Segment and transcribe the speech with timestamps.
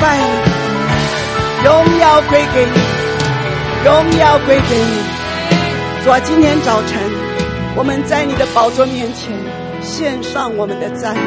[0.00, 0.18] 拜，
[1.64, 2.78] 荣耀归给你，
[3.84, 5.02] 荣耀归给你。
[6.04, 7.00] 主啊，今天早晨，
[7.76, 9.32] 我们在你的宝座面前。
[9.80, 11.20] 献上我们的赞美，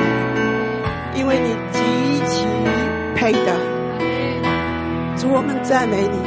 [1.19, 1.79] 因为你极
[2.25, 2.43] 其
[3.15, 3.53] 配得。
[5.15, 6.18] 主，我们赞美你，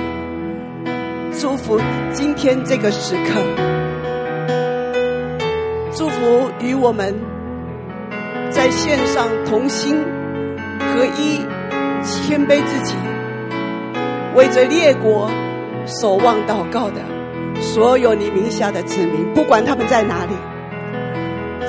[1.36, 1.80] 祝福
[2.12, 3.40] 今天这个时刻，
[5.92, 7.12] 祝福与我们
[8.48, 10.00] 在线上同心
[10.78, 11.44] 合一，
[12.02, 12.94] 谦卑自己，
[14.34, 15.30] 为着列国
[15.86, 17.00] 守望祷告的
[17.60, 20.32] 所有你名下的子民，不管他们在哪里。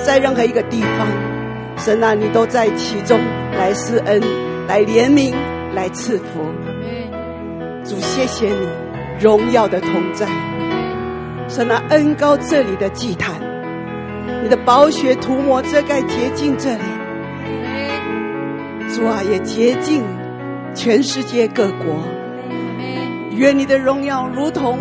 [0.04, 1.08] 在任何一个地方，
[1.78, 3.20] 神啊，你都在其中
[3.58, 4.22] 来施恩、
[4.68, 5.34] 来怜悯、
[5.76, 6.42] 来赐福。
[7.84, 8.68] 主，谢谢你
[9.20, 10.28] 荣耀的同在。
[11.48, 13.36] 神啊，恩高这里的祭坛，
[14.42, 16.80] 你的宝血涂抹遮盖洁净这里。
[18.90, 20.04] 主啊，也洁净
[20.74, 22.04] 全世界各国。
[23.38, 24.78] 愿你的荣耀如同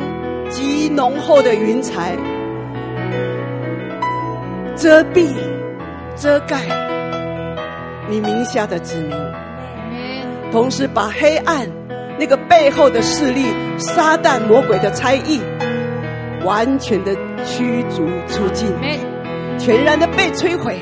[0.48, 2.16] 极浓厚的云彩。
[4.76, 5.28] 遮蔽、
[6.16, 6.56] 遮盖
[8.08, 9.14] 你名下的子民，
[10.50, 11.68] 同时把黑暗
[12.18, 13.44] 那个背后的势力、
[13.76, 15.38] 撒旦魔鬼的猜疑，
[16.44, 18.68] 完全的驱逐出境，
[19.58, 20.78] 全然的被摧毁。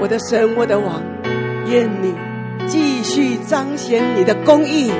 [0.00, 1.02] 我的神，我的王，
[1.68, 2.14] 愿你
[2.70, 4.92] 继续彰显你的公义，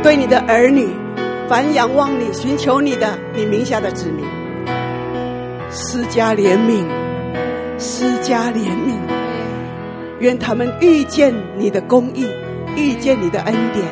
[0.00, 0.86] 对你的儿女，
[1.48, 4.24] 凡仰望你、寻求你的，你名下的子民。
[5.72, 6.84] 施加怜悯，
[7.78, 8.94] 施加怜悯，
[10.20, 12.28] 愿他们遇见你的公义，
[12.76, 13.84] 遇见你的恩典，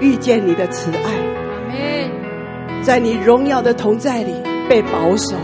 [0.00, 4.34] 遇见你的慈爱，在你荣耀的同在里
[4.68, 5.36] 被保守。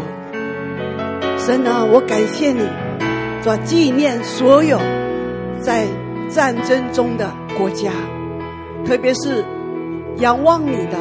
[1.39, 2.67] 神啊，我感谢你，
[3.41, 4.81] 主纪念所有
[5.63, 5.87] 在
[6.29, 7.91] 战争中的国家，
[8.85, 9.43] 特别是
[10.17, 10.99] 仰望你的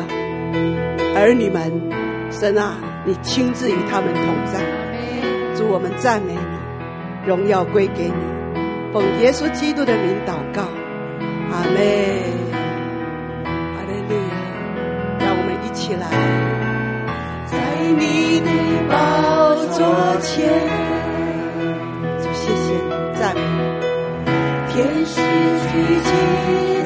[1.15, 1.89] 儿女们，
[2.29, 2.77] 神啊。
[3.03, 4.61] 你亲自与他们同在，
[5.55, 8.13] 祝，我们赞美你，荣耀归给你，
[8.93, 10.61] 奉耶稣基督的名祷告，
[11.49, 11.81] 阿门，
[13.43, 14.37] 哈利路亚，
[15.17, 16.05] 让我们一起来，
[17.47, 17.57] 在
[17.97, 18.51] 你的
[18.87, 19.81] 宝座
[20.21, 20.45] 前，
[25.31, 26.80] 天使聚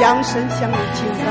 [0.00, 1.27] 扬声向你敬拜。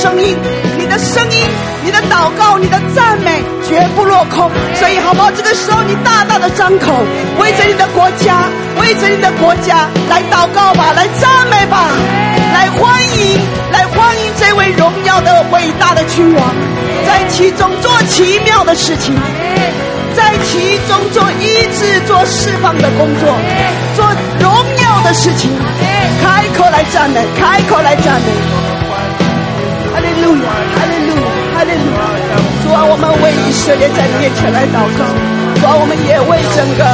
[0.00, 0.34] 声音，
[0.78, 1.46] 你的声音，
[1.84, 4.50] 你的祷告，你的赞美绝不落空。
[4.74, 5.30] 所以，好不好？
[5.30, 7.04] 这个时候，你大大的张口，
[33.80, 35.00] 为以色列在你面前来祷告。
[35.60, 36.84] 主啊，我们也为整个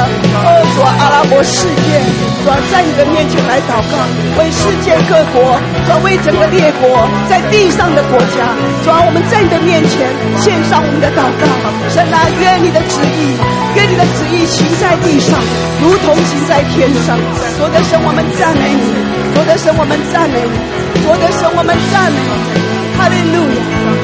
[0.43, 1.99] 哦，主啊，阿拉伯世界，
[2.43, 3.95] 主啊，在你的面前来祷告。
[4.39, 5.55] 为世界各国，
[5.87, 10.07] 主啊，为整个列国，在地上的国家，主啊，我们在你的面前
[10.39, 11.43] 献上我们的祷告。
[11.91, 13.35] 神啊，愿你的旨意。
[13.75, 15.37] 愿你的旨意行在地上，
[15.83, 17.19] 如同行在天上。
[17.59, 18.83] 主的神，我们赞美你；
[19.35, 20.55] 主的神，我们赞美你；
[21.03, 22.86] 主的神，我们赞美你。
[22.97, 23.61] 哈利路亚，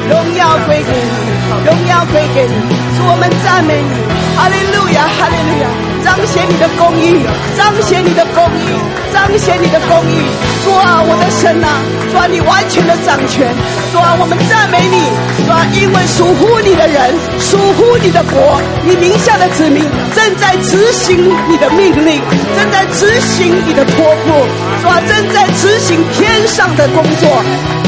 [0.08, 1.10] 荣耀归给你，
[1.66, 2.54] 荣耀归给你，
[2.94, 3.90] 是我们赞美你。
[4.36, 5.68] 哈利路亚，哈利路亚。
[6.04, 7.26] 彰显你的公义，
[7.56, 8.70] 彰显你的公义，
[9.24, 10.20] 彰显你的公义。
[10.64, 11.80] 主啊，我的神呐，
[12.12, 13.48] 主啊，你完全的掌权。
[13.90, 15.00] 主啊，我们赞美你。
[15.46, 17.08] 主啊，因为属乎你的人，
[17.40, 19.80] 属乎你的国，你名下的子民
[20.14, 21.16] 正在执行
[21.48, 22.20] 你的命令，
[22.52, 24.44] 正在执行你的托付。
[24.84, 27.24] 主啊，正在执行天上的工作。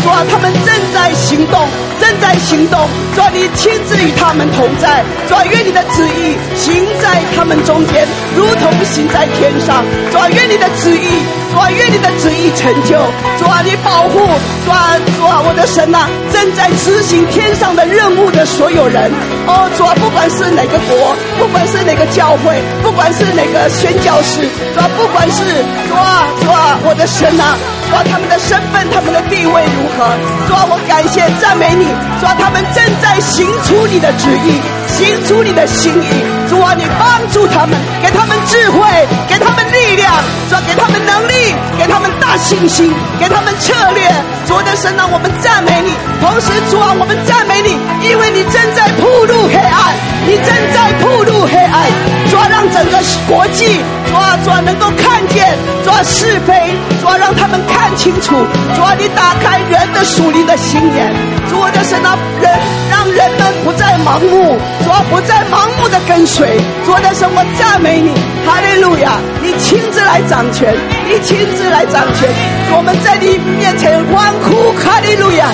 [0.03, 1.69] 主啊，他们正在行动，
[2.01, 2.81] 正在行动。
[3.15, 5.05] 主啊，你亲自与他们同在。
[5.29, 8.09] 主啊，愿你的旨意行在他们中间。
[8.37, 11.09] 如同行在天上，主啊，愿你的旨意，
[11.51, 13.01] 主啊，愿你的旨意成就，
[13.39, 14.21] 主啊，你保护，
[14.65, 19.11] 主啊，主啊，我的神呐、正在执行天上的任务的所有人，
[19.49, 24.45] 哦，主啊，不管是哪个国，不管是哪个教会，不管是哪个宣教士，
[24.75, 25.41] 主啊，不管是
[25.89, 27.57] 主啊，主啊，我的神呐、啊，
[27.89, 30.05] 主啊，他们的身份，他们的地位如何？
[30.47, 31.89] 主啊，我感谢赞美你，
[32.21, 36.09] 主啊，他们正在行出你的旨意，行出你的心意，
[36.49, 37.77] 主啊，你帮助他们。
[38.03, 38.81] 给他们智慧，
[39.29, 40.13] 给他们力量，
[40.49, 44.03] 主啊，给他们能力，给他们大信心，给他们策略。
[44.47, 45.91] 主的神啊，我们赞美你。
[46.21, 47.77] 同时，主啊，我们赞美你，
[48.09, 51.83] 因为你正在铺路黑暗，你正在铺路黑暗。
[52.31, 56.55] 主啊，让整个国际，主啊，主啊，能够看见，主啊，是非，
[57.03, 58.35] 主啊，让他们看清楚。
[58.75, 61.13] 主啊，你打开人的属灵的心眼。
[61.51, 62.51] 主的神啊，人
[62.91, 66.61] 让人们不再盲目，主，不再盲目的跟随。
[66.85, 68.01] 主的神，我赞美。
[68.01, 68.11] 你
[68.47, 69.19] 哈利路亚！
[69.43, 70.75] 你亲自来掌权，
[71.09, 72.29] 你亲自来掌权，
[72.71, 75.51] 我们在你面前欢呼哈利路亚，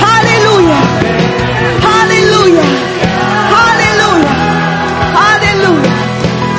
[0.00, 0.74] 哈利路亚，
[1.80, 2.62] 哈利路亚，
[3.50, 4.26] 哈利路亚，
[5.14, 5.88] 哈利路亚！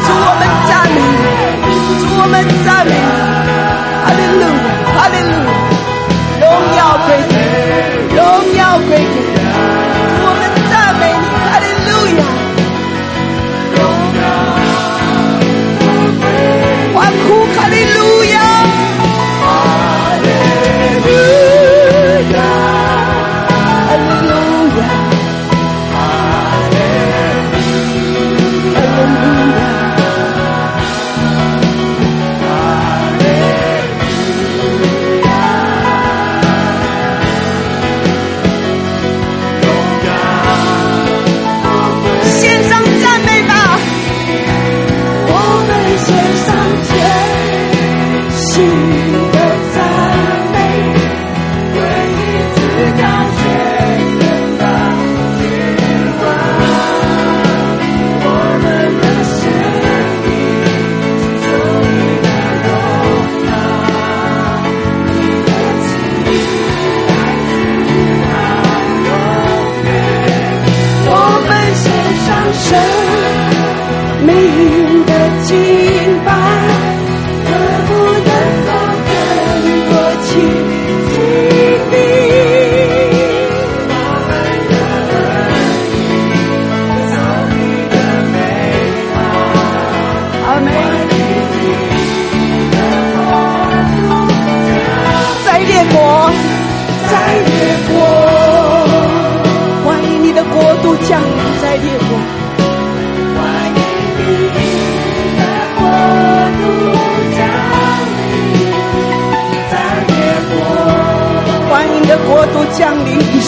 [0.06, 1.68] 主我们赞美你，
[2.00, 2.34] 主我们
[2.64, 3.08] 赞美你，
[4.00, 4.64] 哈利路亚，
[4.96, 5.52] 哈利路亚，
[6.40, 6.46] 荣
[6.78, 7.34] 耀归给，
[8.16, 8.18] 荣
[8.56, 9.79] 耀归给。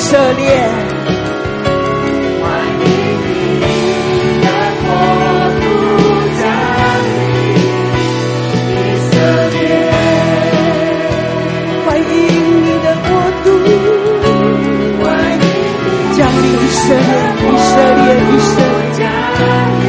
[0.03, 0.43] 涉猎
[2.41, 2.43] 欢
[2.81, 2.85] 迎
[3.21, 3.63] 你
[4.41, 4.47] 的
[4.81, 4.89] 国
[5.61, 5.63] 度
[6.39, 6.41] 降
[7.05, 7.13] 临
[8.73, 9.11] 以色
[9.51, 9.55] 列
[11.85, 12.03] 欢迎
[12.65, 13.09] 你的国
[13.43, 13.47] 度
[16.17, 18.53] 将你一生一涉猎一生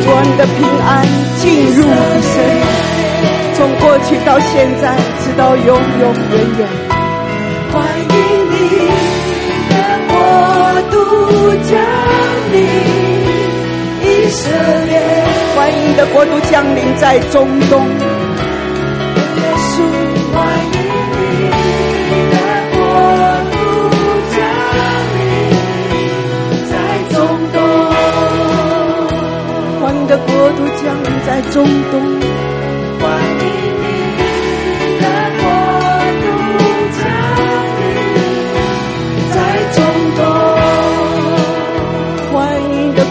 [0.02, 0.88] 做你的平安
[1.38, 1.42] 进
[1.74, 2.34] 入一生
[3.54, 4.84] 从过去到现在
[5.24, 6.81] 直到永永远远
[11.32, 11.72] 降
[12.52, 12.56] 临，
[14.02, 14.50] 以色
[14.86, 14.92] 列，
[15.54, 17.88] 欢迎你的国度降临在中东。
[17.88, 19.74] 耶稣，
[20.32, 20.36] 欢
[20.72, 20.74] 迎
[22.08, 22.36] 你的
[22.72, 22.76] 国
[23.52, 23.54] 度
[24.32, 24.36] 降
[25.18, 25.20] 临
[26.70, 26.72] 在
[27.12, 27.14] 中
[27.52, 27.56] 东，
[29.80, 31.54] 欢迎的国度降临在中
[31.90, 31.94] 东。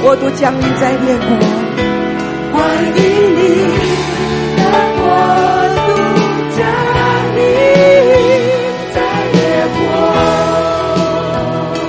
[0.02, 1.28] 迎你的国度降临在列国，
[2.52, 3.02] 欢迎
[3.36, 3.40] 你
[4.58, 4.62] 的
[4.98, 5.04] 国
[5.78, 5.80] 度
[6.58, 6.60] 降
[7.36, 7.40] 临
[8.94, 8.98] 在
[9.32, 9.38] 列
[9.78, 9.82] 国，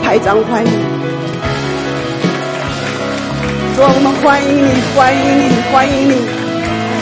[0.03, 0.71] 排长欢迎。
[3.75, 5.43] 主，我们欢迎你，欢迎你，
[5.73, 6.13] 欢迎你！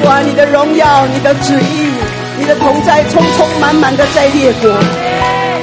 [0.01, 1.91] 主啊，你的荣耀，你的旨意，
[2.39, 4.73] 你的同在，充充满满的在列国，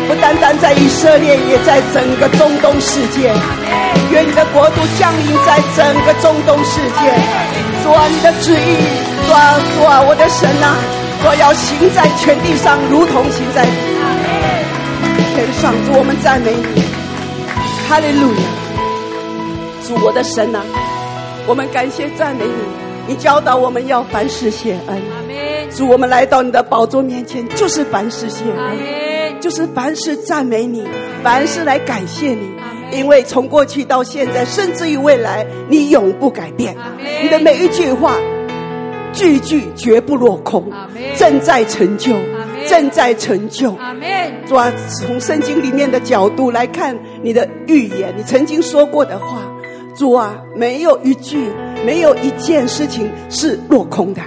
[0.08, 3.34] 不单单在以色列，也在整个中东世界。
[4.12, 7.14] 愿你的国度降临在整个中东世界。
[7.84, 8.78] 主啊，你的旨意，
[9.26, 10.76] 主啊，主啊，我的神啊，
[11.24, 13.66] 我要行在全地上，如同行在
[15.36, 15.74] 天上。
[15.86, 16.84] 主，我们赞美你，
[17.88, 18.43] 哈利路亚！
[19.88, 20.62] 主，我的神啊。
[21.45, 25.01] 我们感谢赞美你，你教导我们要凡事谢恩。
[25.72, 30.86] 主，我们来到你的宝座面前，就是凡事谢恩，就是凡事赞美你，
[31.24, 32.51] 凡事来感谢你。
[32.91, 36.75] 因为从过去到现在，甚至于未来，你永不改变。
[37.21, 38.17] 你的每一句话，
[39.13, 40.71] 句句绝不落空，
[41.15, 42.15] 正在成就，
[42.67, 43.75] 正在成就。
[44.47, 49.41] 主啊，从圣经里面的角度来看你的预言，你曾经说过的话。
[49.95, 51.49] 主啊，没有一句，
[51.83, 54.21] 没有一件事情是落空的。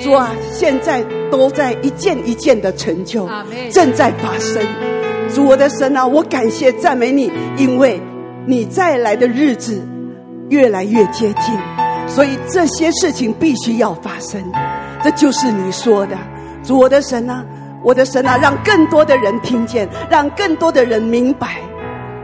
[0.00, 3.28] 主啊，现在都在一件一件的成就，
[3.70, 4.64] 正在发生。
[5.34, 8.00] 主我的神啊，我感谢赞美你，因为
[8.46, 9.80] 你再来的日子
[10.50, 11.58] 越来越接近，
[12.06, 14.42] 所以这些事情必须要发生。
[15.02, 16.16] 这就是你说的，
[16.62, 17.44] 主我的神啊，
[17.82, 21.56] 我的神啊，让更多的人听见，让更多的人明白，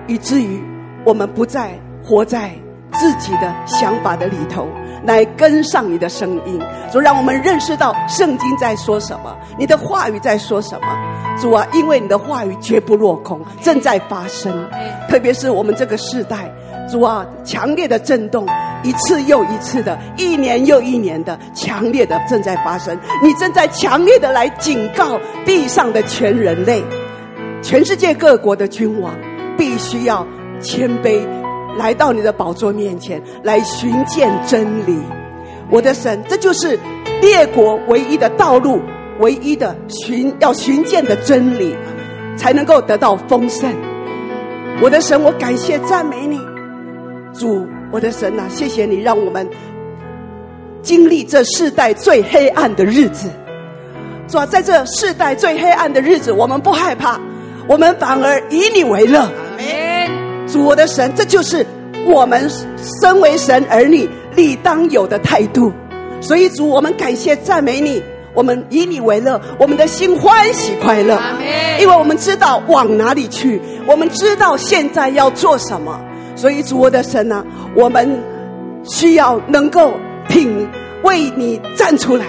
[0.06, 0.62] 以至于
[1.04, 1.70] 我们不再
[2.04, 2.50] 活在。
[2.99, 4.66] 自己的想法的里头，
[5.05, 10.86] 来跟上你的声音，主让我们认识到圣经在说什么，你的话语在说什么。
[11.40, 14.53] 主啊，因为你的话语绝不落空，正在发生。
[15.09, 16.53] 特别是我们这个世代，
[16.90, 18.44] 主啊，强烈的震动，
[18.82, 22.99] 一次又一次的，一年又一年的，强烈的正在发生。
[23.22, 26.82] 你正在强烈的来警告地上的全人类，
[27.62, 29.14] 全世界各国的君王，
[29.57, 30.26] 必须要
[30.61, 31.24] 谦卑。
[31.76, 34.98] 来到你的宝座面前来寻见真理，
[35.70, 36.78] 我的神，这就是
[37.20, 38.80] 列国唯一的道路，
[39.20, 41.76] 唯一的寻要寻见的真理，
[42.36, 43.72] 才能够得到丰盛。
[44.80, 46.40] 我的神，我感谢赞美你，
[47.32, 49.48] 主，我的神呐、谢谢你让我们
[50.82, 53.28] 经历这世代最黑暗的日子。
[54.28, 57.18] 主啊，在这世代最黑暗的日子，我们不害怕，
[57.66, 59.28] 我们反而以你为乐。
[60.51, 61.64] 主我的神，这就是
[62.07, 62.49] 我们
[63.01, 65.72] 身为神儿女理当有的态度。
[66.20, 68.03] 所以主，我们感谢赞美你，
[68.34, 71.20] 我们以你为乐，我们的心欢喜快乐。
[71.80, 76.01] 因为我们知道往哪里去，我们知道现在要做什么。
[76.34, 77.44] 所以主我的神啊，
[77.74, 78.18] 我们
[78.84, 79.92] 需要能够
[80.28, 80.68] 挺
[81.03, 82.24] 为你站出来，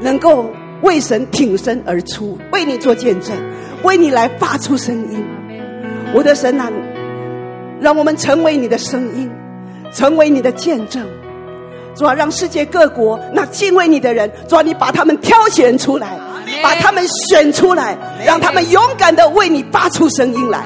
[0.00, 0.50] 能够
[0.82, 3.34] 为神挺身而出，为你做见证，
[3.84, 5.24] 为你来发出声音。
[6.14, 6.70] 我的神啊！
[7.84, 9.30] 让我们成为你的声音，
[9.92, 11.06] 成为你的见证。
[11.94, 16.18] 主啊，让世界各国那敬畏你的人，主啊，你把他们挑选出来，
[16.62, 20.64] 把他们选出来，让他们勇敢的为你发出声音来。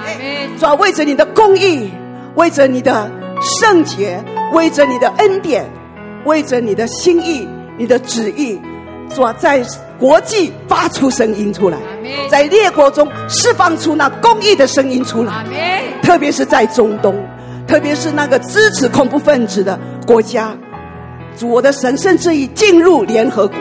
[0.61, 1.91] 主啊，为着你的公义，
[2.37, 3.11] 为着你的
[3.61, 5.69] 圣洁，为着你的恩典，
[6.25, 8.61] 为着你的心意、你的旨意，
[9.13, 9.61] 主啊，在
[9.99, 11.79] 国际发出声音出来。
[12.29, 15.45] 在列国中释放出那公义的声音出来，
[16.03, 17.15] 特别是在中东，
[17.67, 20.57] 特别是那个支持恐怖分子的国家，
[21.37, 23.59] 主我的神甚至已进入联合国，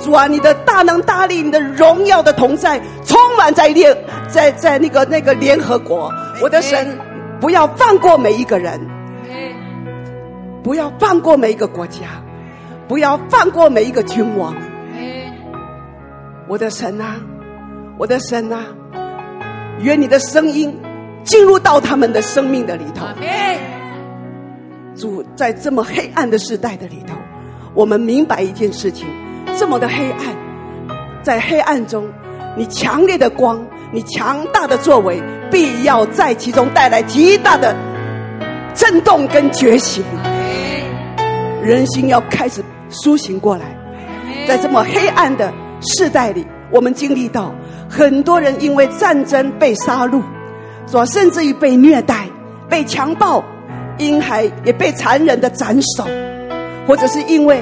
[0.00, 3.96] 主啊，你的大能大力，你的荣耀的同在充满在列
[4.28, 6.12] 在在那个那个联合国，
[6.42, 6.98] 我的神
[7.40, 8.80] 不要放过每一个人，
[10.62, 12.22] 不要放过每一个国家，
[12.88, 14.54] 不要放过每一个君王。
[16.48, 17.16] 我的神啊，
[17.98, 18.64] 我的神啊，
[19.80, 20.74] 愿你的声音
[21.22, 23.04] 进入到他们的生命的里头。
[24.96, 27.14] 主，在这么黑暗的时代的里头，
[27.74, 29.06] 我们明白一件事情：
[29.58, 30.34] 这么的黑暗，
[31.22, 32.08] 在黑暗中，
[32.56, 37.76] 你强烈的光，你强大的作为，必要在其中带来极大的
[38.74, 40.02] 震动跟觉醒。
[41.62, 43.76] 人心要开始苏醒过来，
[44.48, 47.54] 在这么黑暗的世代里，我们经历到
[47.88, 50.22] 很多人因为战争被杀戮，
[50.86, 52.26] 说甚至于被虐待、
[52.68, 53.42] 被强暴。
[54.00, 56.04] 婴孩也被残忍的斩首，
[56.86, 57.60] 或者是因为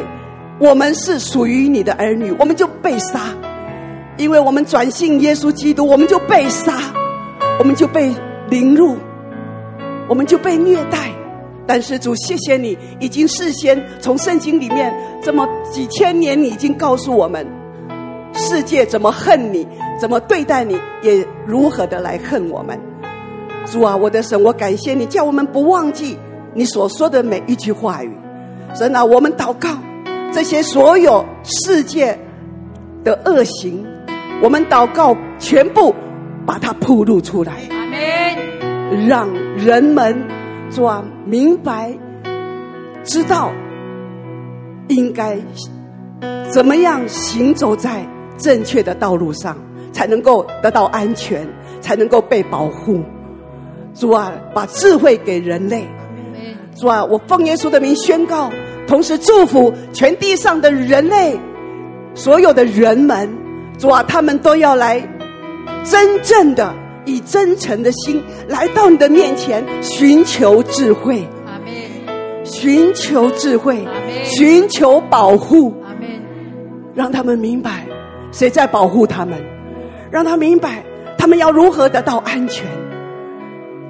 [0.58, 3.20] 我们是属于你的儿女，我们就被杀；
[4.18, 6.74] 因为我们转信耶稣基督，我们就被杀，
[7.58, 8.14] 我们就被
[8.50, 8.98] 凌辱，
[10.06, 11.08] 我们就被虐待。
[11.66, 17.46] 但是主，谢谢你，已经事先从圣经里面这么几千年，你已经告诉我们，
[18.36, 19.66] 世界怎么恨你，
[20.00, 22.78] 怎么对待你，也如何的来恨我们。
[23.64, 26.18] 主啊，我的神，我感谢你，叫我们不忘记。
[26.54, 28.10] 你所说的每一句话语，
[28.74, 29.70] 神啊，我们祷告
[30.32, 32.18] 这些所有世界
[33.04, 33.84] 的恶行，
[34.42, 35.94] 我们祷告全部
[36.46, 37.54] 把它铺露出来，
[39.06, 40.16] 让人们
[40.70, 41.92] 做明白，
[43.02, 43.50] 知道
[44.88, 45.36] 应该
[46.50, 48.06] 怎么样行走在
[48.38, 49.56] 正确的道路上，
[49.92, 51.46] 才能够得到安全，
[51.80, 53.00] 才能够被保护。
[53.94, 55.86] 主啊，把智慧给人类。
[56.74, 58.50] 主啊，我奉耶稣的名宣告，
[58.86, 61.38] 同时祝福全地上的人类，
[62.14, 63.28] 所有的人们。
[63.78, 65.02] 主啊，他们都要来，
[65.82, 66.74] 真正的
[67.06, 71.26] 以真诚的心来到你的面前，寻求智慧。
[72.44, 73.86] 寻求智慧。
[74.24, 75.74] 寻求保护。
[76.94, 77.85] 让他们明白
[78.36, 79.42] 谁在保护他们，
[80.10, 80.84] 让他明白
[81.16, 82.66] 他们要如何得到安全。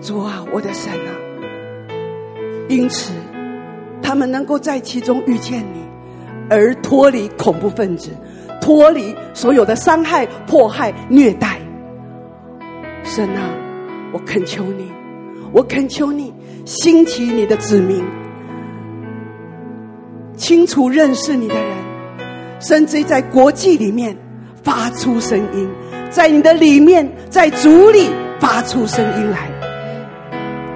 [0.00, 1.10] 主啊，我的神啊！
[2.68, 3.10] 因此，
[4.00, 5.80] 他们能够在其中遇见你，
[6.48, 8.10] 而脱离恐怖分子，
[8.60, 11.58] 脱离所有的伤害、迫害、虐待。
[13.02, 13.50] 神啊，
[14.12, 14.92] 我恳求你，
[15.52, 16.32] 我恳求你
[16.64, 18.04] 兴起你的子民，
[20.36, 21.76] 清楚认识你的人，
[22.60, 24.16] 甚至在国际里面
[24.66, 25.70] 发出声音，
[26.10, 28.10] 在你的里面，在主里
[28.40, 29.48] 发出声音来，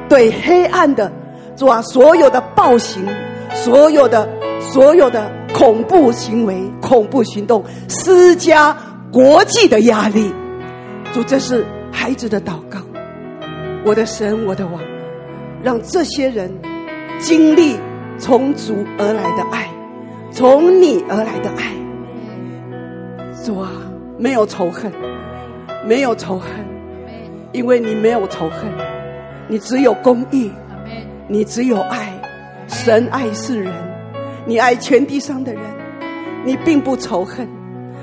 [0.09, 1.11] 对黑暗的。
[1.57, 3.05] 主啊，所有的暴行，
[3.53, 4.29] 所有的
[4.61, 8.77] 所有的恐怖行为、恐怖行动，施加
[9.13, 10.33] 国际的压力。
[11.13, 12.79] 主，这是孩子的祷告。
[13.85, 14.81] 我的神，我的王，
[15.65, 16.49] 让这些人
[17.19, 17.75] 经历
[18.19, 19.69] 从主而来的爱，
[20.31, 21.75] 从你而来的爱。
[23.51, 23.69] 主啊，
[24.17, 24.93] 没有仇恨，
[25.85, 26.49] 没有仇恨，
[27.51, 28.61] 因为你没有仇恨，
[29.49, 30.53] 你只有公义。
[31.27, 32.13] 你只有爱，
[32.69, 33.73] 神爱世人，
[34.47, 35.63] 你爱全地上的人，
[36.45, 37.49] 你并不仇恨，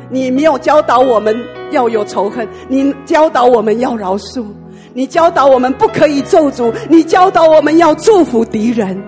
[0.09, 1.33] 你没有教导我们
[1.71, 4.45] 要有仇恨，你教导我们要饶恕，
[4.93, 9.01] 你教导我们不可以咒诅，你教导我们要祝福敌人。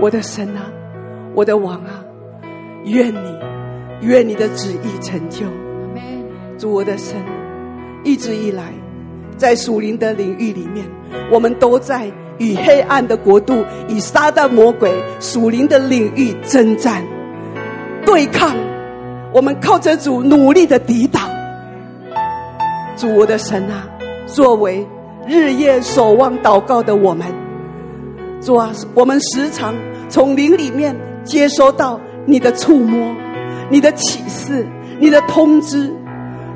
[0.00, 0.68] 我的神啊，
[1.34, 2.04] 我的王啊，
[2.84, 3.38] 愿你，
[4.00, 5.46] 愿你的旨意成就。
[6.58, 7.16] 主我的神，
[8.04, 8.72] 一直以来，
[9.36, 10.86] 在属灵的领域里面，
[11.30, 12.10] 我们都在。
[12.40, 17.02] 与黑暗的国度，与撒旦魔鬼属灵的领域征战、
[18.06, 18.54] 对抗，
[19.34, 21.28] 我们靠着主努力的抵挡。
[22.94, 23.88] 主我的神啊，
[24.24, 24.86] 作为
[25.26, 27.26] 日夜守望祷告的我们，
[28.40, 29.74] 主啊，我们时常
[30.08, 30.94] 从灵里面
[31.24, 33.12] 接收到你的触摸、
[33.70, 34.66] 你的启示、
[34.98, 35.92] 你的通知，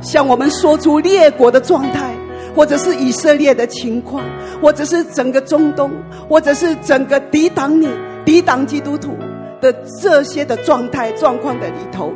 [0.01, 2.11] 向我们说出列国的状态。
[2.55, 4.23] 或者是以色列的情况，
[4.61, 5.91] 或者是整个中东，
[6.29, 7.89] 或者是整个抵挡你、
[8.27, 9.17] 抵挡基督徒
[9.59, 9.73] 的
[10.03, 12.13] 这些的状态状况的里头，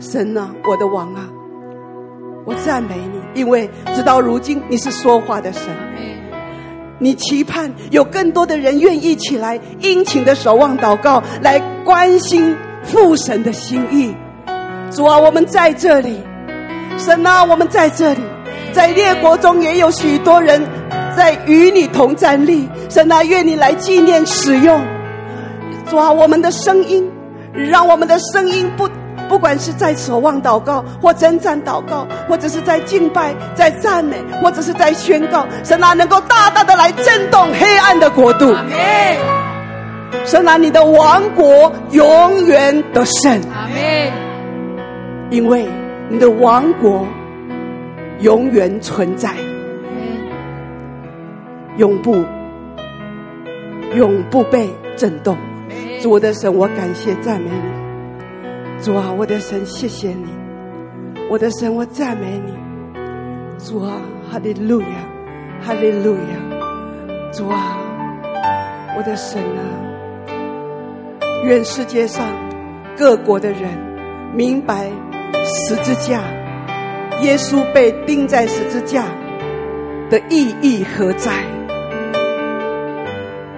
[0.00, 1.28] 神啊，我的王啊，
[2.46, 5.62] 我赞美你，因为直到如今你是说话的神，
[6.98, 14.14] 你期盼有更多的人愿意起来殷勤的守望祷告，来关心父神的心意。
[14.90, 16.22] 主啊，我们在这里，
[16.98, 18.20] 神啊，我们在这里。
[18.72, 20.60] 在列国中也有许多人
[21.16, 24.80] 在与你同站立，神啊，愿你来纪念使用，
[25.88, 27.08] 主啊，我们的声音，
[27.52, 28.88] 让我们的声音不
[29.28, 38.52] 不管是在守望祷告，或征战祷告，或者是在敬拜、在赞美，或者是在宣告，神啊，能够大大的来震动黑暗的国度。
[40.24, 43.40] 神啊，你的王国永远得胜。
[43.52, 44.23] 阿门。
[45.30, 45.66] 因为
[46.08, 47.06] 你的王国
[48.20, 49.34] 永远存在，
[51.76, 52.24] 永不
[53.96, 55.36] 永不被震动。
[56.00, 58.82] 主我的神，我感谢赞美你。
[58.82, 60.26] 主啊，我的神，谢谢你，
[61.30, 62.52] 我的神，我赞美你。
[63.58, 63.96] 主啊，
[64.30, 64.86] 哈利路亚，
[65.62, 66.20] 哈利路亚。
[67.32, 67.78] 主啊，
[68.96, 69.64] 我的神啊，
[71.44, 72.26] 愿世界上
[72.96, 73.70] 各国的人
[74.34, 74.90] 明白
[75.44, 76.20] 十字架，
[77.22, 79.04] 耶稣被钉在十字架
[80.10, 81.32] 的意义何在，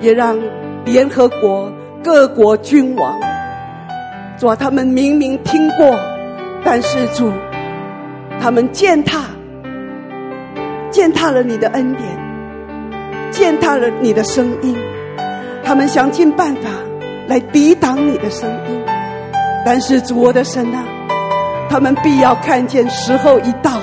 [0.01, 0.39] 也让
[0.85, 1.73] 联合国
[2.03, 3.19] 各国君王。
[4.39, 5.99] 主啊，他们明明听过，
[6.63, 7.33] 但是主，
[8.39, 9.23] 他们践踏，
[10.91, 12.07] 践踏了你的恩典，
[13.31, 14.77] 践踏了你的声音，
[15.65, 16.69] 他们想尽办法
[17.29, 18.79] 来抵挡你的声音，
[19.65, 20.85] 但是主我的神啊，
[21.69, 23.81] 他们必要看见时候一到，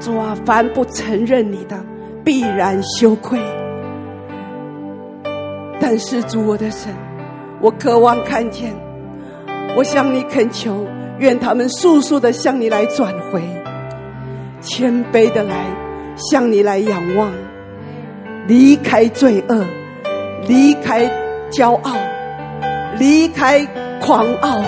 [0.00, 1.76] 主啊，凡不承认你的，
[2.24, 3.38] 必然羞愧。
[5.80, 6.94] 但是主我的神。
[7.60, 8.74] 我渴望看见，
[9.74, 10.86] 我向你恳求，
[11.18, 13.40] 愿他们速速的向你来转回，
[14.60, 15.54] 谦卑的来
[16.16, 17.32] 向你来仰望，
[18.46, 19.64] 离开罪恶，
[20.46, 21.10] 离开
[21.50, 21.96] 骄傲，
[22.98, 23.66] 离开
[24.02, 24.62] 狂傲，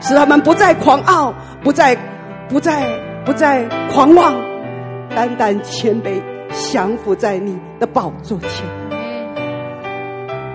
[0.00, 1.96] 使他们不再狂傲，不再
[2.48, 2.86] 不再
[3.24, 4.34] 不再狂妄，
[5.14, 6.20] 单单谦卑，
[6.50, 8.66] 降服在你的宝座前，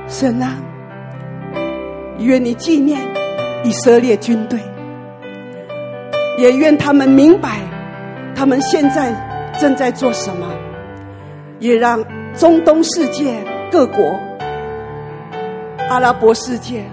[0.07, 0.55] 神啊。
[2.19, 3.01] 愿你纪念
[3.63, 4.59] 以色列军队，
[6.37, 7.57] 也愿他们明白
[8.35, 9.13] 他们现在
[9.59, 10.47] 正在做什么，
[11.59, 12.01] 也让
[12.33, 13.35] 中东世界
[13.71, 14.15] 各国、
[15.89, 16.85] 阿拉伯世界，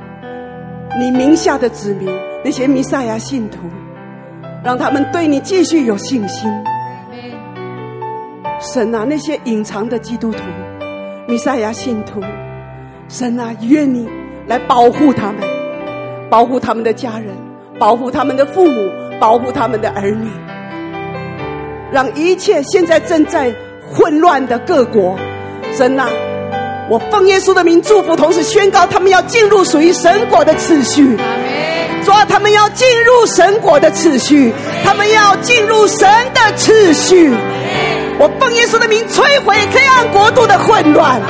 [0.99, 2.09] 你名下的子民
[2.45, 3.59] 那些弥赛亚信徒，
[4.65, 6.51] 让他们对你继续有信心。
[8.61, 10.39] 神啊，那些隐藏的基督徒、
[11.27, 12.21] 弥赛亚信徒，
[13.09, 14.09] 神啊，愿你。
[14.47, 15.37] 来保护他们，
[16.29, 17.29] 保护他们的家人，
[17.79, 20.29] 保护他们的父母，保护他们的儿女，
[21.93, 25.17] 让一切现在正在混乱的各国，
[25.73, 26.09] 神啊，
[26.91, 31.17] 我奉耶稣的名祝福，同时宣告他们要进入属于神国的次序。
[32.05, 37.33] 主啊，他们要进入神国的次序，他们要进入神的次序。
[38.19, 41.21] 我奉耶稣的名摧毁黑暗国度的混乱。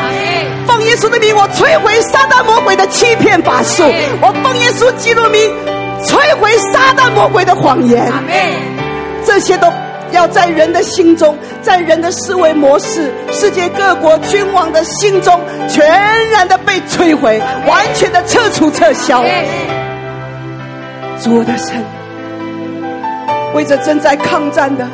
[0.67, 3.83] 奉耶稣的名，我摧毁撒旦魔鬼的欺骗法术。
[4.23, 5.53] 我奉耶稣基督的名，
[6.03, 8.11] 摧毁撒旦魔鬼的谎言。
[9.27, 9.71] 这些都
[10.13, 15.85] 要在人的心中，在人的思维模式、世界各国君王的心中，全
[16.31, 19.23] 然的被摧毁，完全的撤除、撤销。
[21.23, 21.77] 主我的神，
[23.55, 24.87] 为着正在抗战的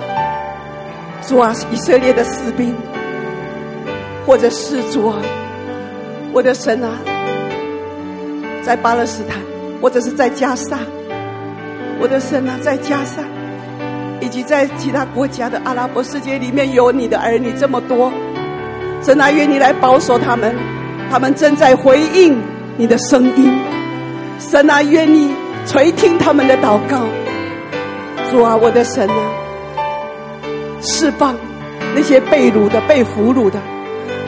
[1.27, 2.75] 主啊，以色列的士兵，
[4.27, 5.17] 或者是主啊。
[6.33, 6.91] 我的神啊，
[8.63, 9.39] 在巴勒斯坦，
[9.81, 10.79] 或者是在加沙，
[11.99, 13.23] 我的神啊，在加沙，
[14.21, 18.13] 以及在其他国家的阿拉伯世界里面，有你的儿女这么多，
[19.03, 20.55] 神啊，愿你来保守他们，
[21.11, 22.41] 他们正在回应
[22.77, 23.53] 你的声音，
[24.39, 25.35] 神啊，愿你
[25.67, 27.01] 垂听他们的祷告，
[28.31, 29.23] 主啊，我的神啊，
[30.81, 31.35] 释放
[31.95, 33.59] 那些被掳的、被俘虏的。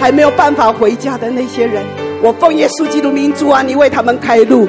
[0.01, 1.83] 还没有办法回家的那些人，
[2.23, 4.69] 我奉耶稣基督名，主啊，你为他们开路，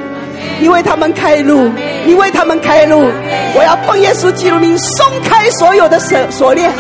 [0.60, 1.70] 你为他们开路，
[2.06, 3.10] 你为他们开路。
[3.56, 6.72] 我要奉耶稣基督名松开所有的锁锁链，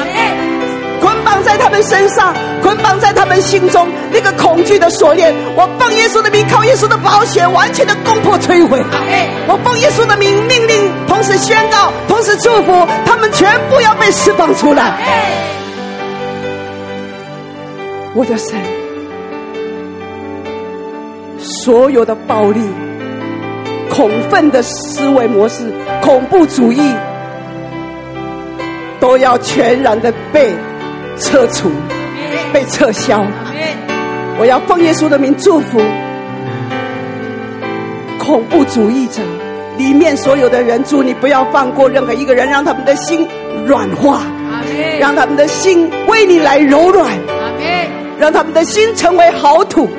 [1.01, 5.34] 捆绑在他们身上，捆绑在他们心中那个恐惧的锁链。
[5.55, 8.84] 我奉耶稣的名，靠耶稣的宝血，完全的攻破摧毁。
[9.47, 14.93] 我奉耶稣的名命令，同时宣告，同时祝福，他们全部要被释放出来。
[18.16, 18.60] 我的神，
[21.39, 22.60] 所有的暴力、
[23.90, 25.64] 恐愤的思维模式、
[26.02, 26.80] 恐怖主义，
[29.00, 30.54] 都要全然的被
[31.18, 31.72] 撤除、
[32.54, 33.26] 被撤销。
[34.40, 35.82] 我要奉耶稣的名祝福
[38.18, 39.22] 恐怖主义者
[39.78, 43.28] 里面所有的人，主你不要放过任何一个人，让他们的心
[43.66, 44.22] 软化，
[45.00, 47.12] 让他们的心为你来柔软。
[48.20, 49.90] 让他们的心成为好土，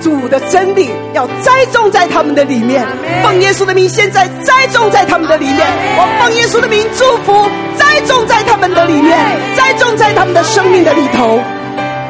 [0.00, 2.86] 主的真理要栽种在他们的里面。
[3.22, 5.66] 奉耶稣的名，现在栽种在他们的里面。
[5.96, 9.16] 我奉耶稣的名祝福，栽种在他们的里面，
[9.56, 11.40] 栽种在他们的生命的里头。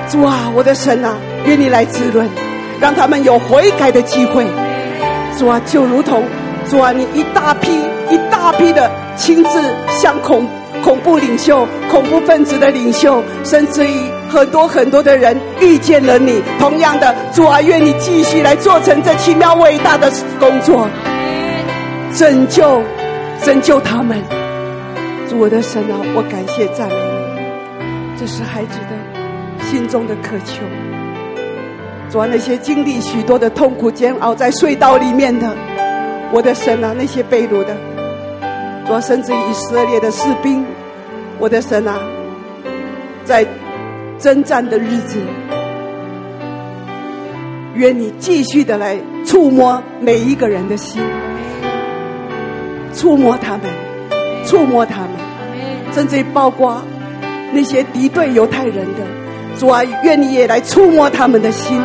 [0.09, 2.29] 主啊，我的神啊，愿你来滋润，
[2.81, 4.47] 让他们有悔改的机会。
[5.39, 6.25] 主啊，就如同
[6.69, 7.81] 主啊，你一大批
[8.11, 10.47] 一大批的亲自向恐
[10.83, 16.41] 恐怖领袖、恐怖分子的领袖，甚至于很多很多的人遇见了你。
[16.59, 20.89] 同样的，主啊，愿你继续来做成这奇妙伟大的工作，
[22.15, 22.81] 拯救
[23.43, 24.23] 拯救他们。
[25.29, 30.63] 主我的神啊，我感谢赞美你，这是孩子的心中的渴求。
[32.09, 35.55] 主啊，那些经历许多的痛苦煎熬在隧道里面的，
[36.33, 37.77] 我的神啊，那些被掳的，
[38.87, 40.67] 主啊，甚至以色列的士兵，
[41.39, 42.01] 我的神啊，
[43.25, 43.47] 在
[44.21, 45.19] 征战的日子，
[47.75, 51.03] 愿你继续的来触摸每一个人的心，
[52.95, 53.63] 触摸他们，
[54.45, 55.11] 触摸他们，
[55.93, 56.83] 甚至于包括
[57.53, 59.03] 那些敌对犹太人的，
[59.59, 61.81] 主啊，愿你也来触摸他们的心。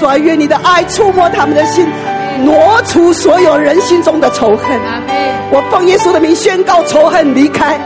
[0.00, 1.86] 主啊，愿你的爱触摸他们的心，
[2.44, 4.80] 挪除所有人心中的仇恨。
[5.52, 7.78] 我奉耶稣的名宣告仇恨离开。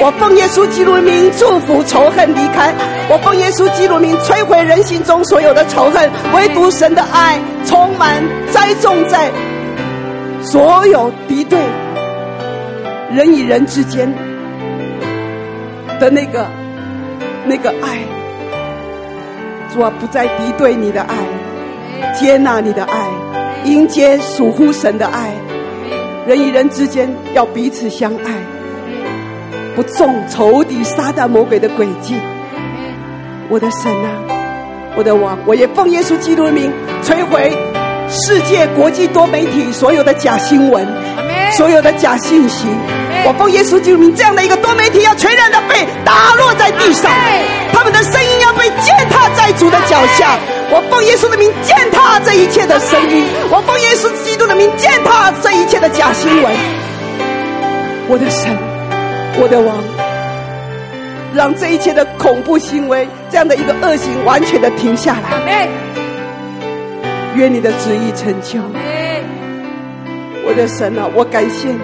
[0.00, 2.72] 我奉耶稣基督名祝福仇恨离开。
[3.10, 9.30] 我奉耶稣基督名摧毁人心中所有的仇恨，唯独神的爱充满栽种在
[10.42, 11.58] 所有敌对
[13.12, 14.12] 人与人之间
[16.00, 16.46] 的那个
[17.46, 17.98] 那个爱。
[19.72, 21.14] 主啊，不再敌对你的爱。
[22.14, 23.06] 接纳你的爱，
[23.64, 25.30] 迎接属乎神的爱。
[26.26, 28.32] 人与人之间要彼此相爱，
[29.74, 32.14] 不中仇敌撒旦魔鬼的诡计。
[33.48, 34.08] 我的神啊，
[34.96, 37.56] 我的王，我也奉耶稣基督的名摧毁
[38.08, 40.86] 世界国际多媒体所有的假新闻，
[41.52, 42.66] 所有的假信息。
[43.24, 47.10] 我奉耶稣基督名，这样的一个多媒体要全然的被打落在地上，
[47.72, 50.38] 他们的声音要被践踏在主的脚下。
[50.70, 56.52] 我奉耶稣的名践踏这一切的声音，我奉耶稣基督的名践踏这一切的假新闻。
[58.08, 58.50] 我的神，
[59.40, 59.82] 我的王，
[61.34, 65.68] 让这一切的恐怖行为，这样的一个恶行完全的停下来。
[67.34, 68.60] 愿你的旨意成就。
[70.44, 71.80] 我的神啊，我感谢你，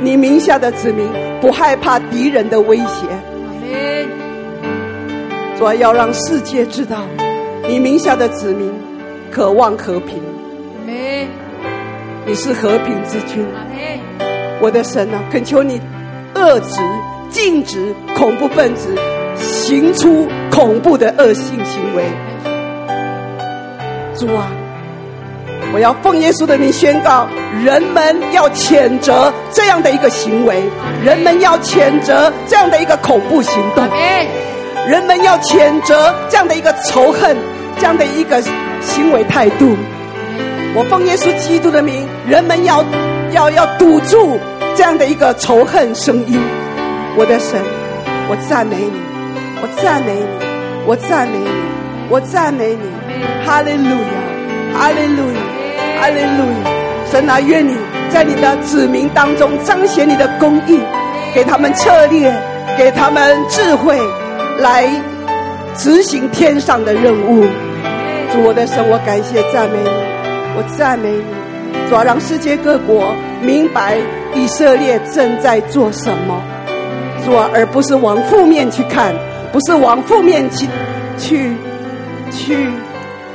[0.00, 1.06] 你名下的子民
[1.40, 3.06] 不害怕敌人的威胁。
[5.58, 7.02] 主要要让世界知道。
[7.68, 8.72] 你名下的子民
[9.30, 10.22] 渴望和平，
[12.24, 13.44] 你是和平之君，
[14.62, 15.78] 我的神啊，恳求你
[16.34, 16.80] 遏制、
[17.30, 18.94] 禁止恐怖分子
[19.36, 22.04] 行出恐怖的恶性行为。
[24.14, 24.48] 主啊，
[25.72, 27.26] 我要奉耶稣的名宣告，
[27.64, 30.62] 人们要谴责这样的一个行为，
[31.04, 33.86] 人们要谴责这样的一个恐怖行动，
[34.88, 37.36] 人们要谴责这样的一个仇恨。
[37.80, 38.42] 这样的一个
[38.82, 39.76] 行为态度，
[40.74, 42.84] 我奉耶稣基督的名，人们要
[43.30, 44.36] 要要堵住
[44.78, 46.40] 这样的一个仇恨声音。
[47.16, 47.60] 我的神，
[48.30, 49.00] 我赞美你，
[49.60, 50.22] 我赞美你，
[50.86, 51.50] 我赞美你，
[52.08, 52.84] 我赞美你。
[53.44, 55.40] 哈利路亚，哈利路亚，
[56.00, 56.70] 哈利路亚。
[57.10, 57.74] 神啊，愿你
[58.08, 60.78] 在你的子民当中彰显你的公义，
[61.34, 62.32] 给他们策略，
[62.78, 63.98] 给他们智慧，
[64.60, 64.88] 来
[65.74, 67.42] 执行天上的任务。
[68.30, 69.90] 主我的神，我感谢赞美你，
[70.56, 73.12] 我赞美你，主要让世界各国
[73.42, 73.98] 明白
[74.38, 76.40] 以色列正在做什么，
[77.24, 79.14] 主啊，而不是往负面去看，
[79.52, 80.66] 不是往负面去
[81.18, 81.52] 去
[82.30, 82.68] 去，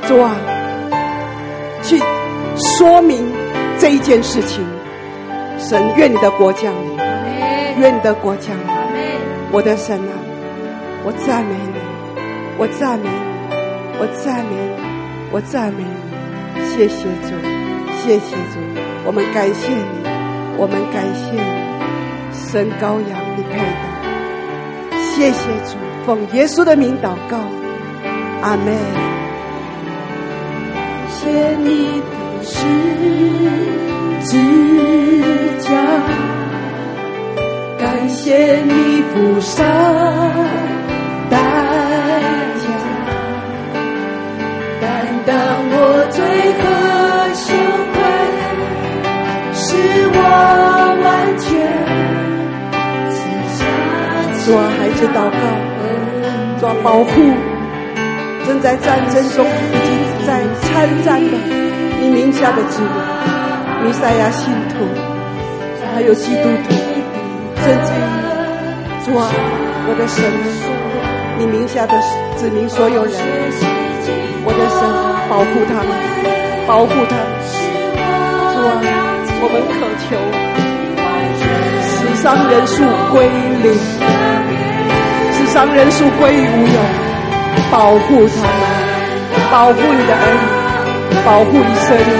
[0.08, 0.34] 主啊，
[1.82, 2.00] 去
[2.78, 3.30] 说明
[3.78, 4.64] 这一件事情。
[5.58, 6.96] 神愿你的国降临，
[7.78, 8.66] 愿你的国降临，
[9.52, 10.12] 我的神啊，
[11.04, 11.78] 我赞美你，
[12.58, 13.34] 我赞美你。
[13.96, 14.82] 我赞美你，
[15.30, 17.30] 我赞美你，谢谢主，
[18.02, 18.58] 谢谢主，
[19.06, 20.13] 我们感谢你，
[20.56, 21.40] 我们感谢你，
[22.32, 25.76] 神羔羊你配的，谢谢主，
[26.06, 27.38] 奉耶稣的名祷告，
[28.42, 28.74] 阿门。
[31.08, 31.20] 谢
[31.56, 32.54] 你的十
[34.20, 34.38] 字
[35.60, 35.68] 架，
[37.78, 39.64] 感谢你付上
[41.30, 41.38] 代
[45.26, 45.34] 当
[45.70, 45.74] 我
[46.10, 46.22] 罪
[46.60, 46.62] 和
[47.34, 47.48] 羞
[55.08, 55.38] 祷告，
[56.58, 57.10] 做保护
[58.46, 59.48] 正在战争中以
[59.84, 59.88] 及
[60.26, 61.36] 在参战的
[62.00, 62.88] 你名下的子民，
[63.84, 64.86] 弥赛亚信徒，
[65.94, 66.74] 还有基督徒，
[67.64, 67.90] 甚至
[69.04, 69.28] 主啊，
[69.86, 70.24] 我的神，
[71.38, 71.98] 你名下的
[72.36, 73.12] 子民所有人，
[74.44, 74.80] 我的神
[75.28, 75.90] 保护他们，
[76.66, 77.32] 保护他们，
[78.54, 78.80] 主啊，
[79.40, 80.16] 我们渴求
[81.86, 81.92] 死
[82.22, 83.28] 伤人数归
[83.62, 83.72] 零，
[85.54, 86.80] 伤人数归于无有。
[87.70, 88.60] 保护他们，
[89.52, 90.46] 保护你的儿女，
[91.24, 92.10] 保护以色列，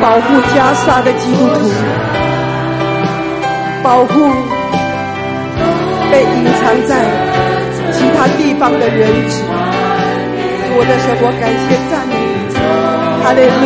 [0.00, 1.60] 保护加沙的基督徒，
[3.82, 4.12] 保护
[6.10, 6.90] 被隐藏在
[7.92, 9.42] 其他地方的人质。
[10.70, 12.54] 我的神，我感谢赞美你，
[13.24, 13.60] 哈利路！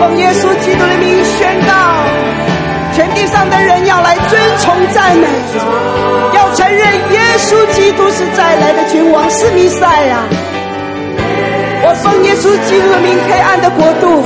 [0.00, 1.72] 奉耶稣基督的名宣告。
[2.94, 5.26] 全地上的人要来尊崇赞美，
[6.32, 6.78] 要承认
[7.10, 10.18] 耶稣基督是再来的君王，是弥赛亚。
[11.86, 14.22] 我奉耶稣基督的名，黑暗的国度，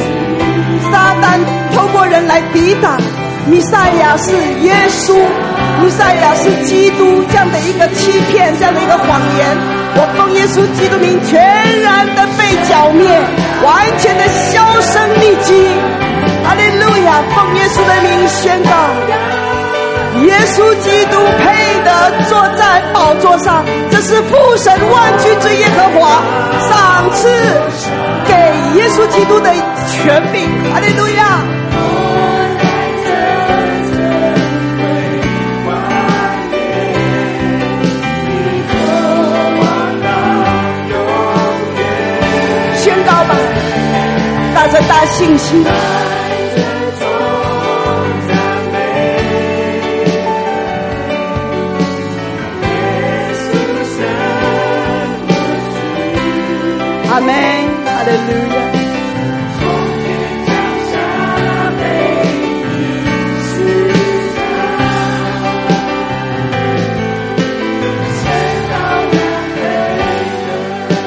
[0.93, 1.41] 撒旦
[1.75, 3.01] 透过人来抵挡
[3.47, 5.17] 弥赛亚是耶稣，
[5.83, 9.57] 弥赛亚是基督这样的一个欺骗，这样的一个谎言。
[9.97, 11.41] 我奉耶稣基督名，全
[11.81, 13.09] 然的被剿灭，
[13.65, 16.08] 完全的销声匿迹。
[16.49, 17.21] 哈利路亚！
[17.29, 18.71] 奉耶稣的名宣告，
[20.25, 21.45] 耶稣基督配
[21.85, 26.23] 得坐在宝座上，这是父神万军之耶和华
[26.71, 27.29] 赏赐
[28.25, 28.33] 给
[28.81, 29.53] 耶稣基督的
[29.89, 30.49] 权柄。
[30.73, 31.43] 哈利路亚！
[42.79, 43.37] 宣告吧，
[44.55, 45.63] 带着大信心。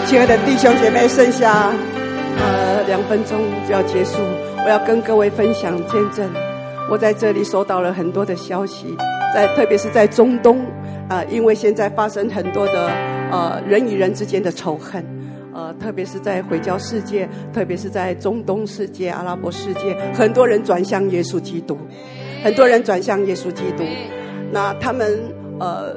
[0.07, 1.71] 亲爱的弟兄姐妹，剩下
[2.37, 4.17] 呃两分钟就要结束，
[4.63, 6.29] 我要跟各位分享见证。
[6.91, 8.95] 我在这里收到了很多的消息，
[9.33, 10.59] 在特别是在中东
[11.07, 12.91] 啊、因为现在发生很多的
[13.31, 15.03] 呃人与人之间的仇恨。
[15.91, 21.77] 呃，特别是在回教世界，特别是在中东世界、阿拉伯世界，很多人转向耶稣基督，
[22.41, 23.83] 很多人转向耶稣基督。
[24.53, 25.19] 那他们
[25.59, 25.93] 呃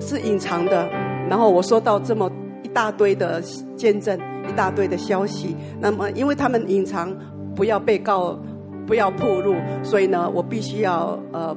[0.00, 0.88] 是隐藏的，
[1.28, 2.30] 然后我收到这么
[2.62, 3.42] 一大堆的
[3.76, 4.16] 见证，
[4.48, 5.56] 一大堆的消息。
[5.80, 7.12] 那么因为他们隐藏，
[7.56, 8.38] 不要被告，
[8.86, 11.56] 不要暴露，所以呢，我必须要呃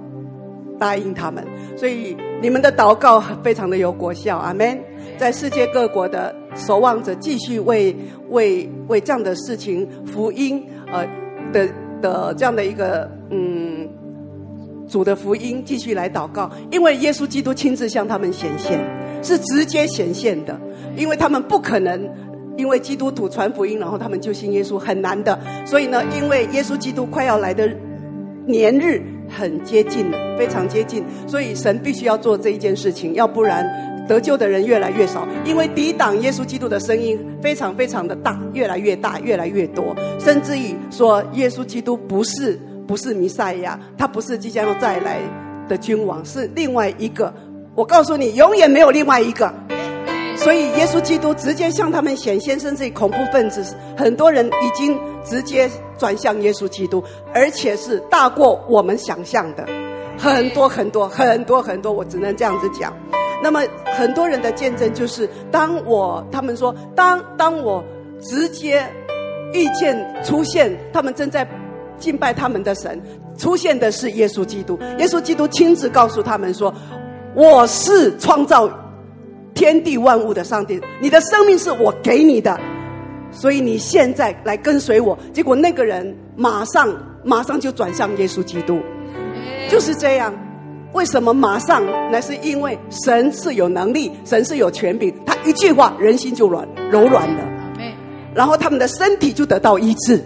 [0.79, 1.45] 答应他们。
[1.77, 4.75] 所以你们的祷告非常的有果效，阿门。
[5.17, 7.95] 在世界各国的守望者继续为
[8.29, 11.05] 为为这样的事情福音呃
[11.51, 11.67] 的
[12.01, 13.87] 的这样的一个嗯
[14.87, 18.79] 主的福音继续来祷告，因为耶稣基督亲自向他们显现，
[19.21, 20.59] 是直接显现的，
[20.95, 22.09] 因为他们不可能
[22.55, 25.37] 因为基督徒传福音，然后他们就信耶稣，很难的。
[25.65, 27.67] 所以呢，因为耶稣基督快要来的
[28.45, 30.05] 年日很接近，
[30.37, 33.94] 非常接近，所以神必须要做这一件事情，要不然。
[34.07, 45.19] 得救的人越来越少，因为抵挡耶稣基督的声音非常非常的大，越来越大，越来越多，甚至于说耶稣基督不是不是弥赛亚，他不是即将要再来
[45.67, 47.33] 的君王，是另外一个。
[47.73, 49.53] 我告诉你，永远没有另外一个。
[50.37, 53.63] 所以耶稣基督直接向他们显现，甚至于恐怖分子，
[53.97, 57.03] 很多人已经直接转向耶稣基督，
[57.33, 59.65] 而且是大过我们想象的，
[60.17, 62.93] 很多很多很多很多，我只能这样子讲。
[63.45, 63.61] 那么
[63.95, 67.83] 很多人的见证就是，当我他们说，当当我
[68.19, 68.83] 直接
[69.53, 71.47] 遇见出现，他们正在
[71.99, 72.99] 敬拜他们的神，
[73.37, 74.79] 出现的是耶稣基督。
[74.97, 76.73] 耶稣基督亲自告诉他们说
[77.37, 78.67] ：“我是创造
[79.53, 82.59] 天地万物的上帝，你的生命是我给你的，
[83.29, 86.91] 所以你现在来跟随我。”结果那个人马上
[87.23, 88.79] 马上就转向耶稣基督，
[89.69, 90.33] 就是这样。
[90.95, 91.83] 为什么马上？
[92.09, 97.43] 那是因为神是有能力，神是有权柄，他一句话，人心就软柔软了。
[98.33, 100.21] 然后他们的身体就得到医治，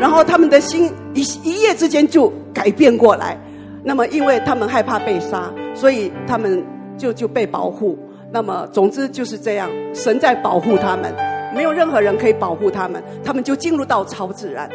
[0.00, 3.38] 然后他们的心一一夜之间就改变过来。
[3.84, 6.64] 那么，因为他们害怕被杀，所以他们
[6.96, 7.98] 就就被保护。
[8.32, 11.14] 那么，总之就是这样，神在保护他们，
[11.54, 14.66] 没有任何人可以保护他们，他们就进入到超自然。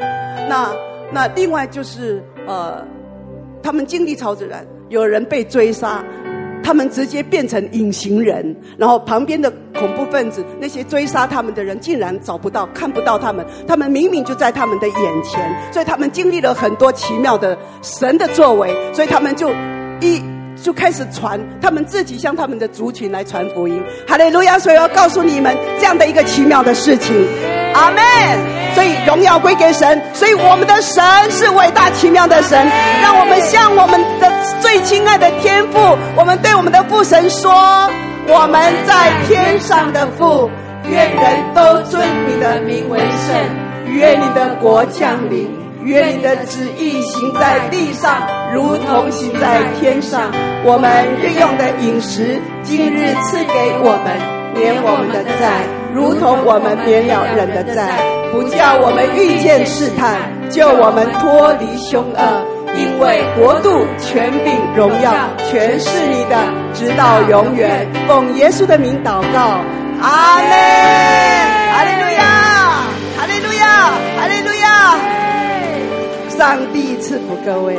[0.47, 0.72] 那
[1.12, 2.86] 那另外就是呃。
[3.64, 6.03] 他们经历超自然，有人被追杀，
[6.64, 19.49] 他们直接变成隐形人，然后旁边的恐怖分子那些追杀他们的人竟然找不到、看不到他们，他们明明就在他们的眼前，所以他们经历了很多奇妙的神的作为，所以他们就
[20.01, 20.22] 一。
[20.62, 23.82] 就开始传，他们自己向他们的族群来传福音。
[24.07, 24.59] 哈利路亚！
[24.59, 27.61] 所以要告诉你们这样的一个奇妙的事情。
[27.74, 28.01] 阿门。
[28.74, 30.01] 所以荣耀归给神。
[30.13, 32.57] 所以我们的神是伟大奇妙的神。
[33.01, 37.51] 让我们向我们的最亲爱的天父，我们对我们的父神说：
[38.28, 40.49] 我们在天上的父，
[40.89, 43.36] 愿人都尊你的名为圣，
[43.88, 45.49] 愿你的国降临。
[45.84, 48.22] 愿你的旨意行在地上，
[48.53, 50.32] 如同行在天上。
[50.63, 54.15] 我们日用的饮食，今日赐给我们，
[54.53, 58.00] 免我们的债，如同我们免了人的债，
[58.32, 60.18] 不叫我们遇见试探，
[60.50, 62.46] 救我们脱离凶恶。
[62.74, 65.14] 因为国度、权柄、荣耀，
[65.50, 66.38] 全是你的，
[66.74, 67.86] 直到永远。
[68.08, 69.60] 奉耶稣的名祷告，
[70.02, 70.52] 阿门。
[71.74, 72.24] 哈利路亚，
[73.18, 74.96] 哈利路亚，哈利路亚。
[76.30, 77.76] 上帝赐福各位，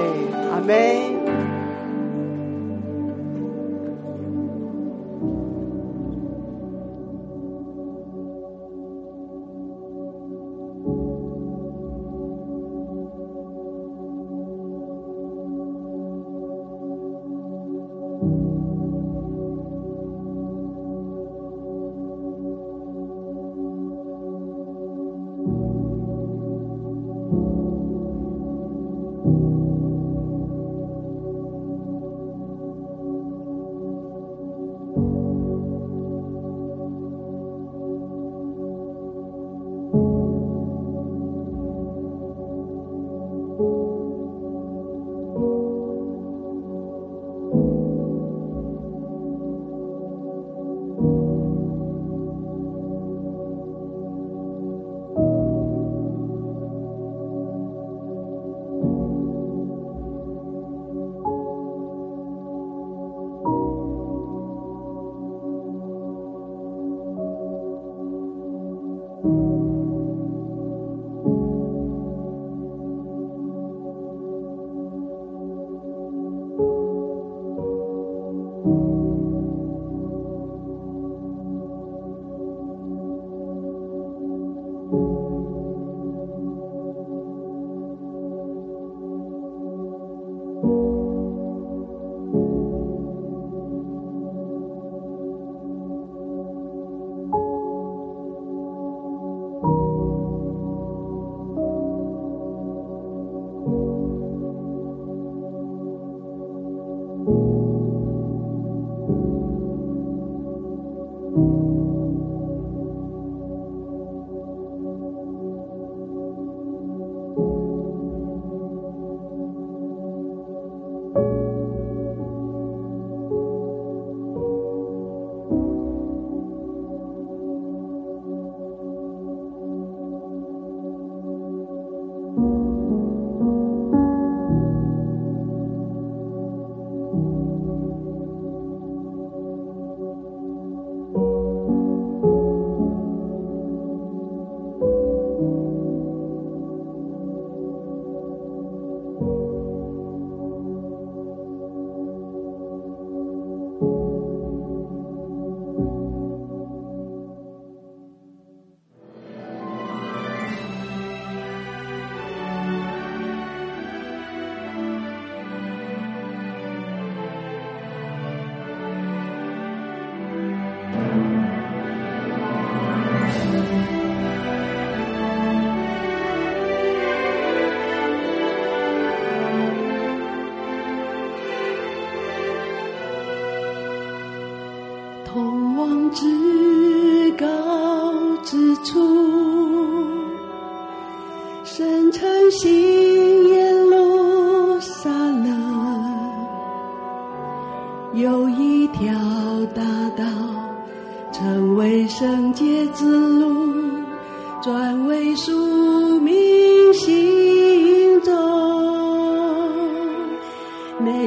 [0.52, 1.21] 阿门。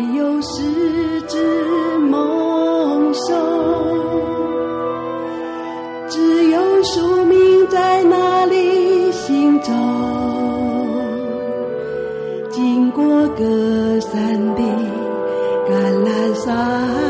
[0.06, 3.34] 没有十只猛兽
[6.08, 9.72] 只有宿命在那里行走
[12.52, 14.22] 经过格桑
[14.56, 14.62] 的
[15.68, 17.05] 橄榄山。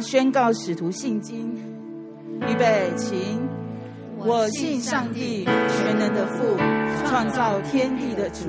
[0.00, 1.54] 宣告使徒信经，
[2.42, 3.46] 预备，请。
[4.18, 6.56] 我信上帝全能的父，
[7.06, 8.46] 创造天地的主。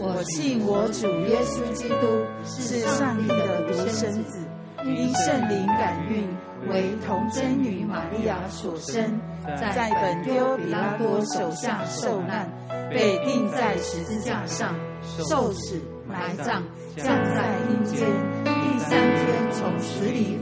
[0.00, 1.96] 我信我主耶稣基督
[2.44, 4.38] 是上帝的独生子，
[4.84, 6.28] 因圣灵感孕，
[6.70, 9.18] 为童贞女玛利亚所生，
[9.56, 12.48] 在本丢彼拉多手下受难，
[12.90, 16.62] 被钉在十字架上，受死，埋葬，
[16.96, 18.06] 降在阴间。
[18.44, 20.37] 第三天从死里，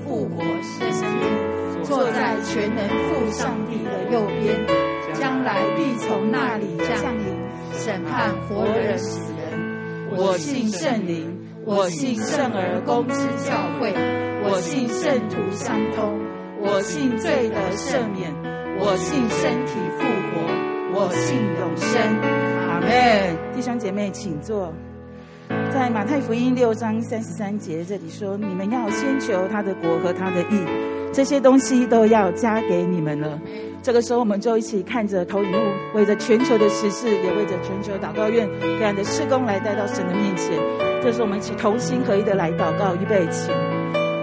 [2.37, 4.55] 在全能父上帝的右边，
[5.15, 7.25] 将来必从那里降临，
[7.73, 9.59] 审判活人死人。
[10.15, 11.35] 我信圣灵，
[11.65, 13.95] 我信圣而公之教会，
[14.45, 16.21] 我信圣徒相通，
[16.61, 18.31] 我信罪得赦免，
[18.79, 22.03] 我信身体复活，我信永生。
[22.69, 24.75] 阿门，弟兄姐妹，请坐。
[25.73, 30.61] 在马太福音六章三十三节这里说：“你们要先求他的国和他的义，
[31.13, 33.39] 这些东西都要加给你们了。”
[33.83, 35.59] 这个时候，我们就一起看着投影幕，
[35.95, 40.59] 为着全球的时事，也为着全球祷告院各样的施工来带到神的面前。
[41.01, 43.51] 这时候，我们一起同心合一的来祷告，预备起。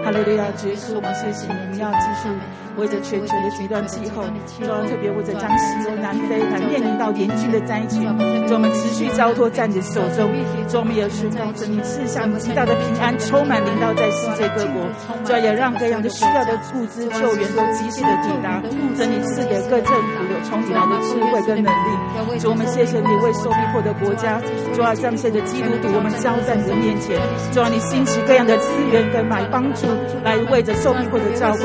[0.04, 0.44] 哈利路亚！
[0.56, 2.28] 主耶稣，我们谢谢你，我们要继续。
[2.76, 4.24] 为着全球的极端气候，
[4.58, 8.02] 主要特别为着将西欧、南非还面临到严峻的灾情，
[8.48, 10.26] 主我们持续交托在你的手中，
[10.66, 14.82] 主我们也宣告着你赐下极大的平安，充满临到在世界各国，
[15.22, 18.58] 主也让各样的需要的物资救援都及时的抵达，
[18.98, 24.42] 主你赐给各政府有从你来的智慧跟能力，主我们谢谢你为受逼迫的国家，
[24.74, 27.14] 主要将这些的基督徒我们交在你的面前，
[27.54, 29.86] 主要你兴起各样的资源跟来帮助，
[30.24, 31.60] 来为着受逼迫的教会，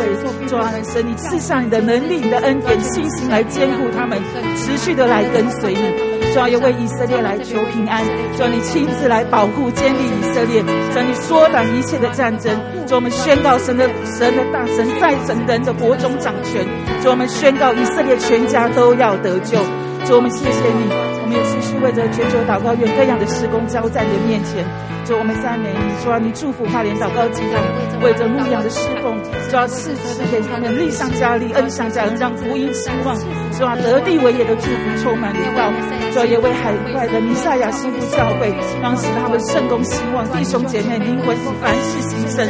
[0.47, 4.19] 主要能你赐下你的能力、你的恩典、信心来坚固他们，
[4.55, 6.09] 持续的来跟随你。
[6.31, 8.03] 主要也为以色列来求平安，
[8.37, 12.55] 主要你亲自来保护、建立以色列，主要你缩短一切的战争。
[12.85, 16.63] 主我们宣告神的神的大神在神人的国中掌权。
[17.01, 19.57] 主我们宣告以色列全家都要得救。
[20.05, 24.65] 主我们谢谢你，们也持续为着全球祷告愿各样的事工交在你面前。
[25.05, 27.57] 主我们赞美你，主要你祝福花莲祷告祭坛，
[28.01, 29.17] 为着牧养的侍奉，
[29.49, 33.17] 主要赐赐给他们力上加力，恩上加恩，让福音兴旺，
[33.57, 35.71] 主要得地为业的祝福充满领导，
[36.13, 38.53] 主要也为海外的弥赛亚幸福教会，
[38.83, 42.45] 让使他们圣工兴旺，弟兄姐妹灵魂凡事兴盛，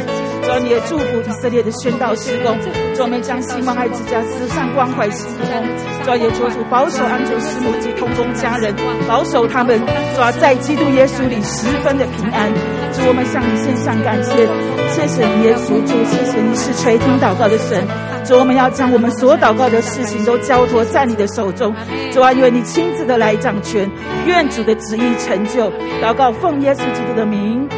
[0.50, 2.58] 主要你也祝福以色列的宣道事工，
[2.92, 5.62] 主我们将希望爱之家慈善关怀事工，
[6.02, 8.74] 主也求主保守安全师母及同工家人，
[9.06, 12.52] 保守他们，主要在基督耶稣里十分的平安。
[12.90, 14.44] 主，我们向你献上感谢，
[14.90, 17.86] 谢谢你耶稣主，谢谢你是垂听祷告的神。
[18.24, 21.72] 主，我们要将我们所祷告的事情都交托在你的手中。
[22.10, 23.88] 主啊，愿你亲自的来掌权，
[24.26, 25.70] 愿主的旨意成就。
[26.02, 27.68] 祷告奉耶稣基督的名，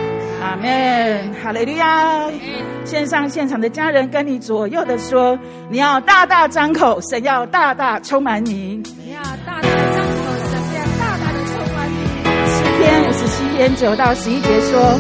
[0.53, 1.33] 阿门。
[1.43, 2.31] 哈利路亚。
[2.85, 5.39] 线上现场的家人跟你左右的说，
[5.71, 8.83] 你要大大张口，神要大大充满你。
[8.99, 11.97] 你要大大张口，神要大大的充满你。
[12.51, 14.99] 诗篇五十七篇九到十一节说：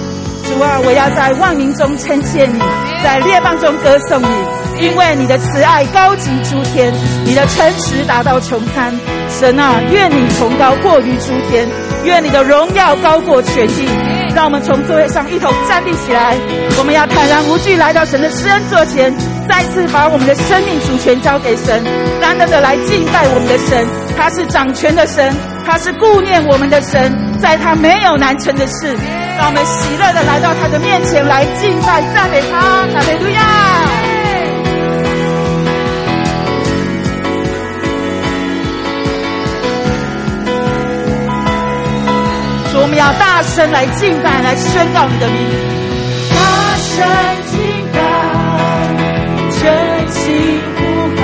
[0.48, 2.58] 主啊，我要在万民中称谢你，
[3.04, 6.94] 在列邦中歌颂你，因为你的慈爱高及诸天，
[7.26, 8.90] 你的诚实达到穹苍。
[9.28, 11.68] 神啊，愿你崇高过于诸天，
[12.04, 13.86] 愿你的荣耀高过全地。
[14.34, 16.36] 让我们从座位上一同站立起来，
[16.78, 19.12] 我们要坦然无惧来到神的施恩座前，
[19.48, 21.84] 再次把我们的生命主权交给神，
[22.20, 23.86] 单单的来敬拜我们的神。
[24.16, 25.32] 他是掌权的神，
[25.66, 28.96] 他是顾念我们的神，在他没有难成的事。
[29.36, 32.60] 让我们喜乐的来到他的面前来敬拜赞美他，
[32.92, 33.91] 哈利路亚。
[42.82, 45.38] 我们要大声来敬拜，来宣告你的名。
[46.34, 46.36] 大
[46.82, 47.06] 声
[47.46, 47.62] 敬
[47.94, 47.96] 拜，
[49.54, 49.62] 真
[50.10, 50.82] 心呼
[51.14, 51.22] 喊，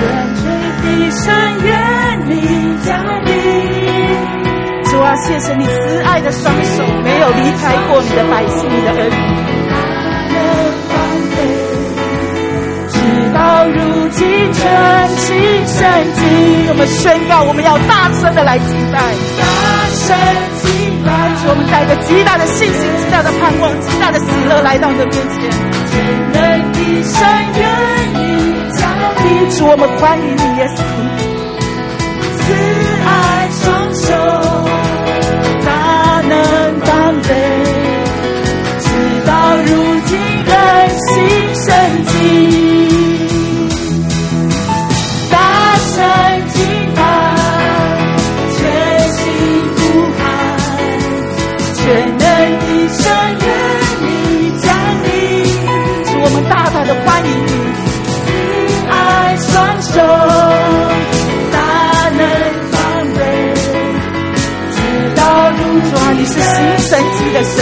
[0.00, 0.02] 愿
[0.40, 0.42] 垂
[0.80, 1.20] 地深
[1.66, 1.68] 愿
[2.30, 2.32] 你
[2.82, 2.88] 降
[3.26, 3.28] 临。
[4.84, 9.14] 主啊，谢谢你慈爱的双手，没有离开过你的百姓，你的儿女。
[12.88, 12.96] 直
[13.34, 14.64] 到如今，全
[15.14, 15.28] 心
[15.66, 15.76] 圣
[16.14, 16.20] 洁。
[16.70, 18.98] 我们宣告，我们要大声的来敬拜。
[20.10, 20.18] 神
[20.60, 20.66] 进
[21.06, 21.08] 来，
[21.46, 25.38] 我们带着极大的信心、极大的盼望、极大的喜乐来到你的面前。
[25.86, 25.94] 全
[26.34, 26.34] 能
[26.72, 27.14] 的神
[27.54, 27.62] 愿
[28.18, 28.18] 意
[28.74, 28.82] 降
[29.22, 30.78] 临，主我们欢迎你，耶稣。
[32.40, 32.42] 慈
[33.06, 33.08] 爱
[33.54, 33.62] 双
[33.94, 34.10] 手，
[35.64, 35.68] 大
[36.26, 36.34] 能
[36.80, 36.90] 当
[37.22, 37.30] 背，
[38.80, 38.84] 直
[39.24, 39.30] 到
[39.62, 39.70] 如
[40.06, 40.10] 今
[40.44, 40.54] 人
[40.98, 41.14] 心
[66.24, 66.42] 圣洁。
[66.78, 67.56] 神迹的神，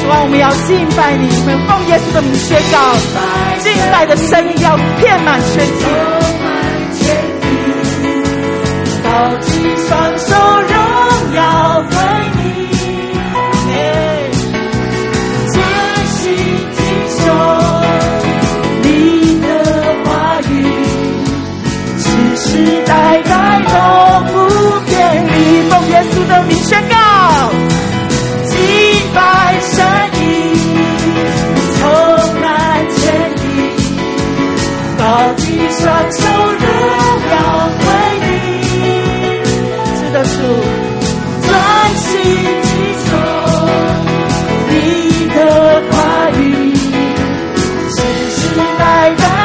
[0.00, 2.76] 主啊，我们要敬拜你，我们奉耶稣的名宣告，
[3.58, 5.84] 敬拜的声音要遍满全地，
[9.02, 9.08] 高
[9.40, 9.50] 举
[9.88, 10.30] 双手，
[10.68, 10.74] 荣
[11.34, 11.40] 耀
[11.90, 11.96] 归
[12.36, 12.40] 你，
[15.52, 15.54] 专
[16.06, 16.20] 心
[16.76, 16.78] 听
[17.18, 17.20] 受
[18.82, 18.86] 你
[19.40, 19.46] 的
[20.04, 20.08] 话
[20.48, 20.52] 语，
[21.98, 22.04] 世
[22.36, 22.42] 世
[22.86, 22.90] 代
[23.22, 23.32] 代
[23.66, 23.72] 都，
[25.14, 26.94] 愿奉耶稣的名宣告，
[28.48, 28.56] 祭
[29.14, 29.18] 拜
[29.60, 29.76] 神。
[30.14, 30.18] 你
[31.78, 31.80] 从
[32.40, 32.46] 来
[32.96, 33.00] 坚
[33.36, 33.44] 定，
[34.98, 35.02] 高
[35.36, 35.80] 地上
[36.10, 36.18] 求
[36.60, 36.64] 荣
[37.30, 37.34] 耀。
[37.78, 37.84] 归
[38.22, 38.26] 你，
[39.96, 40.30] 直到主
[41.46, 41.50] 专
[41.96, 42.10] 心
[42.62, 42.68] 祈
[43.04, 43.06] 求。
[44.68, 44.72] 你
[45.28, 45.36] 的
[45.90, 45.92] 话
[46.38, 46.40] 语，
[47.90, 47.96] 世
[48.30, 48.40] 世
[48.78, 48.80] 代
[49.16, 49.41] 代。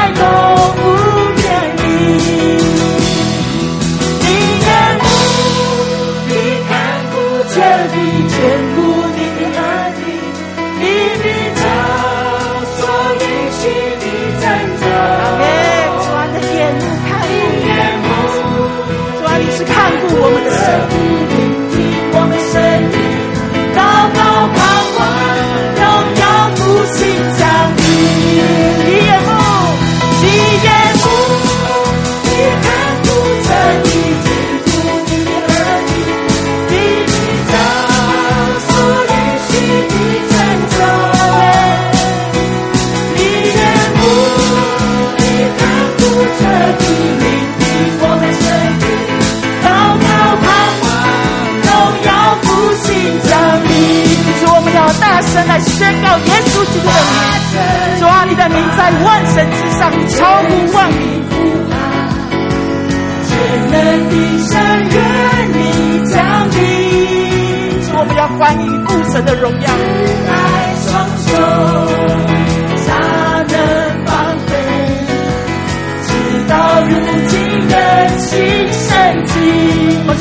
[69.18, 69.68] 神的荣耀。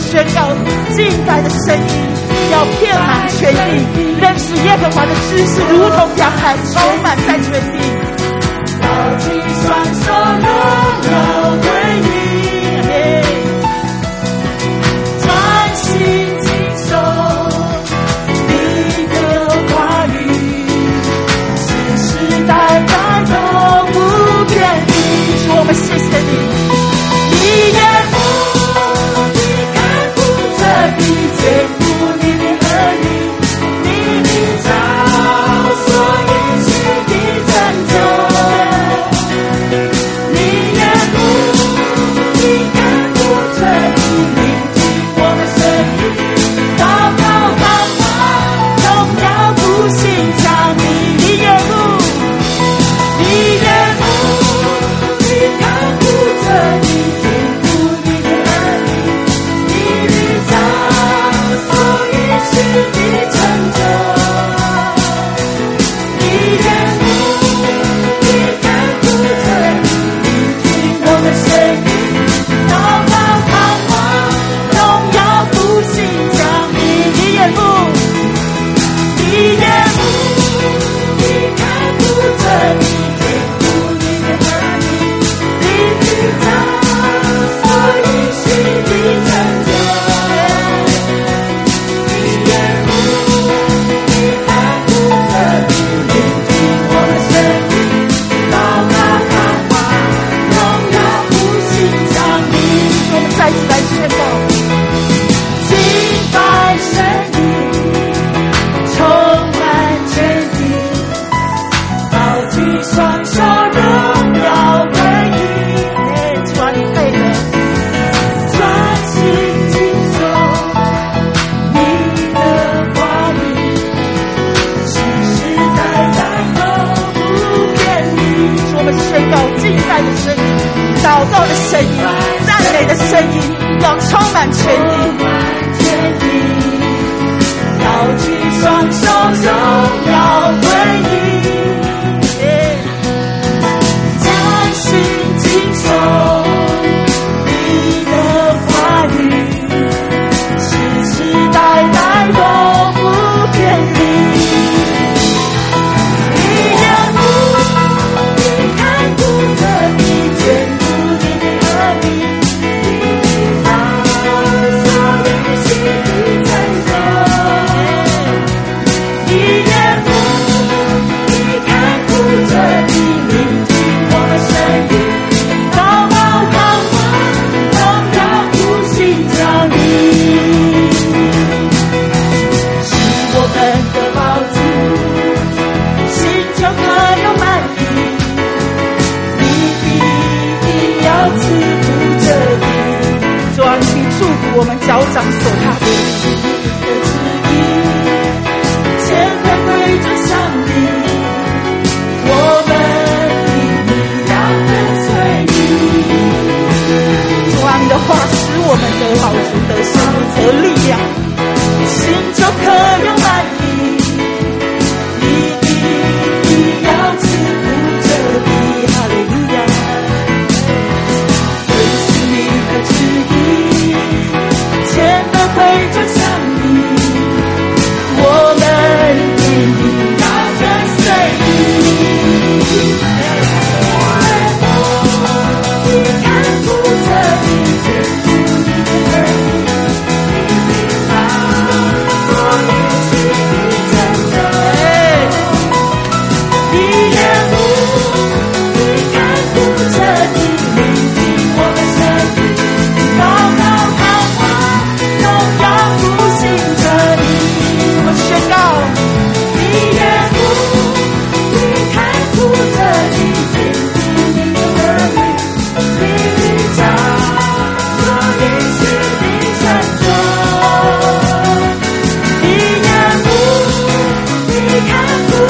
[0.09, 0.49] 宣告
[0.95, 1.83] 敬拜的声音。
[2.49, 3.57] 要遍满全地，
[4.19, 7.77] 认识耶和华的知识，如同洋海充满在全地。
[8.81, 8.85] 高
[9.19, 9.25] 举
[9.61, 10.05] 双手，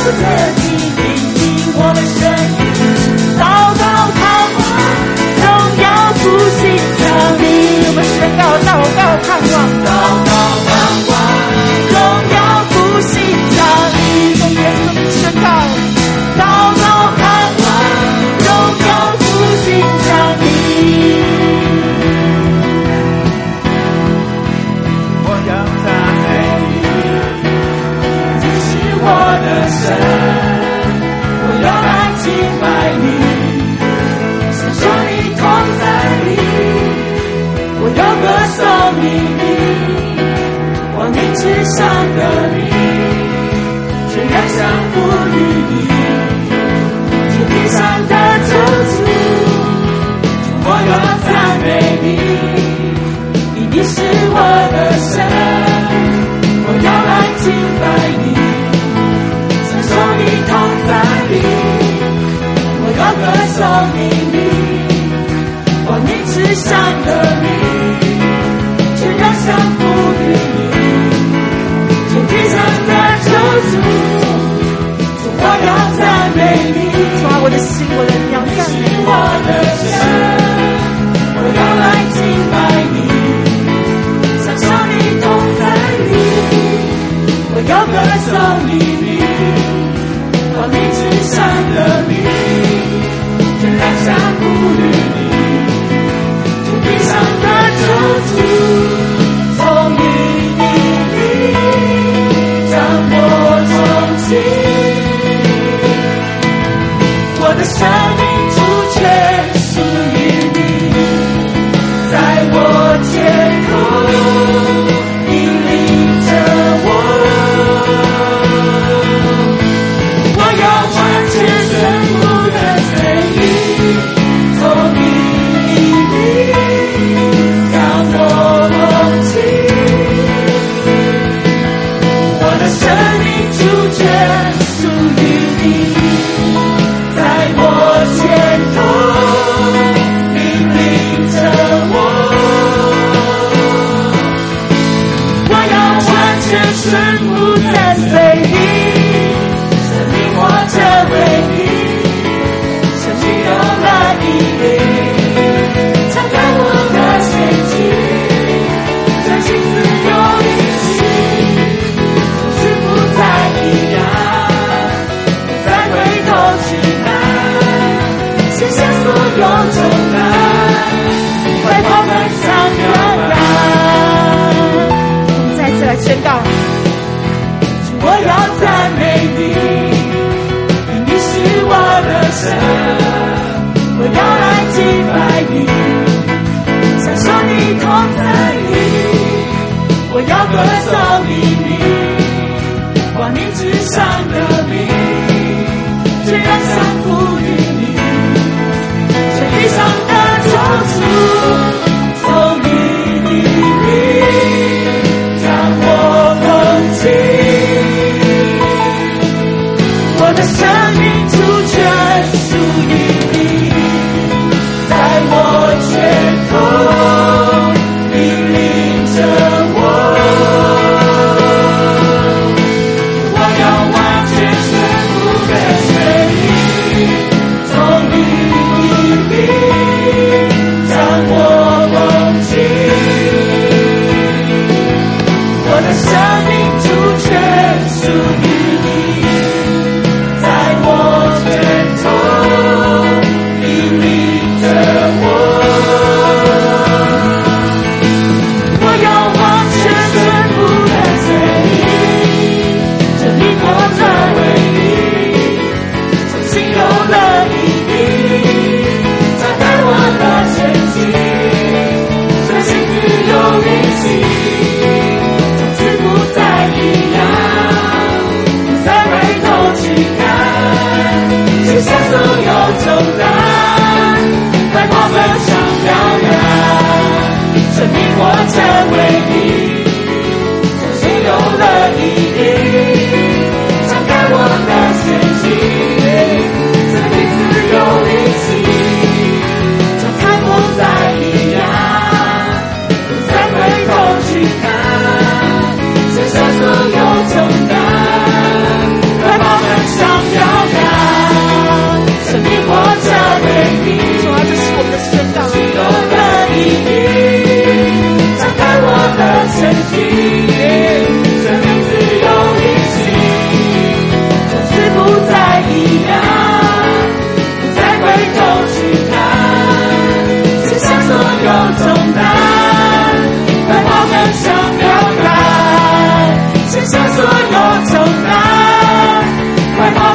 [0.10, 0.57] 我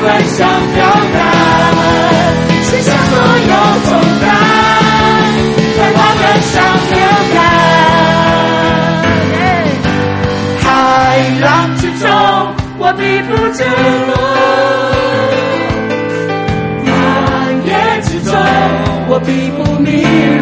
[0.03, 0.39] 奔向
[0.75, 0.83] 表
[1.15, 1.19] 达
[2.63, 3.53] 卸下所有
[3.87, 4.25] 重担
[5.77, 6.55] 在他们想
[6.91, 6.95] 念
[7.35, 7.37] 的
[10.59, 10.67] 海
[11.41, 11.47] 浪
[11.77, 12.05] 之中
[12.79, 13.59] 我必不承
[14.09, 14.11] 诺
[16.85, 16.91] 大
[17.65, 17.69] 月
[18.03, 18.31] 之中
[19.09, 19.87] 我必不迷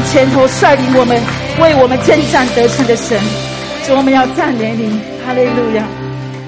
[0.00, 1.14] 们前头率领我们，
[1.60, 3.18] 为我们征战得胜的神。
[3.84, 5.84] 主，我们要赞美你，哈利路亚！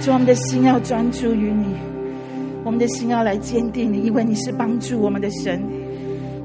[0.01, 1.77] 主，我们的心要专注于你，
[2.65, 5.62] 我们的心要来坚定你，因为你是帮助我们的神。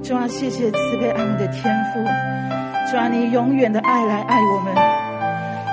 [0.04, 2.04] 主啊，谢谢慈悲爱我们的天父。
[2.92, 4.76] 主啊，你永远的爱来爱我们。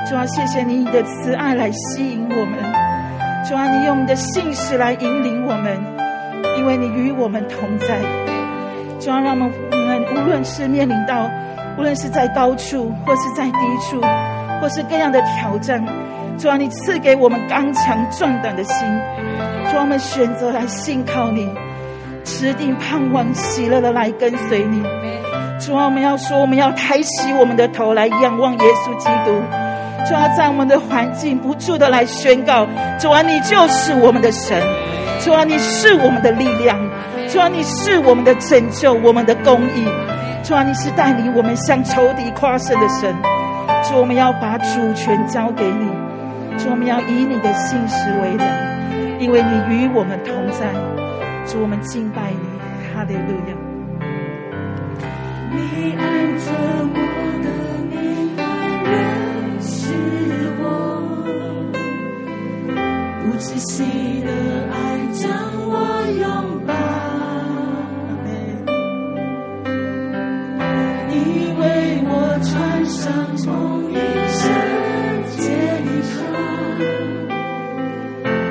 [0.08, 2.62] 主啊，谢谢你的慈爱来吸引我们。
[3.44, 5.76] 主啊，你用你的信实来引领我们，
[6.58, 7.98] 因为你与我们同在。
[9.04, 9.52] 主啊，让我们
[10.16, 11.30] 无论是面临到，
[11.76, 14.00] 无论是在高处或是在低处，
[14.62, 15.84] 或是各样的挑战，
[16.38, 18.88] 主啊，你赐给我们刚强壮胆的心。
[19.70, 21.46] 主啊，我们选择来信靠你，
[22.24, 24.82] 持定盼望，喜乐的来跟随你。
[25.60, 29.38] 主啊，我们要说，我们要抬起我们的头来仰望耶稣基督。
[30.08, 32.66] 主啊，在我们的环境不住的来宣告，
[32.98, 34.58] 主啊，你就是我们的神。
[35.20, 36.78] 主啊，你是我们的力量。
[37.34, 39.84] 主啊，你是我们的拯救，我们的公义。
[40.44, 43.12] 主啊，你是带领我们向仇敌夸胜的神。
[43.82, 45.88] 主，我们要把主权交给你。
[46.56, 48.48] 主，我们要以你的信实为粮，
[49.18, 50.72] 因为你与我们同在。
[51.44, 52.38] 主，我们敬拜你，
[52.94, 53.54] 哈利路亚。
[55.50, 56.52] 你按着
[56.94, 56.98] 我
[57.42, 57.48] 的
[57.90, 58.44] 命来
[58.84, 59.90] 认识
[60.62, 60.62] 我，
[63.24, 64.30] 不止息的
[64.70, 64.78] 爱
[65.12, 65.26] 将
[65.66, 65.74] 我
[66.20, 66.30] 拥
[66.64, 66.72] 抱。
[72.46, 73.10] 穿上
[73.44, 73.94] 同一
[74.28, 74.42] 圣
[75.30, 75.42] 洁
[75.82, 76.14] 衣裳，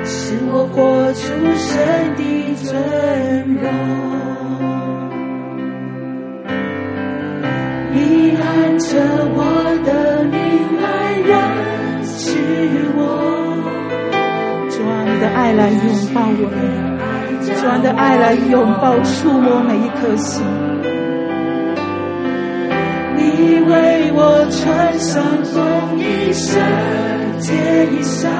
[0.04, 0.12] 使
[0.50, 0.74] 我活
[1.12, 1.22] 出
[1.54, 1.70] 神
[2.16, 2.20] 的
[2.56, 2.66] 尊
[3.54, 3.64] 荣。
[7.92, 7.96] 你
[8.36, 8.42] 按
[8.80, 8.88] 着
[9.32, 9.38] 我
[9.84, 9.88] 的
[10.24, 10.34] 命
[10.82, 10.84] 来
[11.24, 11.30] 认
[12.02, 12.18] 识
[12.96, 12.98] 我，
[14.70, 15.78] 主啊，你的爱来拥
[16.12, 16.52] 抱我们，
[17.40, 20.42] 主啊，你的爱来拥抱触摸每一颗心。
[23.36, 26.56] 你为我穿上风衣圣
[27.40, 27.52] 洁
[27.86, 28.30] 衣裳，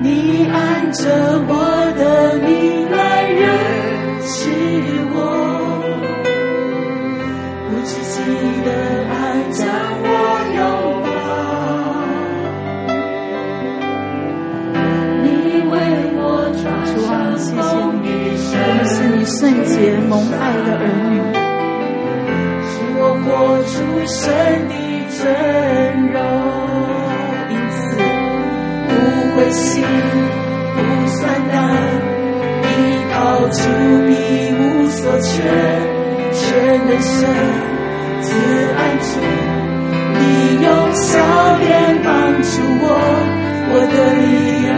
[0.00, 0.06] 你
[0.50, 0.56] 按
[0.92, 0.98] 着
[1.46, 1.52] 我
[1.96, 2.02] 的
[2.40, 2.46] 命
[2.90, 2.98] 来
[3.30, 3.40] 认
[4.22, 4.50] 识
[5.14, 5.16] 我，
[19.28, 21.14] 圣洁蒙爱的儿女，
[22.66, 23.28] 使我活
[23.68, 23.72] 出
[24.06, 24.18] 神
[24.66, 24.72] 的
[25.10, 25.16] 尊
[26.10, 26.16] 荣。
[27.50, 27.78] 因此，
[28.88, 28.90] 不
[29.36, 29.84] 灰心，
[30.74, 30.76] 不
[31.06, 31.20] 算
[31.52, 31.54] 难，
[32.64, 32.66] 依
[33.12, 33.16] 靠
[33.48, 33.60] 主
[34.06, 34.10] 必
[34.56, 35.28] 无所缺，
[36.32, 36.42] 全
[36.88, 37.14] 能神
[38.22, 38.26] 慈
[38.74, 39.20] 爱主，
[40.18, 40.20] 你
[40.64, 41.06] 用笑
[41.58, 41.68] 脸
[42.02, 42.08] 帮
[42.42, 42.50] 助
[42.80, 42.86] 我，
[43.70, 44.26] 我的力
[44.64, 44.68] 量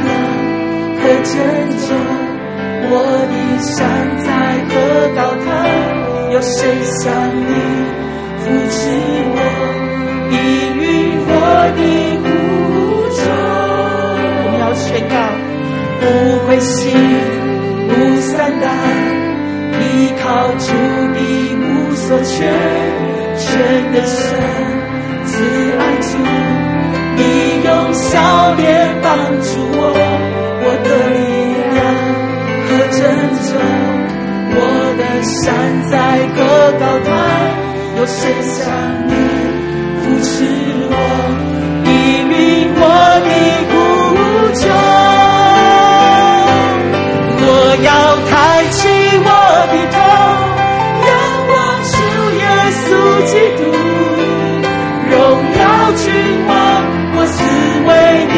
[1.00, 1.32] 和拯
[1.78, 1.86] 救。
[2.92, 2.94] 我
[3.30, 3.76] 的山
[4.24, 4.28] 在
[4.68, 4.72] 何
[5.16, 5.48] 高台？
[6.32, 7.52] 有谁像你
[8.38, 8.78] 扶持
[9.34, 9.36] 我，
[10.30, 10.32] 抵
[10.78, 10.80] 御
[11.26, 11.30] 我
[11.76, 11.80] 的
[12.22, 12.24] 呼
[13.18, 13.20] 求？
[14.44, 15.14] 我要宣告：
[16.00, 16.02] 不
[16.46, 16.94] 灰心，
[17.88, 17.90] 不
[18.20, 18.64] 丧胆，
[19.80, 19.82] 依
[20.22, 20.24] 靠
[20.58, 20.66] 主
[21.14, 21.18] 的
[21.58, 21.58] 无
[21.96, 22.46] 所缺，
[23.36, 23.48] 全
[23.92, 24.18] 的神
[25.26, 25.32] 慈
[25.78, 26.08] 爱主，
[27.16, 27.20] 你
[27.64, 28.64] 用笑脸
[29.02, 29.08] 帮
[29.42, 29.82] 助我，
[30.70, 31.18] 我的力
[31.74, 31.78] 量
[32.68, 32.70] 和。
[32.90, 32.98] 拯
[33.46, 33.48] 救
[34.52, 34.56] 我
[34.98, 35.38] 的山
[35.90, 35.92] 在
[36.34, 36.38] 何
[36.78, 37.10] 高台？
[37.96, 38.58] 有谁像
[39.08, 39.10] 你
[40.00, 40.30] 扶持
[40.90, 40.94] 我，
[41.86, 41.88] 应
[42.30, 42.34] 允
[42.76, 42.82] 我
[43.26, 43.28] 的
[43.70, 43.72] 呼
[44.54, 44.62] 求？
[47.42, 47.46] 我
[47.82, 47.88] 要
[48.28, 48.30] 抬
[48.70, 48.78] 起
[49.26, 49.28] 我
[49.72, 49.98] 的头，
[51.08, 51.10] 仰
[51.50, 51.52] 望
[51.90, 51.94] 主
[52.38, 52.44] 耶
[52.78, 52.86] 稣
[53.26, 53.60] 基督，
[55.10, 55.14] 荣
[55.58, 55.60] 耀
[55.96, 56.04] 君
[56.46, 56.50] 王，
[57.16, 57.34] 我是
[57.86, 57.90] 为
[58.32, 58.34] 你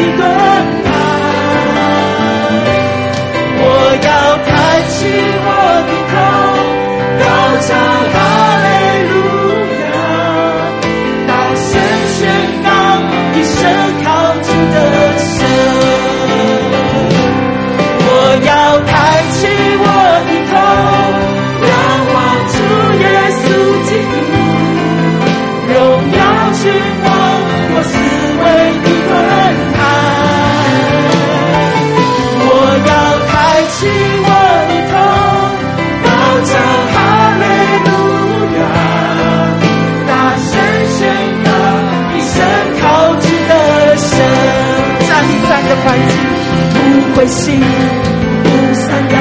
[47.23, 49.15] 不散的，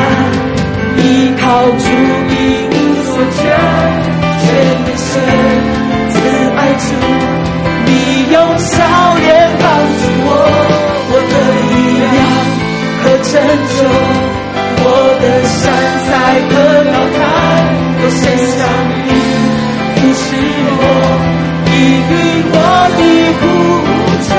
[0.98, 1.00] 依
[1.40, 1.86] 靠主，
[2.30, 2.34] 一
[2.66, 2.74] 无
[3.04, 3.40] 所缺，
[4.42, 4.44] 全
[4.82, 5.08] 人神
[6.10, 6.14] 赐
[6.56, 6.84] 爱主。
[7.86, 7.88] 你
[8.32, 8.74] 用笑
[9.18, 9.30] 脸
[9.60, 10.28] 帮助我，
[11.12, 11.34] 我的
[11.70, 11.74] 力
[12.10, 12.18] 量
[12.98, 13.30] 和拯
[13.70, 13.74] 救，
[14.82, 14.84] 我
[15.20, 15.62] 的山
[16.02, 16.10] 才
[16.50, 16.52] 和
[16.90, 17.20] 老台
[18.02, 18.20] 都伸
[18.50, 18.58] 向
[19.06, 19.08] 你，
[19.94, 20.20] 扶是
[20.76, 20.82] 我，
[21.66, 21.70] 给
[22.10, 22.12] 与
[22.50, 22.54] 我
[22.98, 23.00] 的
[23.38, 23.42] 呼
[24.26, 24.30] 召。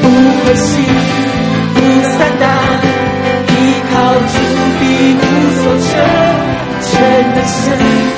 [0.00, 0.04] 不
[0.46, 1.09] 灰心。
[7.50, 8.09] Master.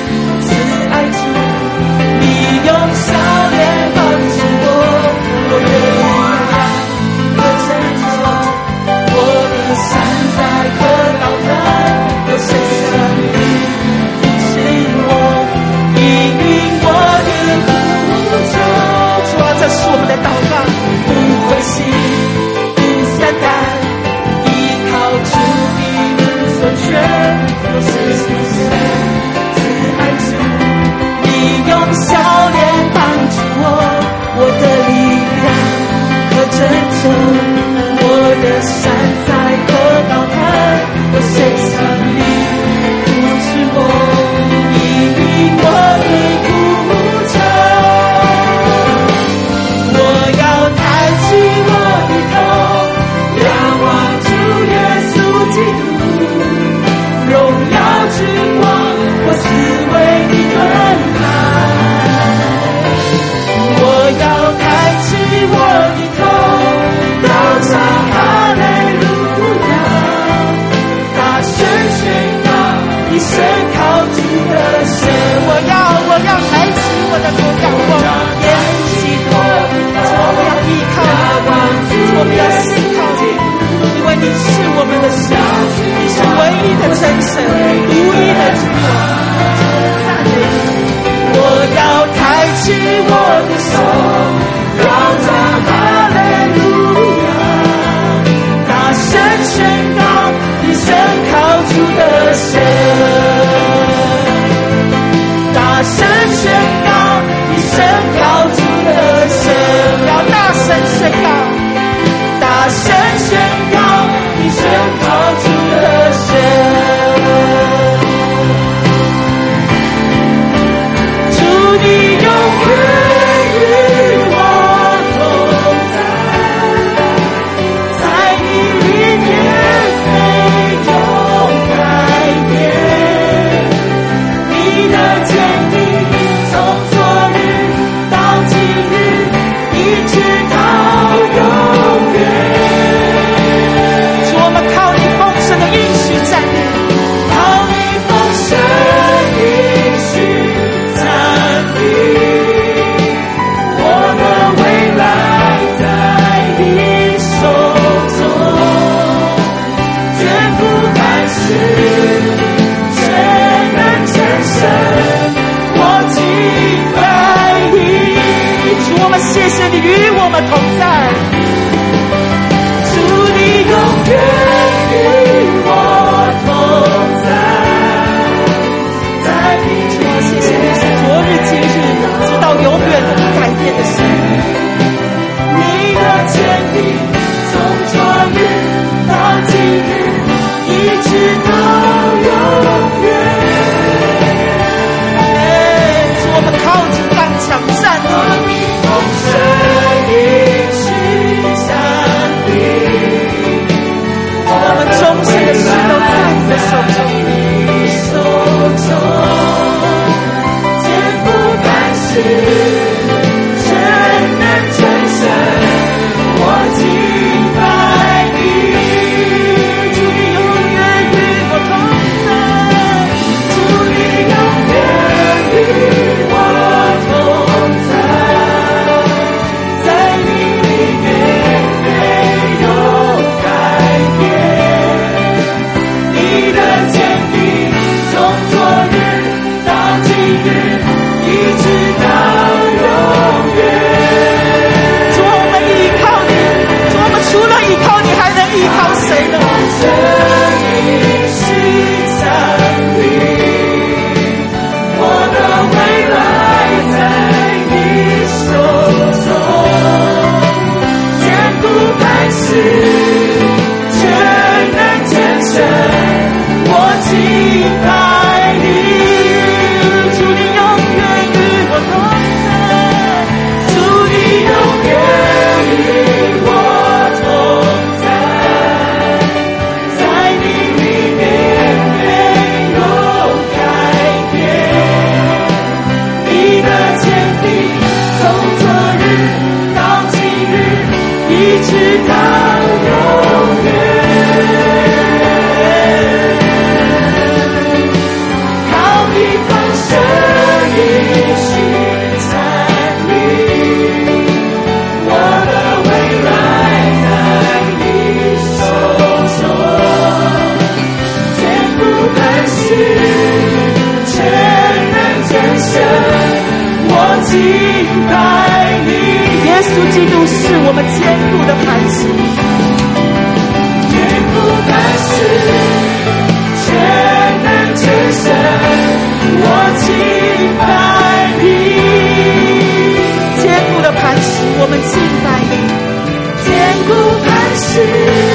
[334.91, 336.53] 千
[336.87, 336.93] 古
[337.23, 338.32] 盼兮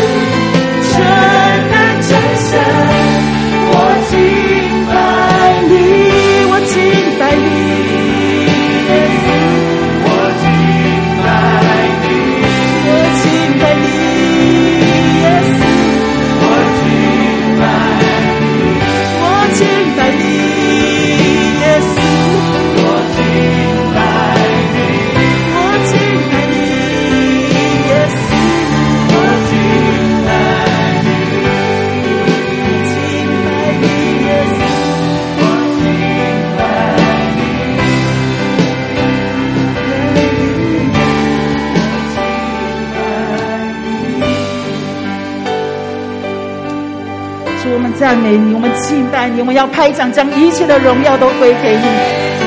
[49.28, 51.86] 你，我们要拍掌，将一切的荣耀都归给你。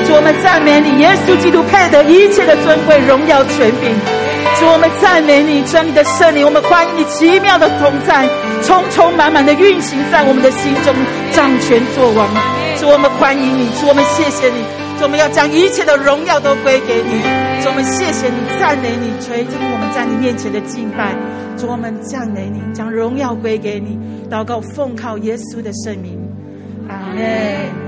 [0.06, 3.90] 主，我们赞美你，耶稣基督配得一切的尊贵、荣耀、权柄。
[4.58, 8.28] 主，我们赞美你，将你的圣灵，我们欢迎你奇妙的同在，
[8.62, 10.94] 充充满满的运行在我们的心中，
[11.32, 12.28] 掌权作王。
[12.78, 14.62] 主，我们欢迎你，主，我们谢谢你，
[14.98, 17.22] 主，我们要将一切的荣耀都归给你。
[17.62, 21.14] 主，我们谢谢你，赞美你，垂听我们在你面前的敬拜。
[21.56, 23.98] 主，我们赞美你，将荣耀归给你。
[24.30, 26.18] 祷告，奉靠耶稣的圣名，
[27.12, 27.82] 阿门。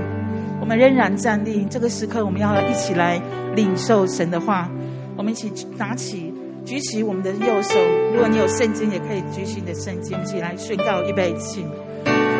[0.61, 3.19] 我们仍然站立，这个时刻我们要一起来
[3.55, 4.69] 领受神的话。
[5.17, 6.33] 我们一起拿起、
[6.65, 7.79] 举起我们的右手。
[8.13, 11.65] 如果你有圣经，也可以举起你的圣经，一起来宣告预备起。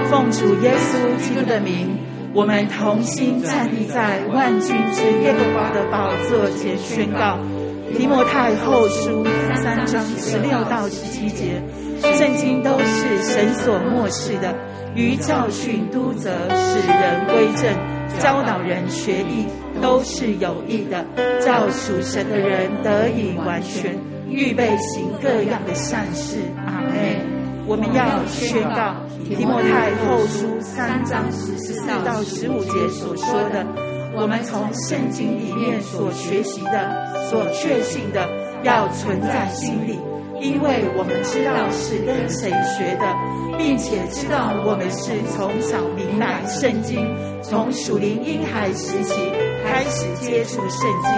[0.09, 1.97] 奉主耶稣基督的名，
[2.33, 7.39] 我们同心站立在万军之耶和华的宝座前，宣告
[7.97, 9.23] 提摩太后书
[9.55, 11.61] 三章十六到十七节。
[12.01, 14.53] 圣经都是神所默示的，
[14.95, 19.45] 于教训、督责、使人归正、教导人学义，
[19.81, 21.05] 都是有益的，
[21.41, 23.97] 叫属神的人得以完全，
[24.29, 26.37] 预备行各样的善事。
[26.65, 27.35] 阿门。
[27.67, 28.93] 我们要宣告
[29.27, 33.65] 提摩太后书三章十四到十五节所说的，
[34.15, 38.29] 我们从圣经里面所学习的、所确信的，
[38.61, 39.99] 要存在心里。
[40.45, 43.05] 因为我们知道是跟谁学的，
[43.57, 47.03] 并且知道我们是从小明白圣经，
[47.41, 49.15] 从属灵婴孩时期
[49.65, 51.11] 开始接触圣经。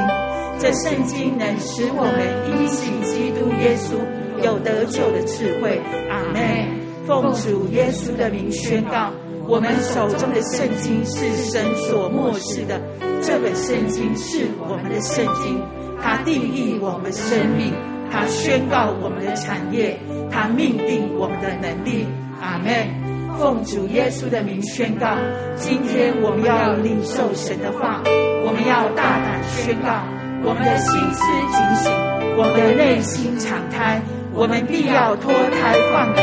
[0.59, 3.99] 这圣经能使我们因信基督耶稣
[4.41, 5.81] 有得救的智慧。
[6.09, 6.87] 阿门。
[7.05, 9.11] 奉主耶稣的名宣告，
[9.47, 12.81] 我们手中的圣经是神所默示的，
[13.21, 15.61] 这本圣经是我们的圣经，
[16.01, 17.73] 它定义我们生命。
[18.11, 19.97] 他宣告我们的产业，
[20.31, 22.05] 他命定我们的能力。
[22.41, 23.07] 阿门。
[23.37, 25.15] 奉主耶稣的名宣告，
[25.55, 30.01] 今天我们要领受神的话，我们要大胆宣告，
[30.43, 31.23] 我们的心思
[31.53, 31.91] 警醒，
[32.35, 34.01] 我们的内心敞开，
[34.33, 36.21] 我们必要脱胎换骨。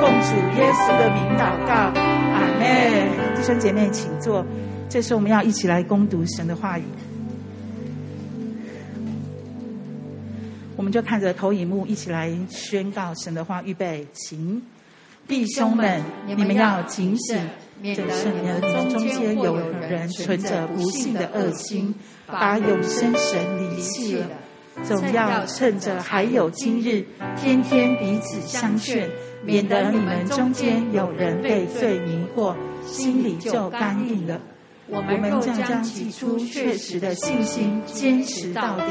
[0.00, 1.72] 奉主耶稣的名祷告，
[2.34, 3.36] 阿门。
[3.36, 4.44] 弟兄姐妹，请坐。
[4.88, 6.82] 这时我们要一起来攻读神的话语。
[10.88, 13.62] 们就看着投影幕，一起来宣告神的话。
[13.62, 14.62] 预备，请
[15.26, 17.38] 弟兄们，你们要警醒，
[17.82, 21.94] 免得你们中间有人存着不幸的恶心，
[22.26, 24.26] 把永生神离弃了。
[24.82, 27.04] 总要趁着还有今日，
[27.36, 29.10] 天天彼此相劝，
[29.44, 32.56] 免得你们中间有人被罪迷惑，
[32.86, 34.40] 心里就干硬了。
[34.86, 38.84] 我们将将起初确实的信心坚持到底。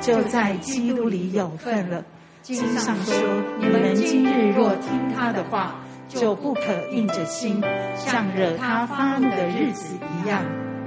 [0.00, 2.04] 就在基督里有份了。
[2.42, 3.14] 经上说
[3.58, 7.60] ：“你们今日若听他的话，就不可硬着心，
[7.96, 10.44] 像惹他发怒的日子一样。”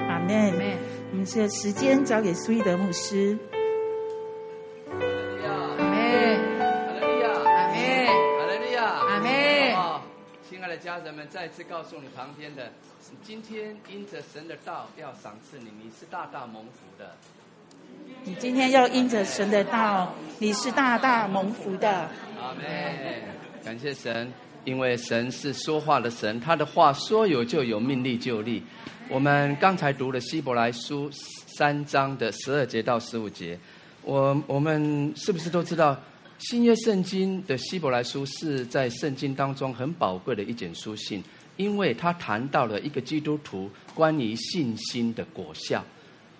[0.09, 0.53] 阿门。
[1.11, 3.37] 我们这时间交给苏伊德牧师。
[4.89, 4.97] 阿
[5.77, 6.39] 门。
[6.57, 7.29] 哈利路亚。
[7.45, 7.75] 阿门。
[8.07, 8.83] 哈利路亚。
[8.83, 10.01] 阿门。
[10.49, 12.71] 亲爱的家人们，再次告诉你旁边的，
[13.23, 17.13] 今天因着神的道要赏赐你，你是大大蒙福的。
[18.23, 21.89] 你今天要因着神的道，你是大大蒙福的。
[22.39, 22.65] 阿门。
[23.63, 24.31] 感谢神，
[24.63, 28.61] 因为神是说话的神，他的话说有就有，命立就立。
[29.09, 33.57] 我们刚才读了希伯来书三章的十二节到十五节，
[34.03, 35.99] 我我们是不是都知道
[36.37, 41.23] 新约圣经的希伯来书是在圣经当中很宝贵的一卷书信，
[41.57, 45.83] 因为他谈到了一个基督徒关于信心的果效，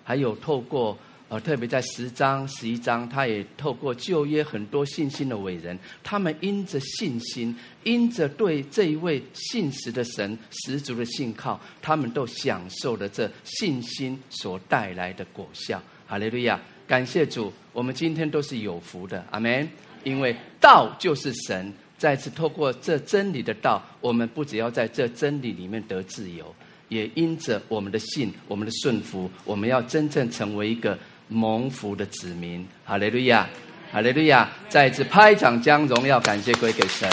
[0.04, 0.96] 还有透过。
[1.32, 15.82] 呃，特别在十章、十一章，他也透过旧约很多信心的伟人，他们因着信心，因着对这一位信实的神十足的信靠，他们都享受了这信心所带来的果效。
[16.06, 16.60] 哈利路亚！
[16.86, 19.66] 感谢主，我们今天都是有福的，阿门。
[20.04, 26.54] 因为道就是神，再次透过这真理的道，我们不只要在这真理里面得自由，
[26.90, 30.98] 也因着我们的信、我们的顺服，我们要真正成为一个
[31.32, 32.66] 蒙福的子民。
[32.84, 33.48] 哈利路亚，
[33.90, 34.48] 哈利路亚！
[34.68, 37.08] 再一次拍掌，将荣耀感谢归给神，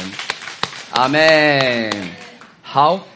[0.91, 1.90] 阿门。
[2.62, 3.08] 好，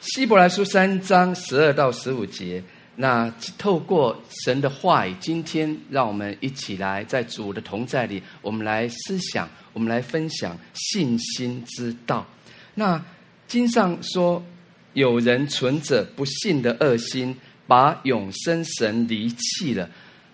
[0.00, 2.62] 希伯来书三章十二到十五节。
[2.94, 12.26] 那透过神的话语，今天让我们一起来在主的同在里，我们来思想，我们来分享信心之道。
[12.74, 13.02] 那
[13.48, 14.44] 经上说，
[14.92, 17.34] 有人存着不信的恶心，
[17.66, 19.88] 把永生神离弃了。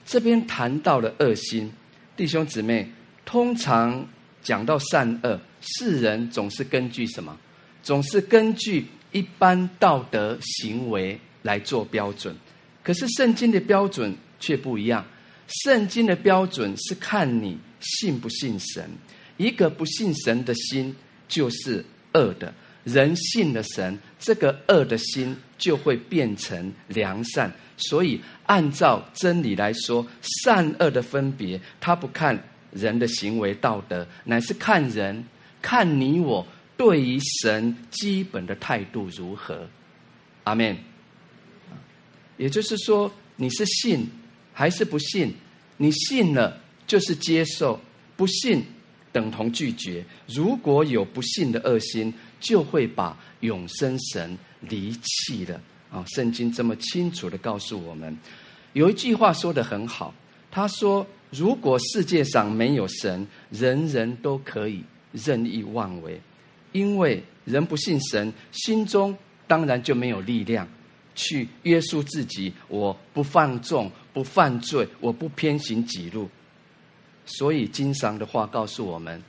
[0.08, 1.70] 这边谈到了恶心，
[2.16, 2.90] 弟兄姊妹，
[3.26, 4.08] 通常
[4.42, 7.36] 讲到善恶，世人总是根据什么？
[7.82, 12.34] 总是根据一般道德行为来做标准。
[12.82, 15.04] 可是圣经的标准却不一样，
[15.62, 18.90] 圣经的标准是看你信不信神。
[19.36, 20.96] 一个不信神的心
[21.28, 22.54] 就是恶的，
[22.84, 27.52] 人信了神，这个恶的心就会变成良善。
[27.76, 32.36] 所以按照真理来说，善恶的分别，他不看
[32.72, 35.24] 人的行为道德，乃是看人，
[35.62, 36.46] 看你我
[36.76, 39.68] 对于神基本的态度如何。
[40.44, 40.76] 阿门。
[42.36, 44.08] 也就是说，你是信
[44.52, 45.34] 还是不信？
[45.76, 47.80] 你信了就是接受，
[48.16, 48.64] 不信
[49.12, 50.04] 等同拒绝。
[50.26, 55.60] 如果有不信的恶心，就会把永生神离弃了。
[55.90, 58.16] 啊，圣经这么清楚地告诉我们，
[58.72, 60.12] 有一句话说得很好，
[60.50, 66.20] 他说：“如果世界上没有神，人人都可以任意妄为，
[66.72, 69.16] 因为人不信神，心中
[69.46, 70.68] 当然就没有力量。”
[71.20, 76.30] 去约束自己，我不放纵，不犯罪，我不偏行己路。
[77.26, 79.20] 所以经上的话告诉我们，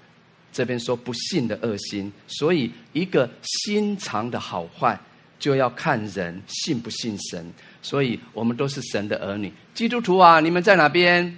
[0.51, 2.11] 这边说不信的恶心。
[2.27, 4.99] 所以一个心肠的好坏，
[5.39, 7.51] 就要看人信不信神。
[7.81, 11.35] 所以我们都是神的儿女，基督徒啊，你们在哪边？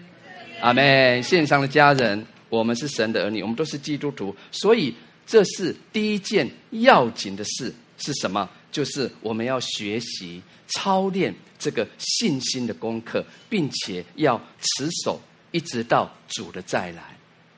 [0.61, 1.21] 阿门。
[1.23, 4.35] 线上的家人，我们是神的儿女，我们都是基督徒。
[4.51, 4.93] 所以
[5.27, 8.49] 这是第一件要紧的事是什么？
[8.71, 15.21] 就是我们要学习操练这个信心的功课，并且要持守，
[15.51, 17.03] 一直到主的再来。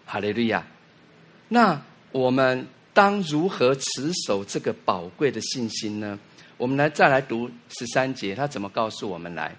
[0.06, 0.66] 哈利路亚！
[1.54, 1.80] 那
[2.12, 6.18] 我们当如何持守这个宝贵的信心呢？
[6.58, 7.48] 我们来再来读
[7.78, 9.56] 十三节，他怎么告诉我们来？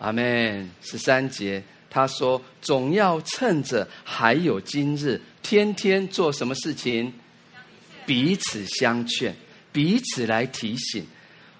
[0.00, 0.68] 阿门。
[0.82, 7.12] 十三节，他说：“总要趁着还有今日，天天做什么事情？
[8.04, 9.32] 彼此相劝，
[9.76, 11.06] 彼此来提醒。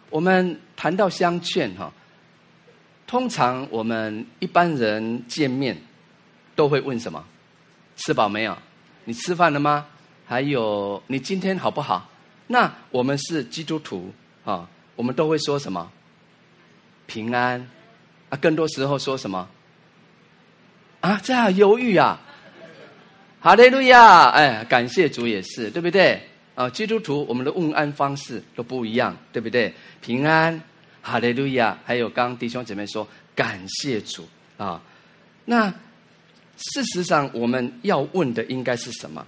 [0.09, 1.93] 我们谈到相劝，哈，
[3.07, 5.77] 通常我们一般人见面
[6.55, 7.23] 都会问什么？
[7.97, 8.57] 吃饱没有？
[9.05, 9.87] 你吃饭了吗？
[10.25, 12.09] 还有你今天好不好？
[12.47, 14.11] 那我们是基督徒
[14.47, 15.93] 啊，我们都会说什么？
[17.07, 17.69] 平安。”
[18.31, 19.47] 啊，更多时候说什么？
[21.03, 22.19] 啊，这样犹豫啊！
[23.41, 24.31] 哈利路亚！
[24.31, 26.27] 哎，感谢主也是，对不对？
[26.57, 29.73] 啊，基督徒我们的问安方式都不一样，对不对？
[30.01, 30.61] 平安，
[31.03, 31.78] 哈利路亚！
[31.85, 34.24] 还有刚弟兄姐妹说感谢主
[34.57, 34.83] 啊。
[35.45, 35.70] 那
[36.57, 39.24] 事实上我们要问的应该是什么？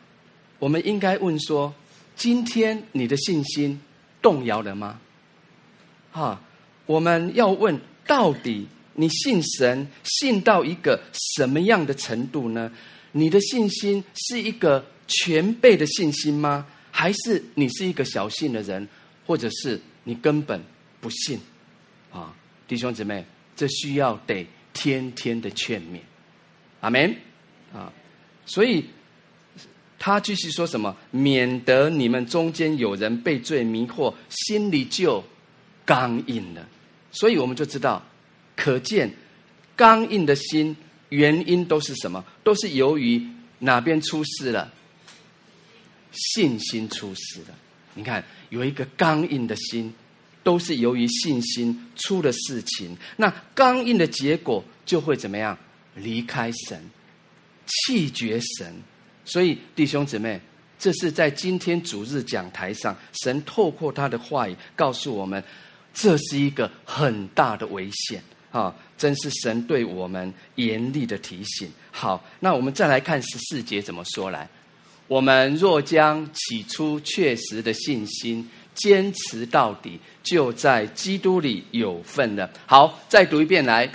[0.59, 1.73] 我们应该问说：
[2.17, 3.81] 今天你的信心
[4.21, 4.99] 动摇了吗？
[6.11, 6.41] 哈，
[6.87, 8.67] 我们要问到底。
[9.01, 12.69] 你信神信到一个什么样的程度呢？
[13.13, 16.67] 你的信心是一个全备的信心吗？
[16.99, 18.89] 还是你是一个小信的人，
[19.25, 20.61] 或者是你根本
[21.01, 21.39] 不信？
[22.13, 22.35] 啊，
[22.67, 26.01] 弟兄姊妹，这需要得天天的劝勉。
[26.81, 27.15] 阿门。
[27.73, 27.93] 啊，
[28.47, 28.85] 所以
[29.97, 30.97] 他继续说什么？
[31.13, 35.23] 免得你们中间有人被罪迷惑，心里就
[35.87, 36.69] 刚硬了。
[37.13, 38.05] 所以我们就知道。
[38.57, 39.09] 可见，
[39.77, 40.77] 刚硬的心
[41.11, 42.25] 原因都是什么？
[42.43, 43.25] 都是由于
[43.61, 44.73] 哪边出事了？
[46.13, 47.55] 信心出事了。
[47.95, 49.93] 你看，有一个刚硬的心，
[50.43, 52.97] 都是由于信心出了事情。
[53.17, 55.57] 那刚硬的结果就会怎么样？
[55.95, 56.81] 离开神，
[57.67, 58.75] 气绝神。
[59.25, 60.41] 所以弟兄姊妹，
[60.79, 65.43] 这是在今天主日讲台上，神透过他的话语告诉我们，
[65.93, 68.23] 这是一个很大的危险。
[68.51, 71.71] 啊，真是神对我们严厉的提醒。
[71.91, 74.49] 好，那我们再来看十四节怎么说来。
[75.09, 82.49] 我们若将起初确实的信心坚持到底，就在基督里有份了。
[82.67, 83.91] 好，再读一遍来，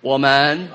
[0.00, 0.66] 我们。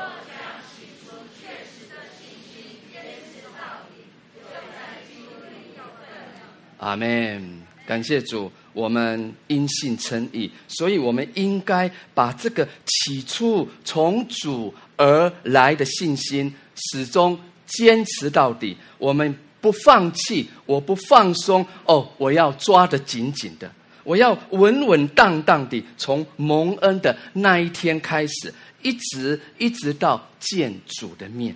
[6.78, 18.78] 阿门，感谢主，我们因信称义，所以我们应该把这个起初从主而来的信心，始终坚持到底。
[18.98, 23.72] 我们不放弃，我不放松，哦，我要抓得紧紧的，
[24.04, 31.56] 我要稳稳当当地从蒙恩的那一天开始，一直一直到见主的面。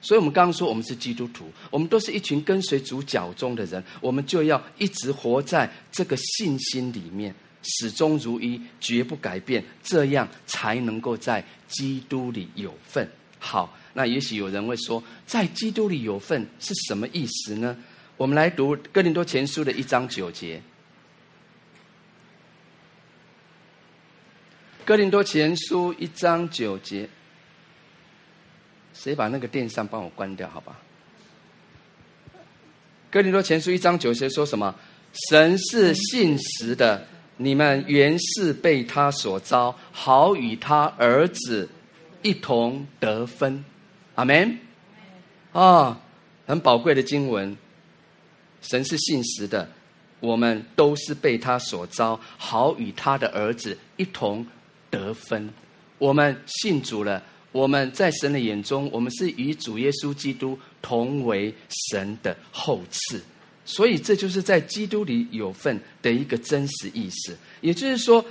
[0.00, 13.06] 所以，我们刚刚说，我们是基督徒，我们都是一群跟随主脚踪的人，我们就要一直活在这个信心里面，始终如一，绝不改变，这样才能够在基督里有份。
[13.40, 17.76] 好，那也许有人会说，在基督里有份是什么意思呢？
[18.16, 20.62] 我们来读哥林多前书的一章九节。
[24.84, 27.08] 哥林多前书一章九节。
[28.94, 30.48] 谁把那个电扇帮我关掉？
[30.48, 30.78] 好吧。
[33.10, 34.72] 哥林多前书一章九节说什么？
[35.28, 37.04] 神是信实的，
[37.36, 41.68] 你们原是被他所招，好与他儿子
[42.22, 43.64] 一同得分。
[44.18, 44.58] 阿门。
[45.52, 46.00] 啊，
[46.44, 47.56] 很宝贵的经文。
[48.60, 49.70] 神是信实的，
[50.18, 54.44] 我们都是被他所招，好与他的儿子一同
[54.90, 55.48] 得分。
[55.98, 57.22] 我们信主了。
[57.52, 61.54] 我们在神的眼中，我们是与主耶稣基督同为
[61.90, 63.20] 神的后嗣，
[63.64, 67.36] 所以这就是在基督里有份的一个真实意思。
[67.62, 68.22] 也就是说，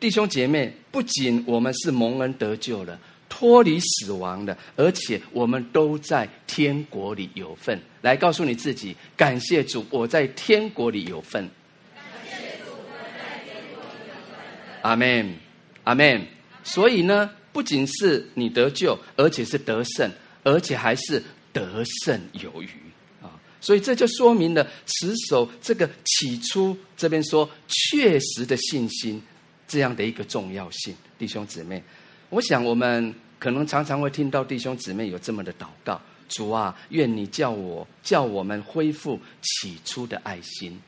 [0.00, 2.98] 弟兄姐妹，不仅我们是蒙恩得救了，
[3.36, 7.78] 脱离死亡的，而且我们都在天国里有份。
[8.00, 11.46] 来告诉你自己，感谢主，我在天国里有份。
[14.80, 15.34] 阿门，
[15.84, 16.26] 阿门。
[16.64, 17.30] 所以呢？
[17.52, 20.10] 不仅是你得救，而且是得胜，
[20.42, 21.22] 而且还是
[21.54, 22.68] 得胜有余
[23.22, 23.32] 啊！
[23.62, 29.22] 所以这就说明了持守这个起初这边说确实的信心
[29.66, 30.94] 这样的一个重要性。
[31.18, 31.82] 弟兄姊妹，
[32.28, 40.80] 我想我们可能常常会听到弟兄姊妹有这么的祷告：主啊，愿你叫我叫我们恢复起初的爱心。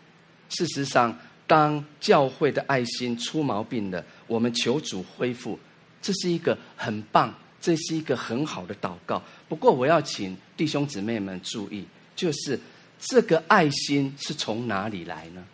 [0.48, 1.16] 事实上，
[1.46, 5.58] 当教会的爱心出毛病了，我们求主恢复。
[6.00, 9.22] 这是一个很棒，这是一个很好的祷告。
[9.48, 11.84] 不过，我要请弟兄姊妹们注意，
[12.16, 12.58] 就是
[12.98, 15.44] 这个爱心是从哪里来呢？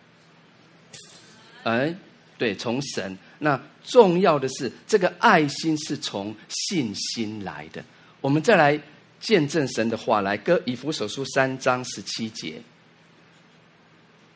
[1.63, 1.93] 哎，
[2.37, 3.17] 对，从神。
[3.45, 7.85] 那重要的是，这个爱心是从信心来的。
[8.21, 8.79] 我们再来
[9.19, 12.59] 见证神的话，来，哥以弗所书三章十七节。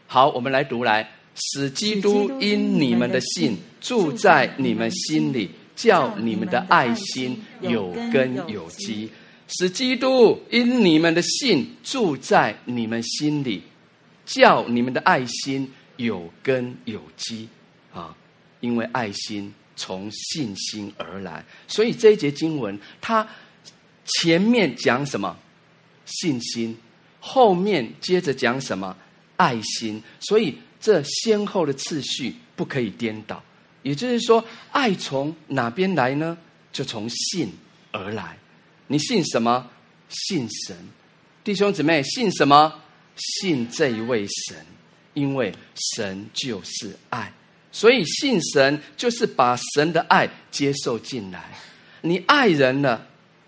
[0.06, 5.49] 好，我们来读来，使基督因你们的信住在你们心里。
[5.80, 9.10] 叫你们的爱心有根有基，
[9.48, 13.64] 使基督因你们的信住在你们心里，
[14.26, 17.48] 叫你们的爱心有根有基
[17.94, 18.14] 啊！
[18.60, 23.27] 因为爱心从信心而来，所以这一节经文，它
[24.06, 25.38] 前面讲什么？
[26.06, 26.77] 信心，
[27.19, 28.95] 后面接着讲什么？
[29.38, 30.02] 爱心。
[30.19, 33.44] 所以这先后的次序不可以颠倒。
[33.84, 36.38] 也就是说，爱从哪边来呢？
[36.72, 37.52] 就从信
[37.91, 38.38] 而来。
[38.88, 39.69] 你信什么？
[40.10, 40.76] 信神。
[41.44, 42.73] 弟兄姊妹，信什么？
[43.15, 44.65] 信这一位神，
[45.14, 45.53] 因为
[45.95, 47.31] 神就是爱，
[47.71, 51.43] 所以信神就是把神的爱接受进来。
[52.01, 53.05] 你爱人了，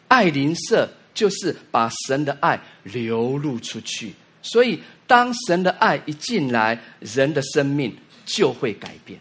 [0.07, 4.13] 爱邻舍，就是把神的爱流露出去。
[4.43, 7.95] 所以，当神的爱一进来，人的生命
[8.25, 9.19] 就会改变。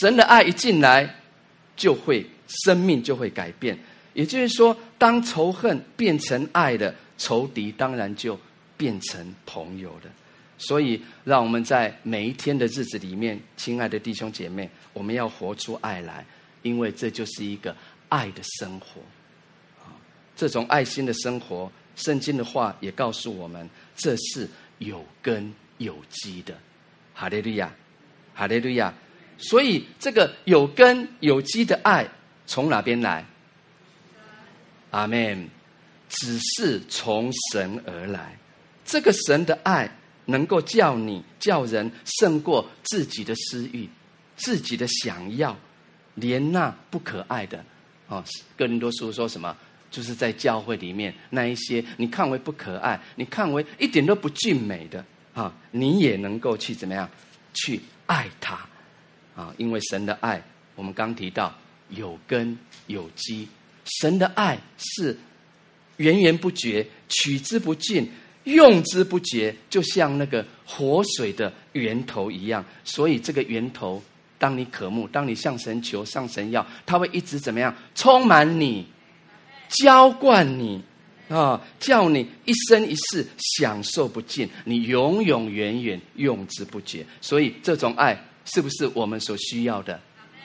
[0.00, 1.14] 神的爱一进来，
[1.76, 2.26] 就会
[2.64, 3.78] 生命就会改变。
[4.14, 8.38] 也就是说，当仇恨变成爱的，仇敌当然就
[8.76, 10.10] 变成朋友了。
[10.58, 16.24] 所以，让我们在每一天的日子里面，亲爱的弟兄姐妹，我们要活出爱来，
[16.62, 17.74] 因为这就是一个
[18.08, 19.00] 爱的生活。
[20.34, 26.54] 这种爱心的生活，圣经的话也告诉我们，这是有根有基的。
[27.14, 27.72] 哈利路亚，
[28.34, 28.92] 哈利路亚。
[29.38, 32.06] 所以，这个有根有基的爱
[32.46, 33.24] 从哪边来？
[34.90, 35.48] 阿门。
[36.08, 38.38] 只是从神而来。
[38.84, 39.90] 这个神的爱
[40.26, 43.88] 能够叫你叫人胜过自己的私欲、
[44.36, 45.56] 自己的想要，
[46.14, 47.64] 连那不可爱的
[48.08, 48.24] 啊。
[48.56, 49.56] 哥林多书说什么？
[49.88, 57.08] 就是在教会里面那一些你看为不可爱、你看为一点都不俊美的啊，你也能够去怎么样
[57.54, 58.68] 去爱他
[59.34, 59.54] 啊？
[59.56, 60.42] 因为神的爱，
[60.74, 61.56] 我们刚提到
[61.88, 62.58] 有根
[62.88, 63.48] 有基，
[64.00, 65.16] 神的爱是
[65.98, 68.10] 源源不绝、取之不尽、
[68.46, 72.64] 用之不竭，就像那个活水的源头一样。
[72.82, 74.02] 所以这个源头，
[74.38, 78.86] 当你渴慕，当你向神求、向神要，他会一直怎么样充满你。
[79.68, 80.82] 浇灌你
[81.28, 87.04] 啊，叫你一生一世享受不尽，你永永远远用之不竭。
[87.20, 90.00] 所以这种爱是不是我们所需要的？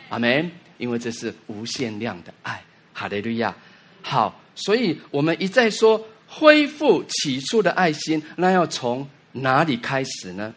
[0.09, 0.51] 阿门。
[0.77, 2.59] 因为这是无限量的爱。
[2.91, 3.55] 哈利路亚。
[4.01, 6.03] 好，所以我们一再说
[6.33, 10.53] 恢复起初的爱心，那要从哪里开始呢？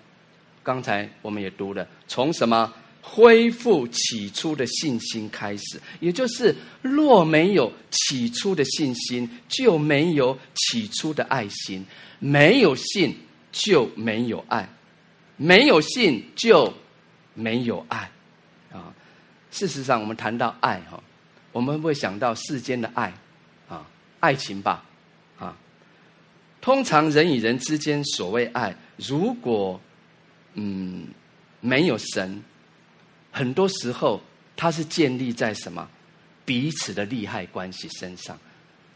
[0.62, 2.72] 刚才我们也读了，从什么？
[3.02, 11.82] 恢复起初的信心开始，也就是若没有起初的信心，就没有起初的爱心；
[12.18, 13.14] 没有信
[13.52, 14.66] 就没有爱，
[15.36, 16.72] 没有信就
[17.34, 18.10] 没有爱。
[18.72, 18.94] 啊，
[19.50, 21.02] 事实上，我们谈到爱哈，
[21.52, 23.12] 我们会想到世间的爱
[23.68, 23.86] 啊，
[24.20, 24.82] 爱情吧，
[26.64, 29.78] 通常人与人之间所谓爱，如果
[30.54, 31.06] 嗯
[31.60, 32.42] 没有神。
[33.30, 34.18] 很多时候，
[34.56, 35.86] 它是建立在什么
[36.42, 38.38] 彼此的利害关系身上，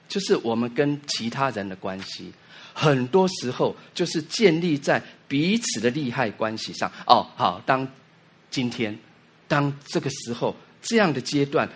[0.08, 2.32] 就是我们跟其他人的关系，
[2.72, 6.90] 很多时候就是建立在彼此的利害关系上。
[7.06, 7.86] 哦，好，当
[8.50, 8.98] 今天，
[9.46, 11.68] 当这个时候这样的阶段，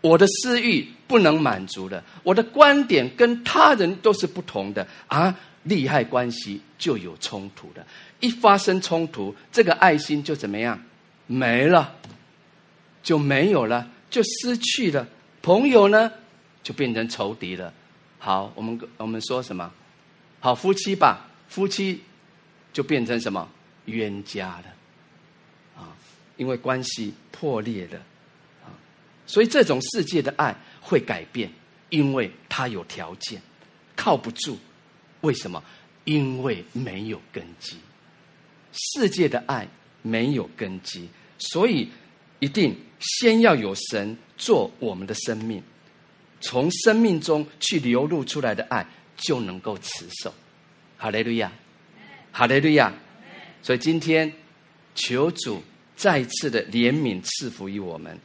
[0.00, 7.86] 我的私欲不能满足了，我的观点跟他人都是不同的啊，利害关系就有冲突的。
[8.20, 10.80] 一发生冲突，这个爱心就怎么样？
[11.26, 11.94] 没了，
[13.02, 15.06] 就没有了，就失去了。
[15.42, 16.10] 朋友呢，
[16.62, 17.72] 就变成仇敌了。
[18.18, 19.70] 好，我们我们说什么？
[20.40, 22.02] 好，夫妻吧，夫妻
[22.72, 23.48] 就变成什么？
[23.86, 25.82] 冤家了。
[25.82, 25.96] 啊，
[26.36, 28.00] 因为关系破裂了。
[29.30, 31.48] 所以这种世界的爱会改变，
[31.90, 33.40] 因为它有条件，
[33.94, 34.58] 靠不住。
[35.20, 35.62] 为什么？
[36.04, 37.76] 因为没有根基。
[38.72, 39.68] 世界的爱
[40.02, 41.08] 没有根基。
[41.38, 41.88] 所以，
[42.40, 45.62] 一定先要有神做我们的生命，
[46.40, 48.84] 从生命中去流露出来的爱，
[49.16, 50.34] 就能够持守。
[50.96, 51.52] 哈利路亚，
[52.32, 52.92] 哈利路亚。
[53.62, 54.32] 所以今天，
[54.96, 55.62] 求主
[55.94, 58.18] 再次的怜悯赐福于我们，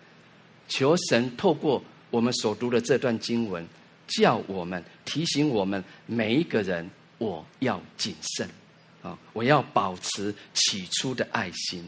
[0.67, 3.65] 求神透过我们所读的这段经文，
[4.07, 8.49] 叫我们提醒我们每一个人，我要谨慎
[9.01, 11.87] 啊，我要保持起初的爱心。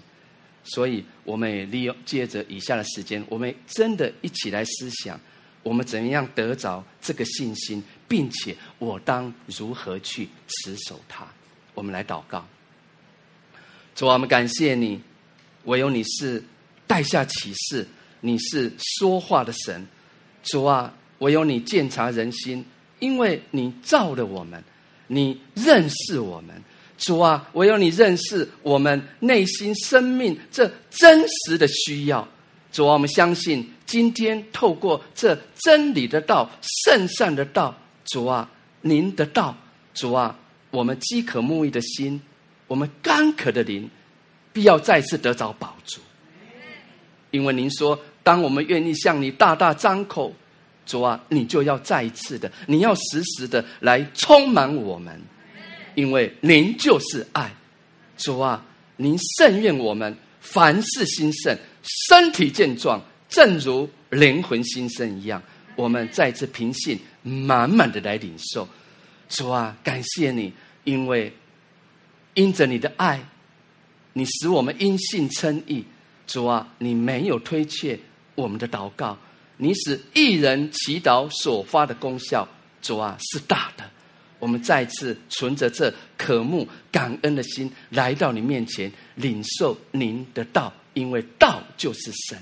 [0.63, 5.17] 所以，我们也利用借着以下的时间，我们真的一起来思想，
[5.63, 11.25] 我们怎样得着这个信心，并且我当如何去持守它。
[11.73, 12.45] 我们来祷告。
[13.95, 15.01] 主啊，我们感谢你，
[15.63, 16.43] 唯有你是
[16.85, 17.87] 带下启示，
[18.21, 19.85] 你是说话的神。
[20.43, 22.63] 主啊，唯有你鉴察人心，
[22.99, 24.63] 因为你造了我们，
[25.07, 26.55] 你认识我们。
[26.97, 32.27] 主啊，唯有你认识我们内心生命这真实的需要。
[32.71, 36.49] 主啊，我们相信今天透过这真理的道、
[36.85, 38.49] 圣善的道，主啊，
[38.81, 39.55] 您的道，
[39.93, 40.37] 主啊，
[40.71, 42.19] 我们饥渴慕义的心，
[42.67, 43.89] 我们干渴的灵，
[44.51, 45.99] 必要再次得着饱足。
[47.31, 50.33] 因为您说，当我们愿意向你大大张口，
[50.85, 55.21] 主啊，你就要再一次的，你要时时的来充满我们。
[55.95, 57.51] 因为您就是爱，
[58.17, 58.63] 主啊，
[58.95, 61.57] 您圣愿我们凡事兴盛，
[62.09, 65.41] 身体健壮，正如灵魂兴盛一样。
[65.75, 68.67] 我们再次平信满满的来领受，
[69.27, 71.33] 主啊，感谢你，因为
[72.35, 73.19] 因着你的爱，
[74.13, 75.83] 你使我们因信称义。
[76.27, 77.97] 主啊，你没有推却
[78.35, 79.17] 我们的祷告，
[79.55, 82.47] 你使一人祈祷所发的功效，
[82.81, 83.83] 主啊，是大的。
[84.39, 92.37] 我们再次存着这渴慕感恩的心来到你面前，领受您的道，因为道就是神。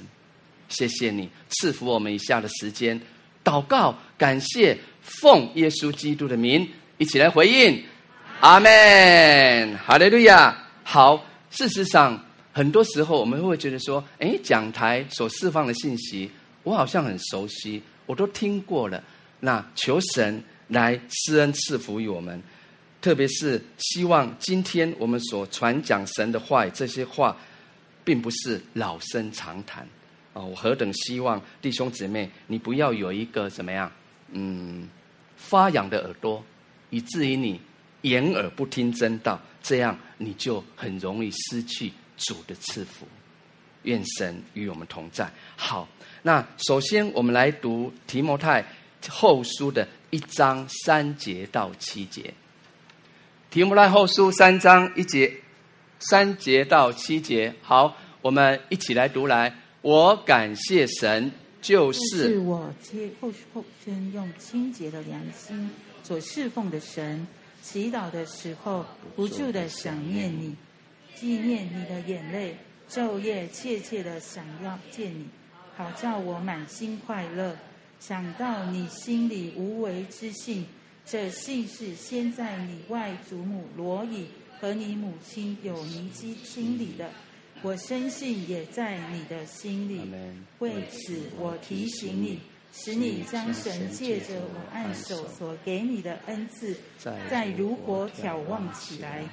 [0.67, 2.99] 谢谢你赐福我们以下的时间，
[3.45, 6.67] 祷告感谢，奉耶稣基督的名，
[6.97, 7.81] 一起来回应，
[8.41, 10.53] 阿门，哈利路亚。
[10.83, 12.21] 好，事实上，
[12.55, 16.31] 很多时候我们会觉得说，哎，讲台所释放的信息，
[16.63, 19.03] 我好像很熟悉，我都听过了。
[19.41, 20.41] 那求神。
[20.69, 22.41] 来施恩赐福于我们，
[22.99, 27.37] 特别是希望今天我们所传讲神的话，这些话
[28.03, 29.87] 并不是老生常谈
[30.33, 30.41] 啊！
[30.41, 33.91] 我何等希望弟兄姊妹，你不要有一个怎么样
[34.31, 34.89] 嗯
[35.37, 36.43] 发痒的耳朵，
[36.89, 37.61] 以至于你
[38.01, 43.07] 掩耳不听真道，这样你就很容易失去主的赐福。
[43.83, 45.29] 愿神与我们同在。
[45.55, 45.87] 好，
[46.23, 48.65] 那首先我们来读提摩太
[49.07, 52.33] 后书的一章三节到七节。
[53.51, 55.31] 提摩太后书三章一节，
[55.99, 57.53] 三节到七节。
[57.61, 59.53] 好，我们一起来读来。
[59.81, 61.31] 我感谢神，
[61.61, 65.69] 就是，是我接后后生用清洁的良心
[66.03, 67.27] 所侍奉的神。
[67.61, 68.83] 祈祷的时候，
[69.15, 70.55] 不住的想念你，
[71.25, 72.55] 纪念你的眼泪。
[72.87, 75.25] 昼夜切切的想要见你，
[75.75, 77.57] 好叫我满心快乐。
[77.99, 80.67] 想到你心里无为之信，
[81.03, 84.27] 这信是先在你外祖母罗以
[84.59, 87.09] 和你母亲有尼基心里的，
[87.63, 90.01] 我深信也在你的心里。
[90.59, 92.39] 为此，我提醒你，
[92.71, 96.77] 使你将神借着我按手所给你的恩赐，
[97.31, 99.23] 再如火眺望起来。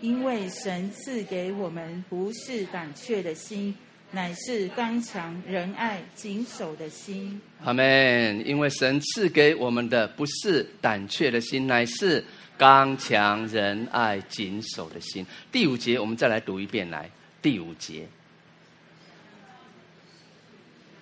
[0.00, 3.74] 因为神赐给我们不是胆怯的心，
[4.12, 7.40] 乃是刚强、仁爱、谨守的心。
[7.64, 8.46] 阿门。
[8.46, 12.24] 因为神赐给我们的不是胆怯的心，乃是
[12.56, 15.26] 刚强、仁爱、谨守的心。
[15.50, 17.10] 第五节，我们再来读一遍来。
[17.42, 18.06] 第五节。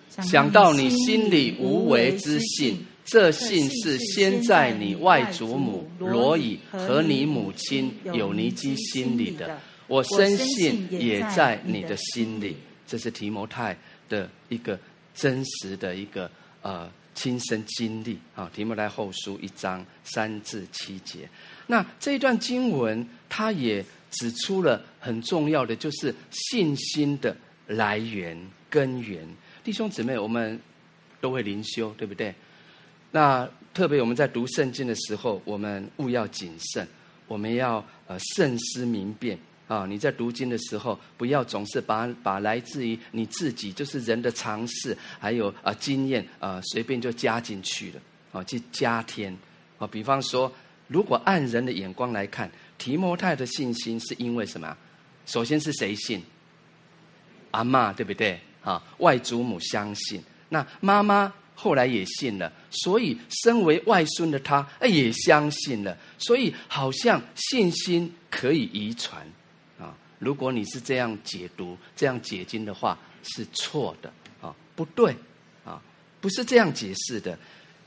[0.09, 2.87] 想到你心里无为之信。
[3.07, 12.57] 这信是先在你外祖母罗以和你母亲有尼基心里的，我深信也在你的心里。
[12.85, 13.77] 这是提摩太
[14.09, 14.79] 的一个
[15.15, 16.29] 真实的一个
[16.63, 18.51] 呃亲身经历啊。
[18.53, 21.29] 提摩太后书一章三至七节，
[21.69, 27.37] 那这一段经文，他也指出了很重要的，就是信心的
[27.69, 28.37] 来源
[28.69, 29.25] 根源。
[29.63, 30.61] 弟兄姊妹，我们
[31.21, 32.35] 都会灵修，对不对？
[33.17, 36.87] 那特别我们在读圣经的时候，我们务要谨慎，
[37.27, 39.87] 我们要呃慎思明辨啊！
[39.87, 48.01] 你在读经的时候，不要总是把把来自于你自己就是人的常识，还有啊经验啊随便就加进去了
[48.33, 49.35] 啊，去加添
[49.79, 49.87] 啊。
[49.87, 50.53] 比方说，
[50.87, 54.77] 如果按人的眼光来看，提摩太的信心是因为什么？
[55.25, 56.23] 首先是谁信？
[57.53, 58.39] 阿嬷对不对？
[58.63, 61.33] 啊，外祖母相信，那妈妈。
[61.59, 62.53] 后来也信了，
[62.83, 65.97] 所以身为外孙的他，哎，也相信了。
[66.19, 69.27] 所以好像信心可以遗传
[69.79, 69.97] 啊！
[70.19, 75.15] 如果你是这样解读、这样解经的话，是错的啊，不对
[75.65, 75.81] 啊，
[76.21, 77.39] 不是这样解释的。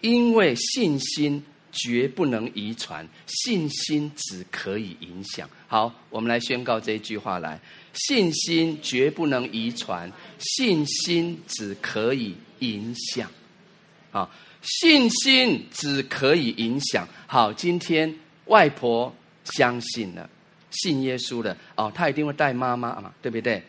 [0.02, 5.50] 因为信心绝不能遗传，信心只可以影响。
[5.68, 7.60] 好，我们来宣告这一句话来：
[7.94, 13.30] 信心绝不能遗传，信心只可以影响。
[14.12, 14.28] 啊，
[14.62, 17.08] 信心只可以影响。
[17.28, 18.14] 好，今天
[18.46, 19.14] 外婆
[19.46, 20.30] 相信了，
[20.70, 23.64] 信耶稣了，哦，她一定会带妈妈嘛，对不对？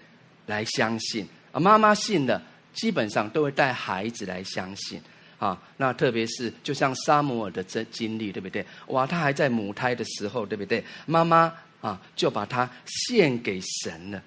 [0.47, 2.43] 来相信啊，妈妈信了，
[2.75, 5.01] 基本上都会带孩子来相信。
[5.39, 8.67] 啊，那特别是就像撒母耳的这经历，对不对？
[8.89, 10.85] 哇，他还在母胎的时候，对不对？
[11.07, 14.23] 妈妈啊，就把他献给神了，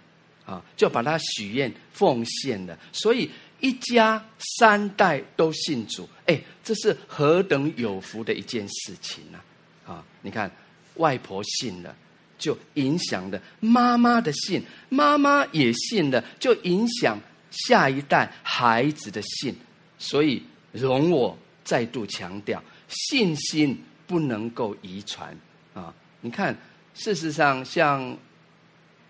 [0.45, 3.29] 啊，就把他许愿奉献了，所以。
[3.63, 4.21] 一家
[4.57, 9.39] 三代都信主，哎，这是何等有福的一件事情呢？
[9.87, 10.51] 啊，你看，
[10.95, 11.95] 外婆信了，
[12.37, 17.17] 就影响了妈妈的信，妈妈也信了，就影响
[17.51, 19.55] 下一代孩子的信。
[19.97, 25.33] 所以，容我再度强调，信心不能够遗传
[25.73, 25.93] 啊！
[26.19, 26.53] 你看，
[26.93, 28.17] 事实上，像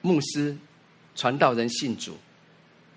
[0.02, 0.56] 牧师、
[1.16, 2.16] 传道人信主。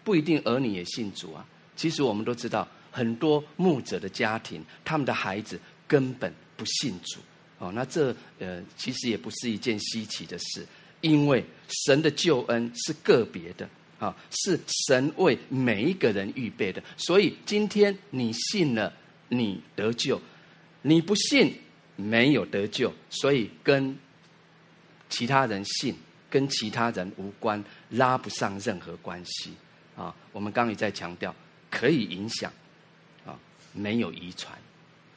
[0.07, 1.45] 不一定儿女也信主啊。
[1.75, 5.59] 其实我们都知道，很多牧者的家庭，他们的孩子
[5.89, 7.19] 根本不信主。
[7.59, 10.65] 哦，那这呃，其实也不是一件稀奇的事，
[11.01, 11.45] 因为
[11.87, 13.69] 神的救恩是个别的
[13.99, 16.81] 啊，是神为每一个人预备的。
[16.97, 18.93] 所以今天你信了，
[19.29, 20.21] 你得救；
[20.83, 21.53] 你不信，
[21.97, 22.93] 没有得救。
[23.11, 23.99] 所以跟
[25.09, 25.97] 其他人信，
[26.31, 29.51] 跟其他人无关，拉不上任何关系。
[29.97, 31.35] 啊，我们刚刚也在强调，
[31.71, 32.53] 可以影响，
[33.25, 33.39] 啊，
[33.73, 34.57] 没有遗传，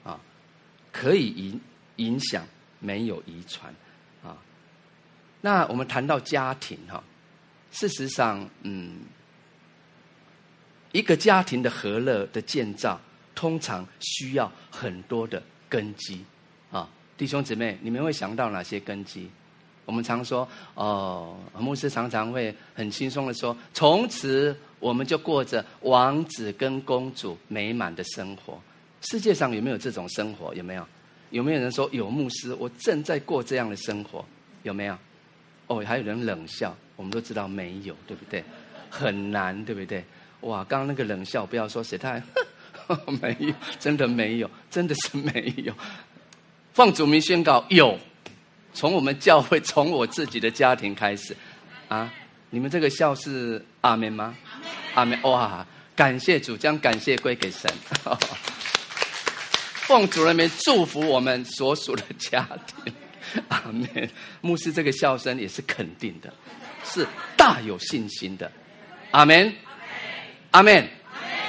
[0.04, 0.20] 啊，
[0.92, 1.62] 可以影
[1.98, 2.48] 影响，
[2.80, 3.74] 没有遗传，
[4.24, 4.38] 啊。
[5.42, 7.04] 那我们谈到家庭哈，
[7.72, 9.02] 事实上，嗯，
[10.94, 13.00] 一个家庭的和乐的建造，
[13.36, 16.24] 通常需要很多的根基，
[16.72, 19.30] 啊，弟兄姊妹，你们会想到哪些根基？
[19.86, 28.60] 我们常说，哦，牧师常常会很轻松的说，从此我们就过着王子跟公主美满的生活。
[29.02, 30.54] 世界上有没有这种生活？
[30.56, 30.86] 有没有？
[31.32, 32.54] 有没有人说有牧师？
[32.56, 34.26] 我正在过这样的生活，
[34.64, 34.98] 有没有？
[35.68, 38.44] 哦，还有人冷笑，我们都知道没有，对不对？
[38.90, 40.04] 很难，对不对？
[40.42, 42.24] 哇，刚刚那个冷笑，不要说谁，他还
[43.22, 45.74] 没有，真的没有，真的是没有。
[46.74, 47.98] 奉主名宣告，有。
[48.74, 51.36] 从我们教会，从我自己的家庭开始，
[51.88, 52.12] 啊，
[52.50, 54.36] 你们这个笑是阿门吗？
[55.00, 55.18] 阿门。
[55.22, 55.66] 哇，
[55.96, 57.72] 感谢主，将感谢归给神。
[59.88, 62.94] 奉主人名祝福我们所属的家庭，
[63.48, 64.10] 阿门。
[64.42, 66.32] 牧师这个笑声也是肯定的，
[66.84, 67.08] 是
[67.38, 68.52] 大有信心的，
[69.12, 69.54] 阿门，
[70.52, 70.88] 阿门，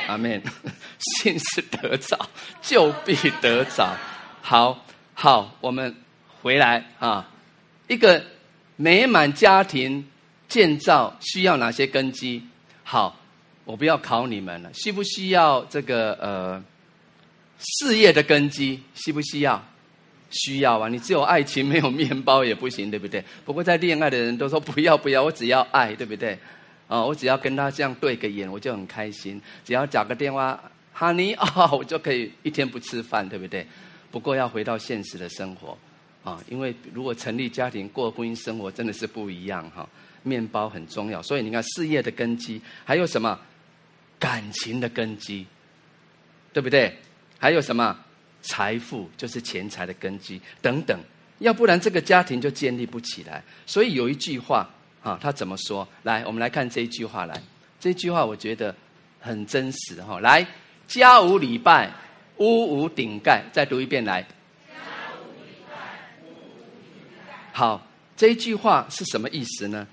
[0.07, 0.41] 阿门。
[1.19, 2.29] 信是得早，
[2.63, 3.97] 就必得早。
[4.41, 5.95] 好，好，我们。
[6.43, 7.29] 回来啊！
[7.87, 8.25] 一个
[8.77, 10.09] 美满家庭
[10.49, 12.43] 建造需要哪些根基？
[12.83, 13.20] 好，
[13.71, 14.71] 我不要考你们了。
[14.75, 16.63] 需不需要这个呃
[17.59, 18.81] 事业的根基？
[18.95, 19.63] 需不需要？
[20.31, 20.89] 需要啊！
[20.89, 23.25] 你只有爱情没有面包也不行，对不对？
[23.45, 26.39] 不过在恋爱的人都说不要不要，我只要爱，对不对？
[26.89, 29.41] 啊，我只要跟他这样对个眼，我就很开心。
[29.65, 30.61] 只要打个电话
[30.97, 33.67] ，Honey 啊， 我就可以一天不吃饭，对不对？
[34.11, 35.77] 不过要回到现实的生活。
[36.23, 39.89] 啊，因为如果成立家庭过婚姻生活，真的是不一样哈。
[40.23, 43.39] 面包很重要，所以你看事业的根基，还有什么
[44.21, 45.45] 感情的根基，
[46.53, 46.97] 对不对？
[47.39, 47.99] 还有什么
[48.43, 50.97] 财富，就是钱财的根基等等。
[51.39, 53.43] 要不然这个家庭就建立不起来。
[53.67, 54.69] 所以有一句话
[55.03, 55.89] 啊，他怎么说？
[56.03, 57.43] 来，我们来看这一句话来。
[57.81, 58.77] 这句话我觉得
[59.19, 60.21] 很真实哈。
[60.21, 60.47] 来，
[60.87, 61.91] 家无礼拜，
[62.37, 63.43] 屋无顶盖。
[63.53, 64.27] 再读一遍来。
[67.53, 67.87] 好，
[68.17, 69.87] 这一句话是什么意思呢？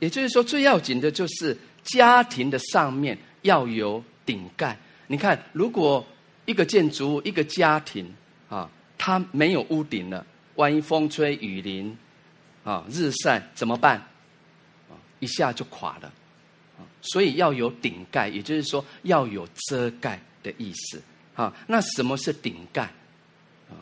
[0.00, 4.76] 也就是说，最要紧的就是家庭的上面要有顶盖。
[5.06, 6.04] 你看，如果
[6.44, 8.12] 一个建筑物、一个家庭
[8.50, 8.68] 啊，
[8.98, 10.26] 它没有屋顶了，
[10.56, 11.96] 万一风吹雨淋
[12.64, 13.96] 啊、日晒怎么办？
[14.90, 16.12] 啊，一下就垮了。
[17.00, 21.00] 所以要有顶盖，也就是说要有遮盖的意思。
[21.34, 22.82] 啊，那什么是顶盖？
[23.70, 23.78] 啊，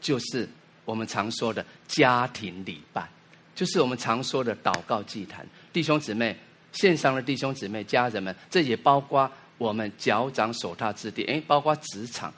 [0.00, 0.48] 就是。
[0.86, 3.08] 我们常说的家庭礼拜，
[3.54, 5.46] 就是我们常说的祷告祭坛。
[5.72, 6.38] 弟兄姊妹，
[6.74, 12.32] 线上的弟兄姊妹、家人们，这也包括我们脚掌、手踏之地，诶，包括职场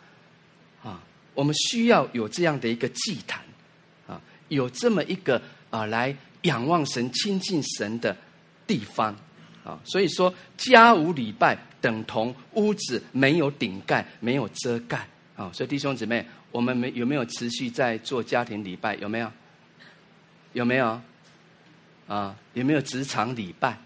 [0.82, 1.02] 啊。
[1.34, 3.42] 我们需要有这样的一个祭坛
[4.06, 8.16] 啊，有这么一个啊，来仰望神、亲近神的
[8.66, 9.14] 地方
[9.64, 9.80] 啊。
[9.84, 15.50] 所以说，家无礼拜，等同屋子没有顶盖、没有遮盖啊。
[15.52, 16.24] 所以弟兄姊妹。
[16.52, 18.94] 我们没有没有持续在做家庭礼拜？
[18.94, 19.30] 有没有？
[20.54, 20.98] 有没有？
[22.08, 23.76] 啊，有没有职场礼拜？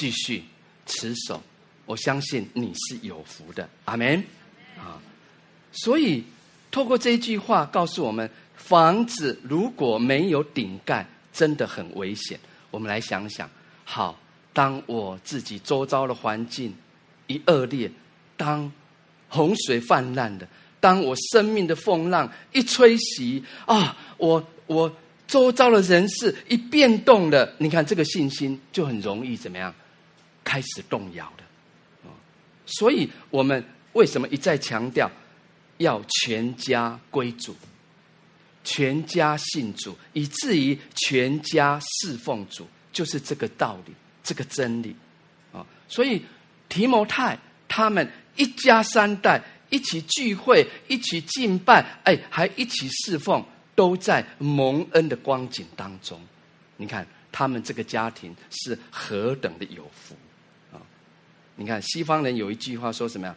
[0.00, 0.42] 继续
[0.86, 1.42] 持守，
[1.84, 3.68] 我相信你是有福的。
[3.84, 4.24] 阿门。
[4.78, 4.96] 啊，
[5.72, 6.24] 所以
[6.70, 12.40] 透过这句话告诉我们，房子如果没有顶盖，真的很危险。
[12.70, 13.50] 我们来想想，
[13.84, 14.18] 好，
[14.54, 16.74] 当我自己周遭的环境
[17.26, 17.90] 一恶劣，
[18.38, 18.72] 当。
[19.32, 20.48] 洪水泛滥的，
[20.80, 24.92] 当我生命的风浪一吹袭啊，我我
[25.28, 29.72] 周遭的人事一变动了，你看这个信心就很容易怎么样，
[30.50, 31.44] 开始动摇的。
[32.66, 35.08] 所以我们为什么一再强调
[35.78, 37.54] 要全家归主，
[38.64, 43.92] 全家信主，以至于全家侍奉主，就是这个道理，
[44.24, 44.96] 这个真理
[45.52, 45.64] 啊。
[45.88, 46.22] 所以
[46.68, 48.10] 提摩太他们。
[48.36, 53.44] 一家三代一起聚会，一起敬拜，哎，还一起侍奉，
[53.74, 56.18] 都在蒙恩的光景当中。
[56.78, 60.16] 你看他们这个家庭是何等的有福！
[61.60, 63.36] 你看西方人有一句话说什么呀？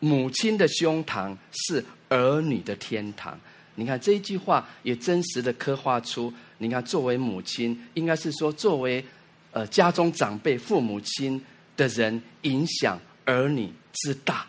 [0.00, 3.38] 母亲的胸膛是儿女的天堂。
[3.74, 9.04] 你看这一句话也真实的刻画出，你看作为母亲，应该是说作为
[9.52, 11.38] 呃家中长辈、父母亲
[11.76, 12.98] 的人影响。
[13.26, 14.46] 儿女之大，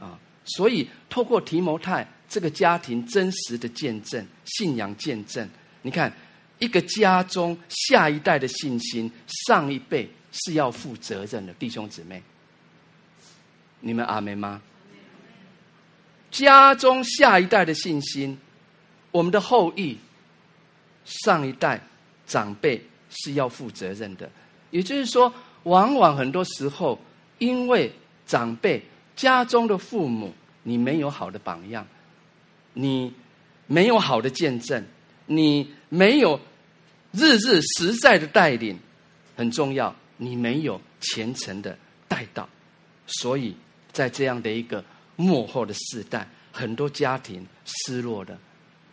[0.00, 5.46] 啊，所以透过提摩太这个家庭真实的见证、信仰见证，
[5.82, 6.10] 你看
[6.58, 9.12] 一个家中下一代的信心，
[9.46, 12.22] 上一辈是要负责任的，弟兄姊妹，
[13.80, 14.62] 你们阿门吗？
[16.30, 18.38] 家中下一代的信心，
[19.10, 19.98] 我们的后裔，
[21.04, 21.80] 上一代
[22.26, 22.80] 长辈
[23.10, 24.30] 是要负责任的，
[24.70, 25.32] 也就是说，
[25.62, 26.98] 往往很多时候
[27.38, 27.92] 因为。
[28.28, 28.82] 长辈
[29.14, 30.34] 家中的父母，
[30.64, 31.86] 你没有好的榜样，
[32.72, 33.14] 你
[33.68, 34.84] 没有好的见证，
[35.26, 36.40] 你没有
[37.12, 38.76] 日日实在的带领，
[39.36, 39.94] 很重要。
[40.16, 41.76] 你没有虔诚的
[42.08, 42.48] 带到，
[43.06, 43.54] 所以
[43.92, 44.84] 在这样的一个
[45.16, 48.38] 幕后的世代，很多家庭失落的，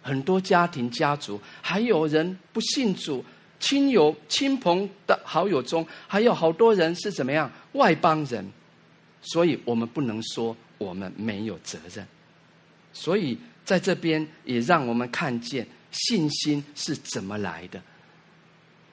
[0.01, 3.23] 很多家庭家族还有人不信主，
[3.59, 8.45] 亲友亲朋的好友中还有好多人是怎么样外邦人，
[9.21, 12.05] 所以我们不能说我们没有责任。
[12.91, 17.81] 所以在这边也让我们看见信心是怎么来的。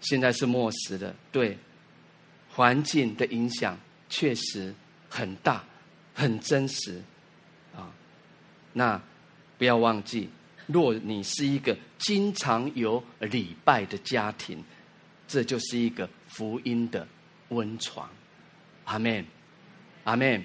[0.01, 1.59] 现在是末时的，对
[2.55, 3.79] 环境的影响
[4.09, 4.75] 确实
[5.09, 5.65] 很大，
[6.15, 7.03] 很真实
[7.75, 7.91] 啊。
[8.73, 9.01] 那
[9.57, 10.29] 不要忘记，
[10.67, 14.63] 若你是一个经常有礼拜的家庭，
[15.27, 17.07] 这就是一个福音的
[17.49, 18.09] 温床。
[18.85, 19.25] 阿门，
[20.05, 20.43] 阿门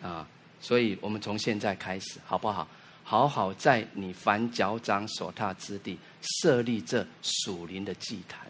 [0.00, 0.28] 啊！
[0.60, 2.68] 所以我们从现在开始，好不好？
[3.04, 8.46] 好好在你凡脚掌所踏之地设立这属灵的祭坛。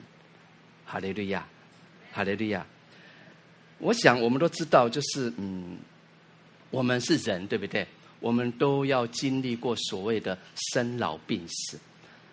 [0.84, 1.46] 哈利路亚，
[2.12, 2.66] 哈利路亚。
[3.82, 5.76] 我想我们都知道，就是嗯，
[6.70, 7.84] 我们是人，对不对？
[8.20, 11.76] 我们都要经历过所谓的生老病死。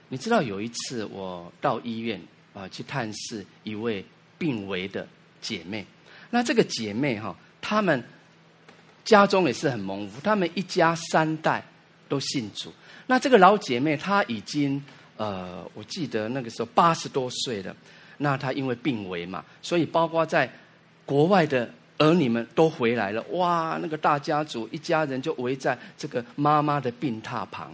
[0.09, 2.21] 你知道有一次我到医院
[2.53, 4.05] 啊去探视一位
[4.37, 5.07] 病危的
[5.41, 5.83] 姐妹，
[6.29, 8.03] 那这个姐妹哈，他们
[9.03, 11.65] 家中也是很蒙福，他们一家三代
[12.07, 12.71] 都信主。
[13.07, 14.79] 那这个老姐妹她已经
[15.17, 17.75] 呃，我记得那个时候八十多岁了。
[18.17, 20.51] 那她因为病危嘛，所以包括在
[21.09, 21.67] 国外的
[21.97, 23.19] 儿女们都回来了。
[23.31, 27.71] 哇，那个大家族一家人就围在这个妈妈的病榻旁，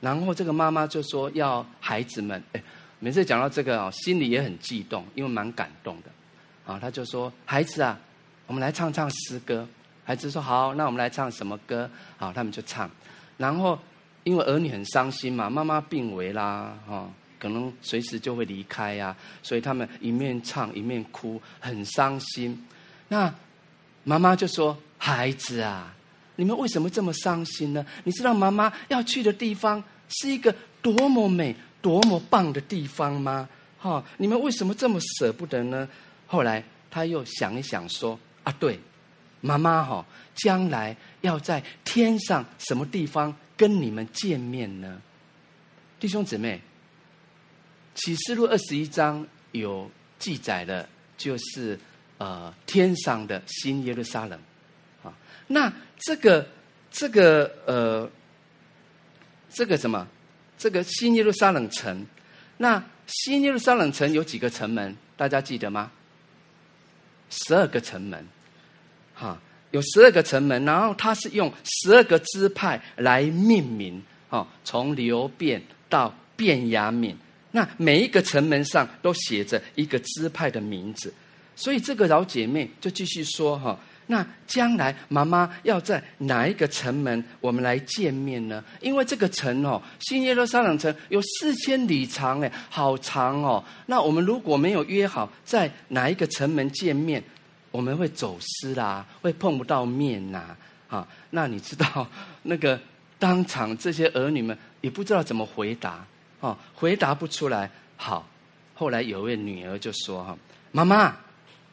[0.00, 2.62] 然后这个妈妈就说要孩子们，哎，
[2.98, 6.72] 每次讲到这个啊，心里也很激动，因为蛮感动的。
[6.72, 7.98] 啊，他就说：“孩子啊，
[8.46, 9.68] 我们来唱唱诗歌。”
[10.02, 12.90] 孩子说：“好，那我们来唱什么歌？”好，他们就唱。
[13.36, 13.78] 然后
[14.24, 17.06] 因为儿女很伤心嘛，妈妈病危啦，哈。
[17.42, 22.56] 可能随时就会离开呀、啊，所以他们一面唱一面哭，很伤心。
[23.08, 23.34] 那
[24.04, 25.92] 妈妈就说：“孩子啊，
[26.36, 27.84] 你们为什么这么伤心呢？
[28.04, 33.48] 你知道妈妈要去的地方是一个多么美、多么棒的地方吗？
[33.76, 35.88] 哈，你们为什么这么舍不得呢？”
[36.28, 38.78] 后来他又想一想说：“啊，对，
[39.40, 45.02] 妈妈哈，将来要在天上什么地方跟你们见面呢？”
[45.98, 46.60] 弟兄姊妹。
[47.94, 51.78] 启示录二十一章有记载的，就是
[52.18, 54.38] 呃天上的新耶路撒冷
[55.02, 55.12] 啊。
[55.46, 56.46] 那这个
[56.90, 58.10] 这个呃
[59.50, 60.06] 这个什么？
[60.58, 62.06] 这个新耶路撒冷城，
[62.58, 64.96] 那新耶路撒冷城有几个城门？
[65.16, 65.90] 大家记得吗？
[67.30, 68.24] 十二个城门，
[69.14, 69.38] 哈，
[69.72, 70.64] 有十二个城门。
[70.64, 77.16] 然后它是用十二个支派来命名，哈，从流便到便雅悯。
[77.52, 81.12] 那每一个城门上都写着一个支派的名字，
[81.54, 88.64] 所以这个老姐妹就继续说哈，那将来妈妈要在哪一个城门我们来见面呢？
[88.80, 93.62] 因为这个城哦，新耶路撒冷城有四千里长哎，好长哦。
[93.86, 97.22] 那我们如果没有约好在哪一个城门见面，
[97.70, 100.56] 我们会走失啦，会碰不到面呐。
[100.88, 102.06] 啊，那你知道
[102.42, 102.80] 那个
[103.18, 106.04] 当场这些儿女们也不知道怎么回答。
[106.42, 107.70] 哦，回答不出来。
[107.96, 108.26] 好，
[108.74, 110.36] 后来有位女儿就说：“哈，
[110.72, 111.16] 妈妈，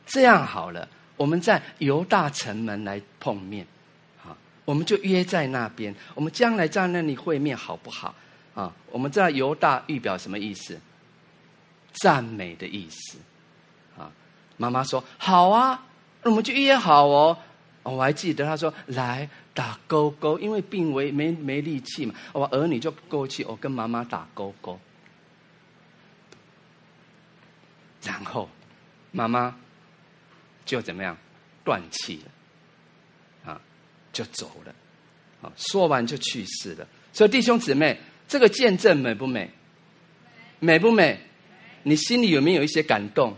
[0.06, 3.66] 这样好了，我们在犹大城门来碰面，
[4.24, 5.94] 好，我们就约在那边。
[6.14, 8.14] 我们将来在那里会面，好不好？
[8.54, 10.80] 啊，我们知道犹大预表什么意思？
[11.94, 13.18] 赞美的意思。
[13.98, 14.12] 啊，
[14.56, 15.84] 妈妈说好啊，
[16.22, 17.36] 那我们就约好哦。
[17.82, 19.28] 我还记得她说来。”
[19.60, 24.80] 打勾勾，因为病危没没力气嘛，我儿女就过去，我跟妈妈打勾勾，
[28.02, 28.50] 然后
[29.12, 29.54] 妈妈
[30.66, 31.18] 就怎么样
[31.66, 33.62] 断气了，啊，
[34.14, 34.74] 就走了，
[35.42, 36.88] 啊，说完就去世了。
[37.12, 39.52] 所以弟兄姊妹，这个见证美不美？
[40.62, 41.20] 美不美？
[41.84, 43.36] 你心里有没有一些感动？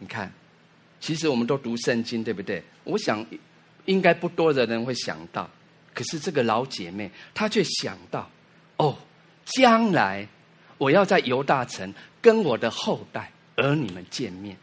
[0.00, 0.30] 你看，
[1.00, 2.62] 其实我们都读圣经，对不对？
[2.84, 3.24] 我想。
[3.86, 5.48] 应该不多的人会想到，
[5.94, 8.30] 可是这个老姐妹她却想到，
[8.76, 8.96] 哦，
[9.44, 10.26] 将来
[10.78, 14.56] 我要在犹大城跟我的后代儿女们见面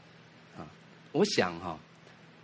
[0.58, 0.66] 啊！
[1.12, 1.78] 我想哈，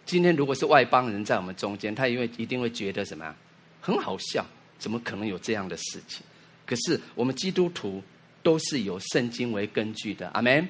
[0.05, 3.35] 今天如果是外邦人在我们中间，他因为一定会觉得什么呀？
[3.81, 4.45] 很好笑，
[4.77, 6.21] 怎么可能有这样的事情？
[6.65, 8.03] 可是我们基督徒
[8.43, 10.67] 都是有圣经为根据的，阿门，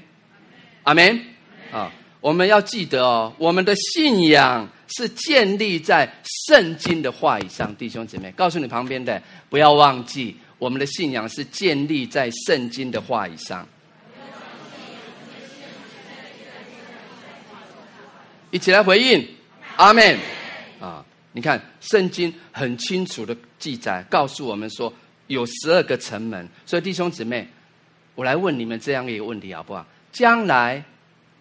[0.84, 1.20] 阿门
[1.72, 1.92] 啊！
[2.26, 4.68] 我们要记得哦，我们的信仰。
[4.88, 6.08] 是建立在
[6.48, 13.68] 圣经的话语上，弟兄姊妹，告诉你旁边的，不要忘记，我们的信仰是建立在圣经的话语上。
[18.52, 19.28] 一起来回应，
[19.76, 20.18] 阿门。
[20.80, 24.94] 啊，你看圣经很清楚的记载，告诉我们说
[25.26, 26.48] 有十二个城门。
[26.64, 27.48] 所以弟兄姊妹，
[28.14, 29.84] 我来问你们这样一个问题好不好？
[30.12, 30.84] 将来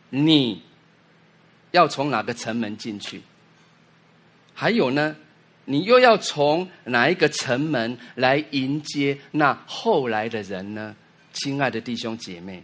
[0.08, 0.62] 你
[1.74, 3.20] 要从哪个城门进去？
[4.54, 5.16] 还有呢，
[5.64, 10.94] 你又要从哪一个城门来迎接那后来的人呢？
[11.32, 12.62] 亲爱的弟兄姐妹，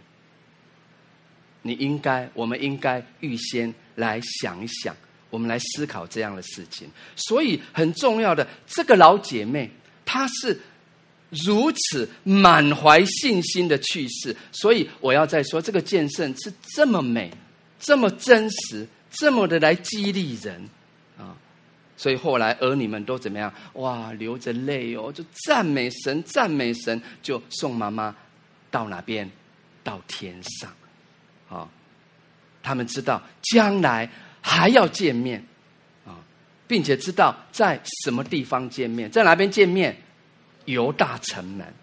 [1.61, 4.95] 你应该，我们应该预先来想一想，
[5.29, 6.89] 我们来思考这样的事情。
[7.17, 9.69] 所以很重要的，这个老姐妹
[10.05, 10.57] 她是
[11.31, 14.33] 如此满怀信心的去世。
[14.53, 17.29] 所以我要再说，这个见证是这么美，
[17.77, 20.67] 这么真实，这么的来激励人
[21.17, 21.35] 啊！
[21.95, 23.53] 所以后来儿女们都怎么样？
[23.73, 28.15] 哇，流着泪哦，就赞美神，赞美神，就送妈妈。
[28.71, 29.29] 到哪边？
[29.83, 30.71] 到天上，
[31.49, 31.67] 啊！
[32.63, 34.09] 他们知道将来
[34.41, 35.43] 还要见面，
[36.05, 36.15] 啊，
[36.67, 39.95] 并且知道在什么地方见面，在哪边见面？
[40.65, 41.73] 犹大城门，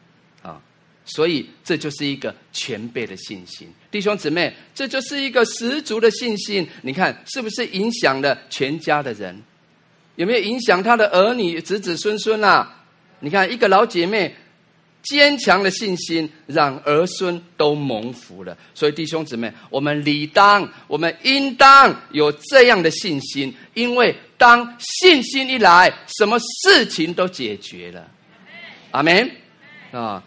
[1.08, 6.64] 所以这就是一个全备的信心，弟兄姊妹，这就是一个十足的信心。
[6.82, 9.42] 你看，是不是影响了全家的人？
[10.14, 12.84] 有没有影响他的儿女、子子孙孙啊？
[13.20, 14.34] 你看，一个老姐妹。
[15.04, 28.06] 坚强的信心让儿孙都蒙福了，所以弟兄姊妹，我们理当，我们应当有这样的信心，因为当信心一来，什么事情都解决了。
[28.90, 29.30] 阿门
[29.92, 30.22] 啊！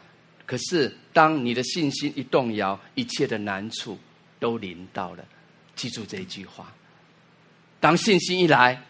[0.52, 3.98] 可是当你的信心一动摇，一切的难处
[4.38, 5.26] 都临到了。
[5.78, 6.76] 记住这一句话：
[7.80, 8.84] 当信心一来，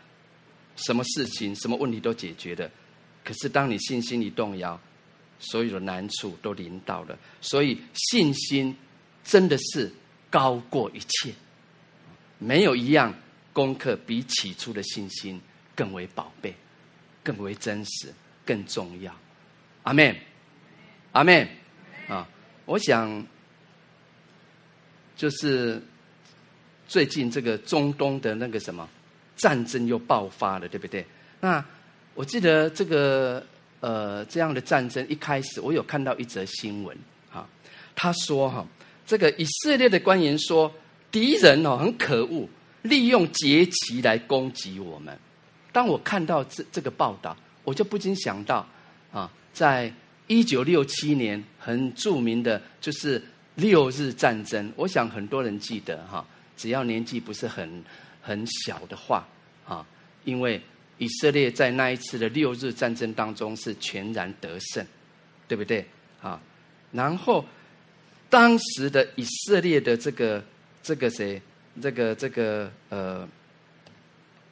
[0.76, 2.68] 什么事情、什么问题都解决了。
[3.24, 4.82] 可是当你信心一动摇，
[5.38, 8.76] 所有的难处都临到了，所以信心
[9.24, 9.94] 真的是
[10.32, 11.32] 高过一切，
[12.40, 13.14] 没有一样
[13.54, 15.40] 功课比起初的信心
[15.76, 16.56] 更为宝贝、
[17.22, 18.12] 更为真实、
[18.44, 19.16] 更重要。
[19.84, 20.16] 阿门，
[21.12, 21.48] 阿妹
[22.08, 22.28] 啊！
[22.66, 23.26] 我想
[25.16, 25.82] 就是
[26.88, 28.88] 最近这个中东的那个什么
[29.36, 31.06] 战争又爆发了，对不对？
[31.40, 31.64] 那
[32.14, 33.46] 我记得这个。
[33.82, 36.96] 呃，这样的战争一开始，我有看到一则新闻，
[37.32, 37.50] 哈，
[37.96, 38.64] 他说哈，
[39.08, 40.72] 这个以色列的官员说，
[41.10, 42.48] 敌人哦很可恶，
[42.84, 45.18] 利用节期来攻击我们。
[45.72, 48.64] 当我看到这这个报道，我就不禁想到
[49.12, 49.92] 啊，在
[50.32, 53.22] 一九六七年很著名的就是
[53.56, 57.84] 六日战争，我想很多人记得哈，只要年纪不是很
[58.22, 59.28] 很小的话
[59.68, 59.86] 啊，
[60.24, 60.62] 因为。
[60.98, 64.86] 以色列在那一次的六日战争当中是全然得胜，
[65.48, 65.84] 对不对？
[66.22, 66.40] 啊，
[66.92, 67.44] 然后
[68.30, 70.44] 当时的以色列的这个
[70.84, 71.42] 这个谁，
[71.82, 73.28] 这个这个呃，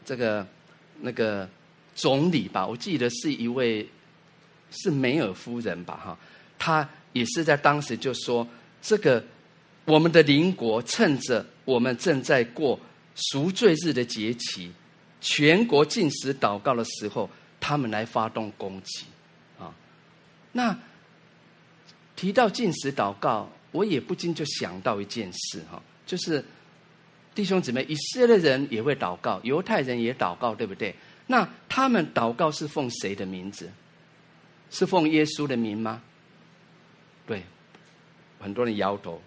[0.03, 0.47] 这个
[1.01, 1.47] 那个
[1.93, 3.87] 总理吧，我记得是一位
[4.71, 6.17] 是梅尔夫人吧，哈，
[6.57, 8.47] 他也是在当时就说，
[8.81, 9.23] 这个
[9.85, 12.79] 我们的邻国趁着我们正在过
[13.15, 14.71] 赎罪日的节期。
[15.21, 19.05] 全国禁食祷告的时候，他们来发动攻击，
[19.59, 19.75] 啊，
[20.53, 20.77] 那
[22.15, 26.41] 提到禁食祷告，我也不禁就想到一件事哈，就是
[27.35, 30.95] 弟兄姊妹，以色列人也会祷告，犹太人也祷告，对不对？
[31.27, 33.69] 那他们祷告是奉谁的名字？
[34.69, 36.01] 是奉耶稣的名吗？
[37.25, 37.43] 对，
[38.39, 39.21] 很多人摇头。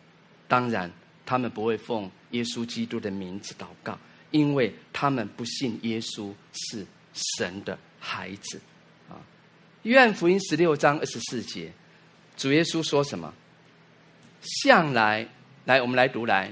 [0.48, 0.90] 当然，
[1.24, 3.98] 他们不会奉耶稣基督的名字祷告。
[4.30, 8.58] 因为他们不信耶稣是神的孩子，
[9.10, 9.20] 啊，
[9.82, 11.70] 约翰福音十六章二十四节，
[12.34, 13.30] 主耶稣说什么？
[14.40, 15.28] 向来，
[15.66, 16.50] 来，我们来读来。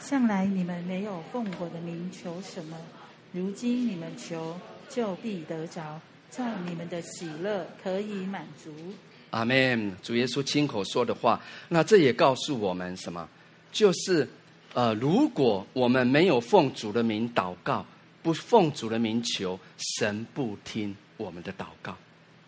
[0.00, 2.76] 向来你们没有奉我的名求什么，
[3.32, 6.00] 如今你们求，就必得着，
[6.32, 8.72] 叫你们的喜乐可以满足。
[9.30, 9.94] 阿门。
[10.02, 13.28] 主耶稣亲口说的话，那这也告诉我们什么？
[13.70, 14.26] 就是。
[14.74, 17.84] 呃，如果我们没有奉主的名祷告，
[18.22, 19.60] 不奉主的名求，
[19.98, 21.94] 神不听我们的祷告。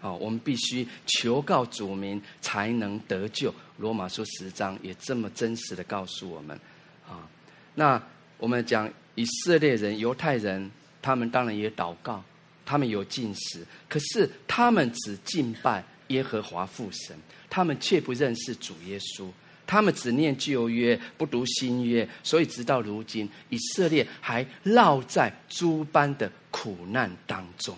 [0.01, 3.55] 啊，我们必须求告主名，才能得救。
[3.77, 6.59] 罗马书十章也这么真实的告诉我们。
[7.07, 7.29] 啊，
[7.75, 8.03] 那
[8.39, 10.71] 我们讲以色列人、犹太人，
[11.03, 12.25] 他们当然也祷告，
[12.65, 17.17] 他们有禁食，可是他们只敬拜耶和华父神，
[17.49, 19.29] 他们却不认识主耶稣。
[19.67, 27.75] 他们只念旧约，不读新约，所以直到如今，以色列还落在诸般的苦难当中，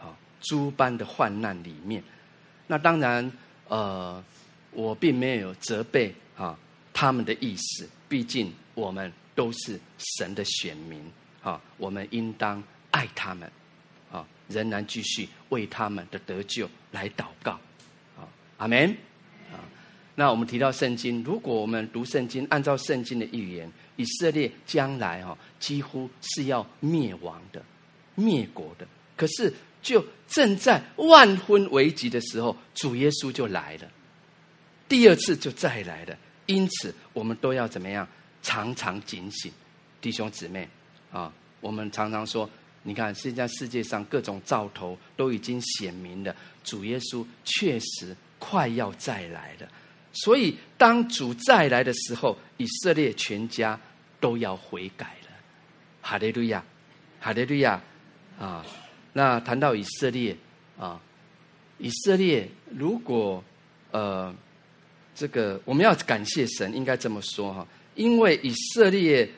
[0.00, 2.02] 啊，诸般的患难里面。
[2.66, 3.30] 那当然，
[3.68, 4.24] 呃，
[4.70, 6.58] 我并没有责备啊
[6.94, 11.04] 他们的意思，毕竟我们都是神的选民
[11.42, 13.52] 啊，我们应当爱他们，
[14.48, 17.52] 仍然继续为他们的得救来祷告，
[18.16, 18.90] 啊，阿门，
[19.52, 19.58] 啊，
[20.14, 27.62] 那我们提到圣经，如果我们读圣经，按照圣经的预言，以色列将来哈几乎是要灭亡的、
[28.14, 33.88] 灭国的，可是就正在万分危急的时候，主耶稣就来了，
[34.88, 36.16] 第二次就再来了，
[36.46, 38.06] 因此我们都要怎么样？
[38.42, 39.50] 常常警醒，
[40.02, 40.68] 弟兄姊妹
[41.10, 41.32] 啊！
[41.62, 42.48] 我们常常说，
[42.84, 49.68] 你看现在世界上各种兆头都已经显明了，主耶稣确实快要再来了。
[50.12, 53.78] 所以当主再来的时候，以色列全家
[54.20, 55.28] 都要悔改了。
[56.00, 56.62] 哈利路亚，
[57.18, 57.82] 哈利路亚
[58.38, 58.64] 啊！
[59.12, 60.36] 那谈到以色列
[60.78, 61.00] 啊，
[61.78, 63.42] 以色列如果
[63.90, 64.34] 呃，
[65.14, 67.66] 这个我们要感谢神，应该这么说哈。
[67.94, 69.28] 因为以色列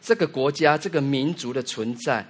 [0.00, 2.24] 这个国家、这个民族的存在，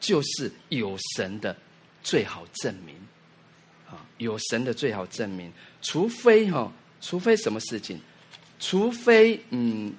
[0.00, 1.56] 就是有神的
[2.02, 2.94] 最好证明，
[3.88, 5.52] 啊，有神的最好证明。
[5.82, 8.00] 除非哈，除非什么事情？
[8.58, 9.92] 除非嗯，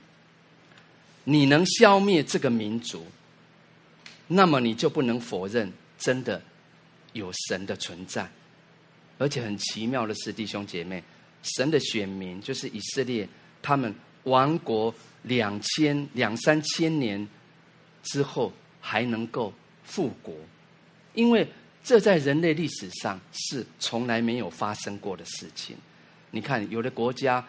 [1.24, 3.06] 你能消灭这个民族，
[4.28, 6.42] 那么你就不能否认真的
[7.14, 8.30] 有神的存在。
[9.18, 11.04] 而且很奇妙的是，弟兄姐妹，
[11.44, 13.28] 神的选民就是以色列，
[13.62, 13.94] 他们。
[14.24, 17.26] 亡国两千两三千年
[18.04, 18.52] 之后
[18.82, 19.54] 还能够
[19.88, 20.36] 复国，
[21.16, 21.48] 因为
[21.84, 25.76] 这在人类历史上是从来没有发生过的事情。
[26.30, 27.44] 你看，有的国家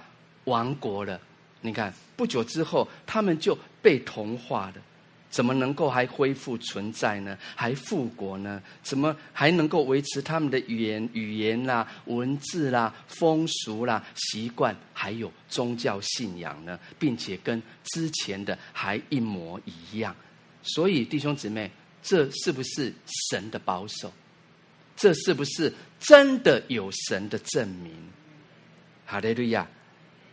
[0.45, 1.21] 亡国了，
[1.61, 4.83] 你看不久之后他们就被同化了。
[5.31, 7.37] 怎么能够还恢复存在呢？
[7.55, 8.63] 还复国呢？
[8.83, 16.81] 怎么还能够维持他们的语言、语言啦、文字啦、风俗啦、习惯，还有宗教信仰呢？
[16.99, 20.17] 并且跟之前的还一模一样。
[20.63, 21.71] 所以弟兄姊妹，
[22.09, 22.91] 这是不是
[23.29, 24.11] 神的保守？
[24.97, 25.71] 这是不是
[26.01, 27.93] 真的有神的证明？
[29.05, 29.69] 哈利路亚，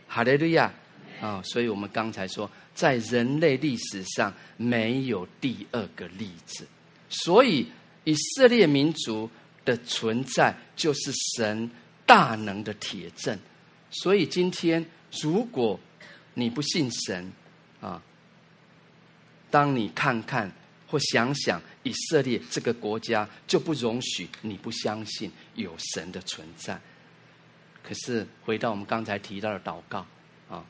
[0.08, 0.72] 哈利路亚。
[1.20, 6.66] 啊、所以我们刚才说，在人类历史上没有第二个例子，
[7.08, 7.66] 所以
[8.04, 9.28] 以色列民族
[9.64, 11.70] 的存在就是神
[12.04, 13.38] 大能的铁证。
[13.90, 14.84] 所以今天，
[15.22, 15.80] 如果
[16.34, 17.32] 你不信神
[17.80, 18.02] 啊，
[19.50, 20.52] 当你看看
[20.86, 26.80] 或想想以色列这个国家，就不容许你不相信有神的存在。
[27.82, 30.06] 可是回到我们刚才提到的祷告
[30.48, 30.64] 啊。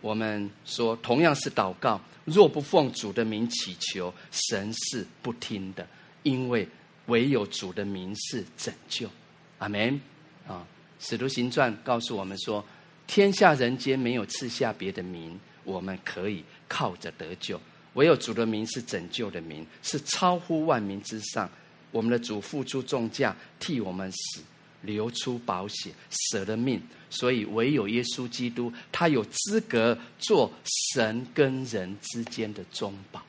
[0.00, 5.86] 我们说，同样是祷告，若不奉主的名祈求，神是不听的，
[6.22, 6.68] 因为
[7.06, 9.10] 唯有主的名是拯救。
[9.58, 10.00] 阿门。
[10.46, 10.66] 啊，
[11.00, 12.64] 使徒行传告诉我们说，
[13.06, 17.60] 天下人间没有赐下别的名，我们可以靠着得救，
[17.98, 21.50] 唯有主的名是拯救的名，是超乎万民之上。
[21.90, 24.40] 我们的主付出重价替我们死。
[24.82, 30.48] 流出宝血，舍了命，所以唯有耶稣基督，他有资格做
[30.94, 33.20] 神跟人之间的中保。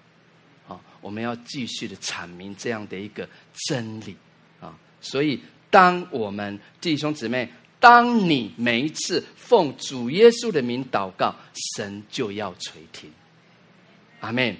[0.67, 3.27] 啊，我们要继续的阐明这样的一个
[3.67, 4.15] 真理
[4.61, 4.77] 啊！
[5.01, 5.41] 所以，
[5.71, 11.35] 当我们弟兄姊妹，当你每一次奉主耶稣的名祷告，
[11.75, 13.11] 神就要垂听。
[14.19, 14.55] 阿门。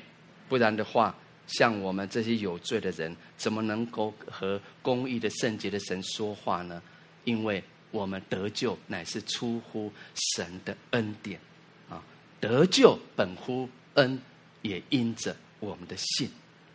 [0.48, 1.16] 不然的话，
[1.48, 6.82] 像我们这些有罪的人，怎么能够和公义的圣洁的神说话呢？
[7.26, 9.92] 因为我们得救乃是出乎
[10.36, 11.40] 神的恩典，
[11.90, 12.02] 啊，
[12.40, 14.20] 得救本乎恩，
[14.62, 16.30] 也因着我们的信，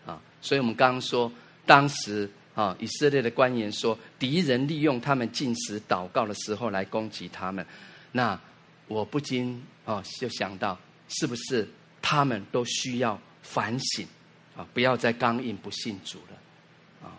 [0.07, 1.33] 啊，所以我们刚刚说，
[1.67, 7.67] 当时啊，以色列的官员说，敌人利用他们进食祷告的时候来攻击他们，
[8.13, 8.39] 那
[8.87, 11.69] 我不禁啊就想到，是不是
[12.07, 14.07] 他们都需要反省？
[14.55, 17.17] 啊，不要再刚硬不信主了，啊！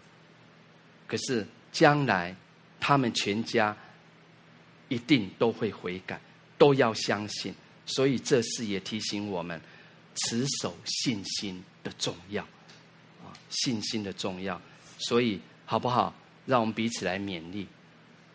[1.07, 2.35] 可是将来
[2.79, 3.75] 他们全家
[4.87, 6.21] 一定都会悔改，
[6.59, 7.51] 都要相信。
[7.87, 9.59] 所以这事也提醒我们，
[10.13, 12.43] 持守信心的重要，
[13.23, 14.61] 啊，信心的重要。
[14.99, 16.13] 所以好不好？
[16.45, 17.67] 让我们彼此来勉励。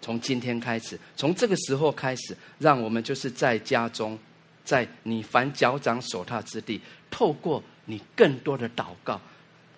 [0.03, 4.19] 从今天开始，从这个时候开始，让我们就是在家中，
[4.65, 6.81] 在你凡脚掌所踏之地，
[7.11, 7.63] 透过。
[7.87, 9.21] 你更多的祷告，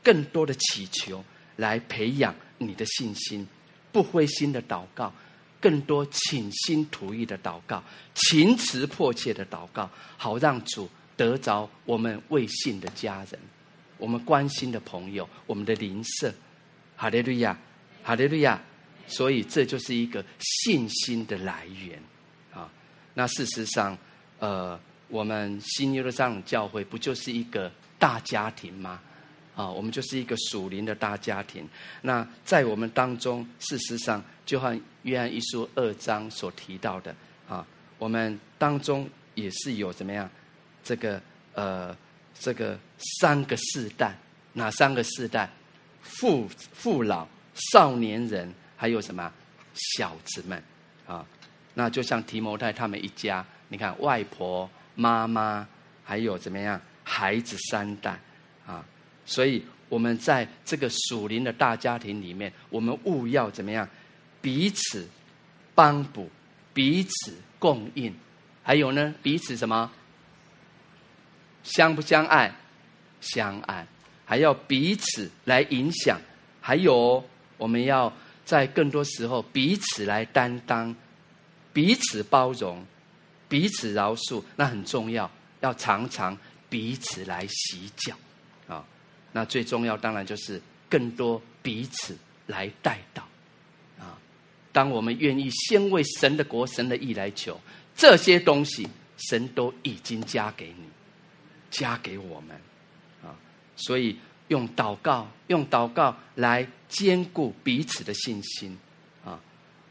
[0.03, 1.25] 更多的祈求，
[1.57, 3.47] 来培养你的信心，
[3.91, 5.11] 不灰心的祷告，
[5.59, 7.83] 更多倾心吐意的祷告，
[8.15, 9.89] 情词迫切的祷告，
[10.19, 13.41] 好让主得着我们未信的家人，
[13.97, 16.35] 我们关心的朋友，我们的邻舍。
[16.95, 17.59] 哈利路亚，
[18.03, 18.61] 哈利路亚。
[19.07, 21.99] 所以这就是一个信心的来源
[22.53, 22.71] 啊。
[23.15, 23.97] 那事实上，
[24.43, 29.01] 呃，我们新耶路撒冷教会不就是一个大家庭吗？
[29.55, 31.65] 啊，我们就是一个属灵的大家庭。
[32.01, 37.15] 那在我们当中，事实上，就像约翰一书二章所提到的
[37.49, 37.65] 啊，
[37.99, 40.29] 我们当中也是有怎么样？
[40.83, 41.23] 这个
[41.55, 41.97] 呃，
[42.37, 42.77] 这个
[43.21, 44.17] 三个世代，
[44.55, 45.49] 哪三个世代？
[46.01, 49.33] 父父老、少年人，还有什么
[49.73, 50.61] 小子们
[51.07, 51.25] 啊？
[51.75, 55.67] 那就像提摩太他们一家，你看外婆、妈妈，
[56.05, 56.79] 还有怎么样？
[57.03, 58.21] 孩子三代
[58.67, 58.85] 啊，
[59.25, 63.89] 所以我们在这个属灵的大家庭里面，我们务要怎么样？
[64.43, 65.09] 彼此
[65.75, 66.29] 帮补，
[66.75, 68.15] 彼此供应，
[68.63, 69.91] 还有呢，彼此什么？
[71.63, 72.55] 相不相爱？
[73.23, 73.87] 相爱，
[74.27, 76.21] 还要彼此来影响，
[76.61, 77.25] 还有
[77.57, 78.13] 我们要
[78.45, 80.95] 在更多时候彼此来担当，
[81.73, 82.85] 彼此包容，
[83.53, 86.35] 彼此饶恕，那很重要，要常常。
[86.71, 88.17] 彼此来洗脚，
[88.67, 88.83] 啊，
[89.33, 90.59] 那最重要当然就是
[90.89, 92.17] 更多彼此
[92.47, 93.21] 来代祷，
[94.03, 94.17] 啊，
[94.73, 97.61] 当我们愿意先为神的国、神的意来求，
[97.95, 100.87] 这些东西神都已经加给你，
[101.71, 102.57] 加给我们，
[103.23, 103.37] 啊，
[103.77, 104.17] 所以
[104.49, 108.79] 用祷告，用祷告来坚固彼此的信心，
[109.27, 109.39] 啊，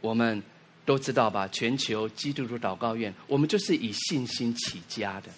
[0.02, 0.42] 我们
[0.86, 1.48] 都知道吧？
[1.50, 5.30] 全球基督徒祷告院，我们就是以信心起家的。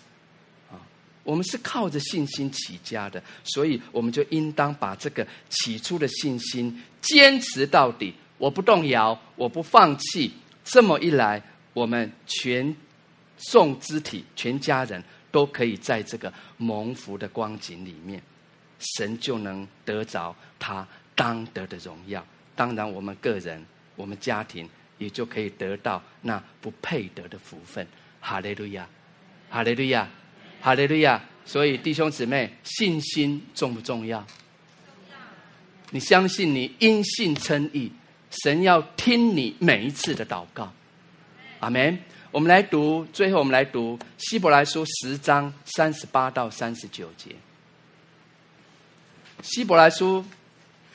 [0.72, 0.80] 啊
[1.24, 8.14] 我们是靠着信心起家的，所以我们就应当把这个起初的信心坚持到底。
[8.38, 10.34] 我不动摇，我不放弃。
[10.66, 11.42] 这么一来，
[11.74, 12.76] 我们全
[13.38, 18.22] 众肢体、全家人都可以在这个蒙福的光景里面，
[18.98, 22.26] 神就能得着他当得的荣耀。
[22.54, 23.66] 当然，我们个人、
[23.96, 27.86] 我们家庭也就可以得到那不配得的福分。
[28.20, 28.88] 哈利路亚，
[29.50, 30.08] 哈利路亚。
[30.62, 31.22] 哈利路亚！
[31.46, 34.26] 所以弟兄姊妹，信心重不重要？
[35.92, 37.92] 你相信你因信称义，
[38.44, 40.72] 神要听你每一次的祷告。
[41.60, 42.00] 阿门。
[42.32, 47.36] 我们来读，最后我们来读希伯来书十章三十八到三十九节。
[49.44, 50.26] 希伯来书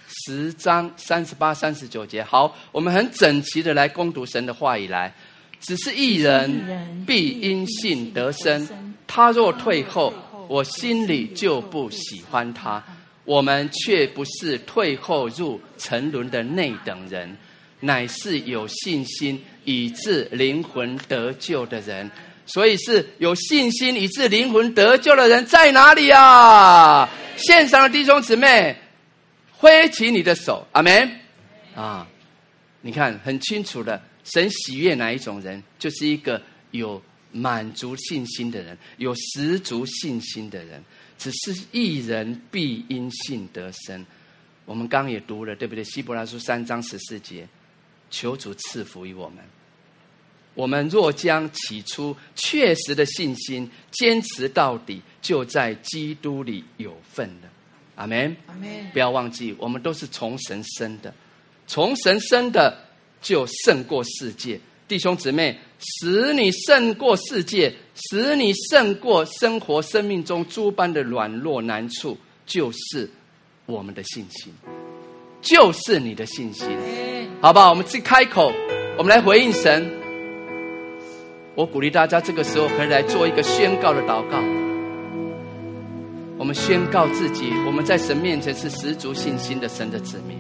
[0.09, 2.23] 十章三十八、三十九节。
[2.23, 5.13] 好，我们很整齐的来攻读神的话语来。
[5.61, 8.95] 只是一人必因信得生。
[9.07, 10.15] 他若退后，
[10.49, 12.83] 我心里就不喜欢他。
[13.25, 17.37] 我们却不是退后入沉沦的那等人，
[17.81, 22.11] 乃是有信心以致灵魂得救的人。
[22.47, 27.07] 所以是有信心以致灵魂得救的人在哪里啊？
[27.37, 28.75] 现场的弟兄姊妹，
[29.59, 31.21] 挥起你的手，阿门。
[31.75, 32.09] 啊，
[32.81, 37.03] 你看很清楚的，神喜悦哪一种人，就是一个有。
[37.31, 40.83] 满足信心的人，有十足信心的人，
[41.19, 44.05] 只是一人必因信得生。
[44.65, 45.85] 我们刚刚也读了，对不对？
[45.85, 47.47] 希伯来书三章十四节，
[48.11, 49.45] 求主赐福于我们。
[50.55, 57.51] 我们若将起初确实的信心坚持到底，就在基督里有份了。
[57.99, 58.35] 阿门。
[58.47, 58.69] 阿门。
[58.93, 61.13] 不要忘记，我们都是从神生的，
[61.67, 62.79] 从神生的
[63.21, 64.59] 就胜过世界。
[64.87, 73.11] 弟兄姊妹，使你胜过世界，使你胜过生活生命中诸般的软弱难处，就是
[73.67, 74.51] 我们的信心，
[75.43, 76.67] 就是你的信心，
[77.43, 77.69] 好不好？
[77.69, 78.51] 我们自己开口，
[78.97, 79.91] 我们来回应神。
[81.55, 84.58] 我鼓励大家，这个时候可以来做一个宣告的祷告。
[86.39, 90.39] 我们宣告自己，我们在神面前是十足信心的神的子民，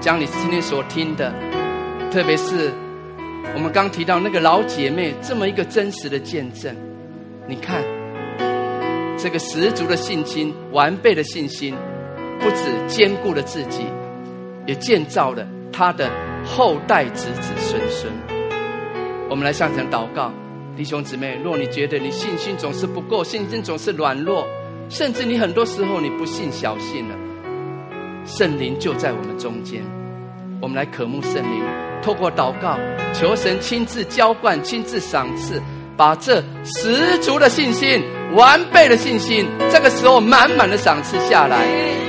[0.00, 1.32] 将你今天所听的，
[2.10, 2.72] 特别是。
[3.54, 6.74] 我们刚提到那个老姐妹这么一个真实的见证，
[7.46, 7.82] 你看，
[9.16, 11.74] 这个十足的信心、完备的信心，
[12.40, 13.84] 不止坚固了自己，
[14.66, 16.10] 也建造了他的
[16.44, 18.12] 后代子子孙孙。
[19.30, 20.32] 我们来向神祷告，
[20.76, 24.46] 弟兄姊妹，若你觉得你信心总是不够，信心总是软弱，
[24.88, 27.14] 甚至你很多时候你不信小信了，
[28.24, 29.82] 圣灵就在我们中间，
[30.60, 31.62] 我们来渴慕圣灵。
[32.02, 32.78] 透过祷告，
[33.12, 35.60] 求神亲自浇灌、亲自赏赐，
[35.96, 38.02] 把这十足的信心、
[38.34, 41.66] 完备的信心，这个时候满满的赏赐下来。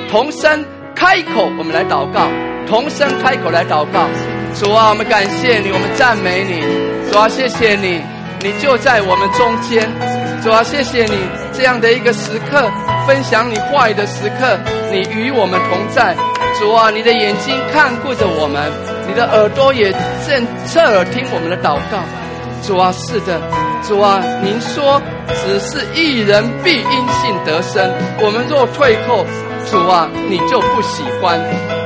[0.10, 0.64] 同声
[0.96, 2.30] 开口，我们来祷告；
[2.68, 4.08] 同声开口来祷告。
[4.54, 7.12] 主啊，我们感谢你，我们赞美你。
[7.12, 8.00] 主啊，谢谢你，
[8.42, 9.90] 你就在我们中间。
[10.44, 11.18] 主啊，谢谢你
[11.60, 12.72] 这样的一个时刻，
[13.06, 14.58] 分享你话语的时刻，
[14.94, 16.16] 你与我们同在。
[16.58, 18.72] 主啊，你的眼睛看顾着我们。
[19.06, 19.92] 你的耳朵也
[20.26, 22.00] 正侧耳听我们的祷告，
[22.64, 23.42] 主啊，是的，
[23.86, 29.26] 主啊，您说只是一人必因信得生，我们若退后，
[29.70, 31.38] 主啊，你就不喜欢。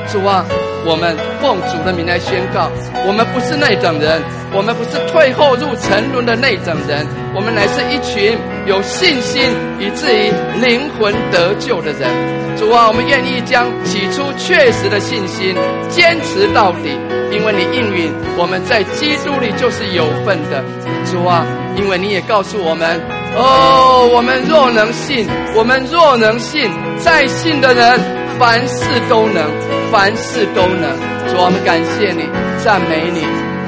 [0.08, 0.46] 主啊，
[0.86, 2.70] 我们奉主的名来宣告，
[3.08, 4.22] 我们不是那等人，
[4.54, 9.42] 我们不是退后入沉沦的那等人，我们乃是一群有信心
[9.80, 12.10] 以至于灵魂得救的人。
[12.56, 15.56] 主啊，我们愿意将起初确实的信心
[15.90, 16.92] 坚持到底，
[17.32, 20.64] 因为你应允我们在基督里就是有份的。
[21.10, 21.46] 主啊，
[21.76, 23.02] 因为你也告诉我们，
[23.36, 28.00] 哦，我们若能信，我们若能信，在信的人
[28.40, 29.50] 凡事都能，
[29.92, 30.90] 凡事都能。
[31.30, 32.28] 主啊，我们感谢你，
[32.64, 33.22] 赞美你。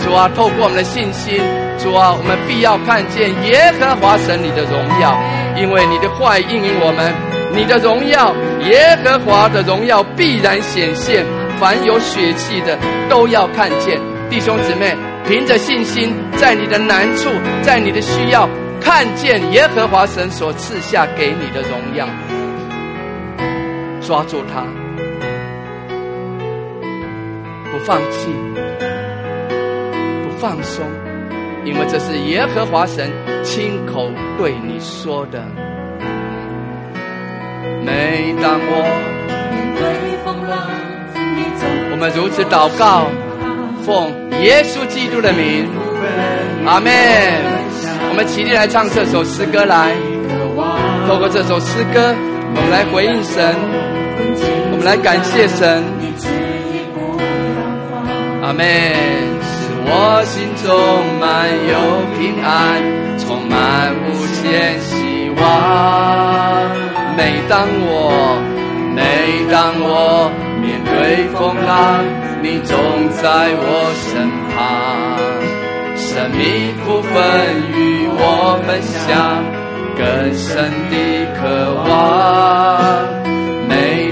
[0.04, 1.40] 主啊，透过我们的信心，
[1.78, 5.18] 主啊，我们必要看见耶和华神你的荣耀，
[5.56, 7.14] 因为你的话应允我们，
[7.54, 8.34] 你的荣耀，
[8.70, 11.26] 耶和华的荣耀必然显现，
[11.60, 12.78] 凡有血气的
[13.10, 14.00] 都要看见。
[14.30, 14.96] 弟兄姊妹。
[15.28, 17.32] 凭着信心，在你的难处，
[17.64, 18.48] 在你的需要，
[18.80, 22.08] 看见耶和华神所赐下给你的荣耀，
[24.06, 24.62] 抓住它，
[27.72, 28.30] 不放弃，
[30.24, 30.86] 不放松，
[31.64, 33.12] 因为这是耶和华神
[33.44, 35.44] 亲口对你说的。
[37.84, 38.86] 每当我，
[41.92, 43.08] 我们如此祷告，
[43.84, 44.14] 奉。
[44.44, 45.68] 耶稣基督的名，
[46.66, 46.92] 阿门。
[48.10, 49.96] 我们起立来唱这首诗歌来，
[51.08, 52.14] 透过这首诗歌，
[52.54, 53.56] 我们来回应神，
[54.86, 55.84] 来感谢神。
[58.44, 58.64] 阿门。
[59.42, 60.70] 使我心中
[61.20, 61.26] 满
[61.72, 61.74] 有
[62.20, 62.54] 平安，
[63.18, 63.56] 充满
[64.06, 64.94] 无限希
[65.42, 65.42] 望。
[67.18, 68.38] 每当我，
[68.94, 69.02] 每
[69.52, 70.30] 当我
[70.62, 72.06] 面对风浪。
[72.44, 72.78] 你总
[73.10, 73.24] 在
[73.58, 74.56] 我身旁，
[75.98, 76.38] 生命
[76.84, 77.12] 福分
[77.74, 78.22] 与我
[78.68, 79.42] 分享，
[79.98, 80.04] 更
[80.38, 80.94] 深的
[81.40, 81.42] 渴
[81.74, 81.84] 望。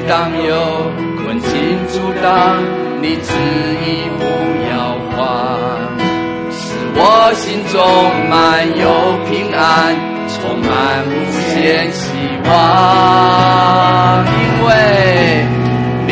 [0.07, 0.51] 当有
[1.23, 1.51] 困境
[1.87, 2.61] 阻挡，
[3.01, 3.29] 你执
[3.85, 3.85] 意
[4.17, 4.21] 不
[4.71, 4.73] 要
[5.11, 5.17] 换，
[6.51, 6.61] 使
[6.95, 7.01] 我
[7.35, 7.75] 心中
[8.29, 8.33] 满
[8.77, 8.83] 有
[9.29, 9.61] 平安，
[10.29, 10.69] 充满
[11.07, 11.11] 无
[11.49, 12.01] 限希
[12.49, 14.69] 望，因为
[16.07, 16.11] 你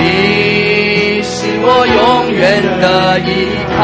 [1.24, 1.30] 是。
[1.64, 1.96] 我永
[2.34, 2.42] 远
[2.82, 2.84] 的
[3.20, 3.30] 依
[3.78, 3.80] 靠，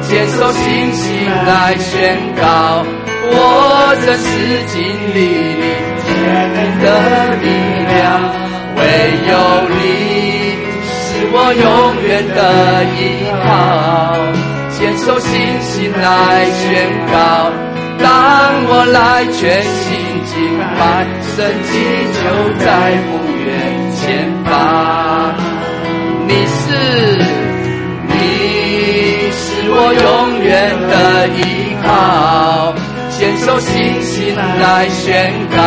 [0.00, 0.62] 坚守信
[0.92, 2.86] 心来宣告，
[3.26, 3.34] 我
[4.06, 4.30] 真是
[4.68, 4.78] 经
[5.12, 5.18] 历
[5.58, 5.64] 你
[6.06, 6.08] 全
[6.54, 6.86] 能的
[7.42, 7.44] 力
[7.90, 8.00] 量，
[8.82, 8.86] 唯
[9.30, 9.32] 有
[9.78, 9.80] 你
[10.84, 10.90] 是
[11.32, 11.64] 我永
[12.02, 12.40] 远的
[12.98, 13.00] 依
[13.44, 13.46] 靠，
[14.76, 15.30] 坚守信
[15.62, 16.04] 心来
[16.50, 16.60] 宣
[17.06, 17.14] 告，
[18.02, 18.04] 当
[18.68, 19.86] 我来全心
[20.26, 20.34] 敬
[20.76, 21.70] 拜，神迹
[22.18, 22.20] 就
[22.58, 22.66] 在
[23.06, 23.10] 不
[23.46, 23.48] 远
[23.94, 24.02] 前
[24.44, 24.50] 方。
[26.26, 26.66] 你是，
[28.08, 28.10] 你
[29.30, 30.04] 是我永
[30.42, 30.50] 远
[30.90, 30.92] 的
[31.38, 31.40] 依
[31.84, 32.74] 靠，
[33.10, 33.70] 坚守信
[34.02, 35.60] 心来宣告，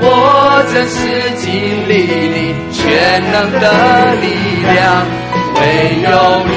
[0.00, 0.96] 我真实
[1.36, 1.46] 经
[1.88, 1.92] 历
[2.28, 2.78] 你全
[3.32, 3.64] 能的
[4.20, 4.26] 力
[4.62, 5.06] 量，
[5.54, 5.60] 唯
[6.04, 6.06] 有
[6.46, 6.56] 你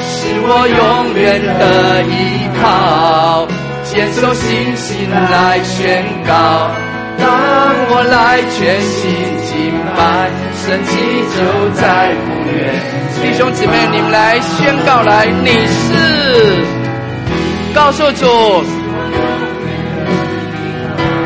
[0.00, 0.80] 是我永
[1.14, 1.22] 远
[1.58, 2.12] 的依
[2.60, 3.46] 靠，
[3.84, 6.70] 坚守信心来宣告，
[7.18, 7.28] 当
[7.90, 9.00] 我来全心
[9.46, 9.52] 敬
[9.96, 10.30] 拜。
[10.62, 10.90] 神迹
[11.34, 11.36] 就
[11.74, 12.56] 在不远，
[13.20, 15.90] 弟兄姊妹，你们来宣告来，你是
[17.74, 18.24] 告诉主，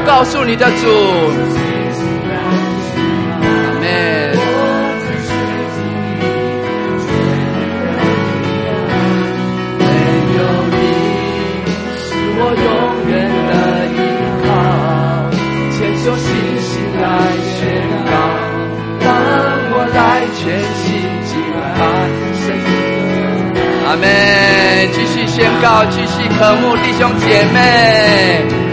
[0.07, 0.86] 告诉你的主。
[3.28, 3.43] 阿
[3.81, 3.85] 门。
[9.78, 9.85] 没
[10.36, 10.75] 有你
[11.99, 12.07] 是
[12.39, 12.67] 我永
[13.10, 13.12] 远
[13.49, 13.51] 的
[13.93, 13.94] 依
[14.47, 14.49] 靠，
[15.76, 16.25] 千座星
[16.62, 16.70] 星
[17.02, 17.05] 来
[17.52, 17.59] 宣
[18.07, 18.15] 告，
[19.01, 19.07] 让
[19.73, 19.99] 我来
[20.39, 20.41] 全
[20.78, 20.86] 心
[21.26, 21.31] 敬
[21.76, 21.78] 拜。
[23.89, 24.05] 阿妹，
[24.93, 28.66] 继续宣告，继续渴慕弟兄姐妹。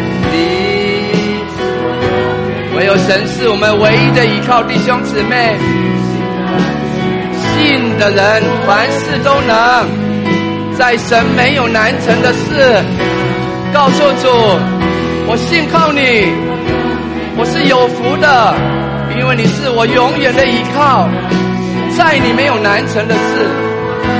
[2.83, 5.55] 唯有神是我们唯一的依靠，弟兄姊妹。
[7.39, 9.87] 信的人凡事都能，
[10.77, 12.83] 在神没有难成的事。
[13.73, 14.27] 告诉主，
[15.27, 16.27] 我信靠你，
[17.37, 18.53] 我是有福的，
[19.17, 21.07] 因为你是我永远的依靠，
[21.95, 23.47] 在你没有难成的事。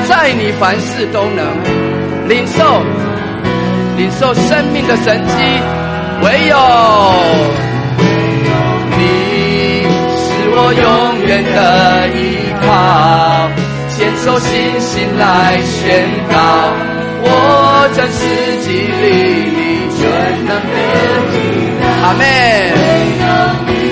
[0.08, 1.44] 在你凡事都能
[2.30, 2.82] 领受，
[3.98, 5.34] 领受生命的神迹，
[6.24, 6.56] 唯有
[10.56, 10.86] 我永
[11.26, 11.58] 远的
[12.16, 12.18] 依
[12.62, 12.68] 靠，
[13.98, 14.50] 坚守信
[14.80, 15.24] 心来
[15.64, 15.82] 宣
[16.30, 16.34] 告，
[17.26, 17.28] 我
[17.96, 18.22] 真实
[18.62, 18.68] 经
[19.02, 19.06] 历
[19.50, 19.60] 你
[19.98, 20.00] 全
[20.46, 20.76] 能的
[21.32, 21.36] 力
[21.80, 21.82] 量。
[22.04, 22.22] 阿妹。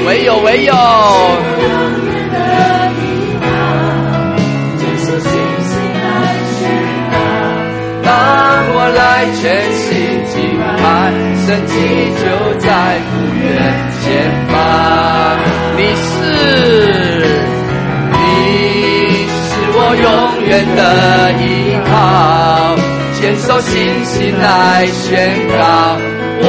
[0.05, 0.73] 唯有唯有。
[8.03, 8.07] 当
[8.73, 8.99] 我来
[9.39, 9.41] 全
[9.73, 9.87] 心
[11.45, 11.73] 神迹
[12.15, 12.23] 就
[12.59, 12.67] 在
[13.09, 13.45] 不远
[14.01, 14.05] 前
[14.47, 14.53] 方。
[15.77, 16.09] 你是，
[18.13, 18.15] 你
[19.47, 20.07] 是我永
[20.47, 20.79] 远的
[21.41, 21.43] 依
[21.89, 21.91] 靠，
[23.19, 23.69] 坚守信
[24.05, 24.45] 心来
[24.87, 25.09] 宣
[25.49, 25.59] 告，
[26.43, 26.45] 我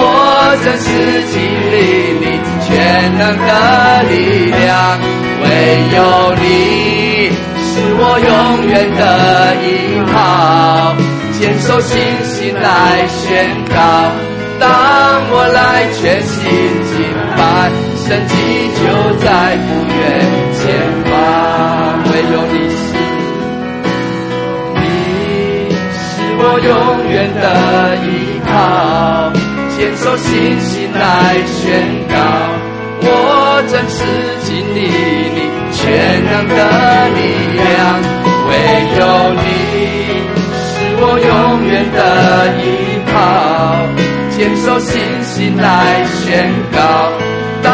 [0.64, 0.86] 真实
[1.32, 1.34] 经
[1.72, 1.74] 历
[2.20, 2.24] 你
[2.64, 2.68] 全
[3.18, 3.50] 能的
[4.10, 4.12] 力
[4.50, 4.70] 量，
[5.42, 5.44] 唯
[5.96, 5.98] 有
[6.40, 6.42] 你。
[7.64, 8.30] 是我永
[8.68, 9.00] 远的
[9.64, 9.66] 依
[10.12, 10.14] 靠，
[11.42, 13.74] 坚守信心来宣告。
[14.60, 14.70] 当
[15.28, 16.38] 我来全心
[16.86, 17.02] 敬
[17.36, 18.32] 拜，神迹
[18.78, 18.80] 就
[19.18, 19.26] 在
[19.66, 20.00] 不远
[20.54, 20.62] 前
[21.02, 21.10] 方。
[22.06, 22.94] 唯有你是，
[24.78, 24.80] 你
[25.98, 26.06] 是
[26.38, 26.70] 我永
[27.10, 27.44] 远的
[28.06, 28.06] 依
[28.46, 28.54] 靠，
[29.76, 30.30] 坚守信
[30.60, 31.02] 心来
[31.44, 31.60] 宣
[32.06, 32.14] 告。
[33.04, 33.10] 我
[33.66, 33.98] 真实
[34.44, 34.78] 经历
[35.34, 35.50] 你。
[35.72, 35.90] 全
[36.22, 36.54] 能的
[37.16, 37.18] 力
[37.58, 37.66] 量，
[38.46, 38.50] 唯
[39.00, 39.00] 有
[39.34, 39.42] 你
[41.04, 41.98] 我永远的
[42.62, 42.62] 依
[43.10, 43.12] 靠，
[44.30, 46.78] 坚守信心来宣告。
[47.60, 47.70] 当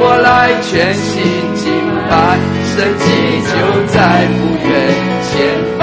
[0.00, 1.20] 我来全心
[1.54, 1.68] 敬
[2.08, 2.12] 拜，
[2.72, 3.04] 神迹
[3.44, 3.52] 就
[3.92, 3.94] 在
[4.32, 4.72] 不远
[5.28, 5.30] 前
[5.78, 5.80] 方。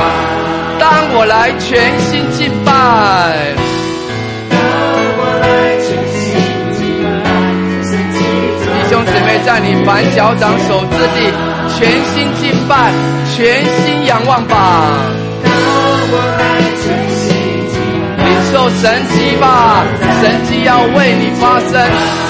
[0.80, 1.70] 当我来全
[2.00, 2.70] 心敬拜，
[8.74, 11.18] 弟兄姊妹在你反脚掌手之地。
[11.78, 12.92] 全心敬拜，
[13.36, 14.56] 全心仰望吧。
[15.44, 15.50] 当
[16.12, 16.42] 我来
[18.52, 19.86] 受神迹吧，
[20.22, 21.72] 神迹要为你发生，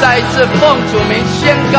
[0.01, 1.77] 再一次奉主名宣告。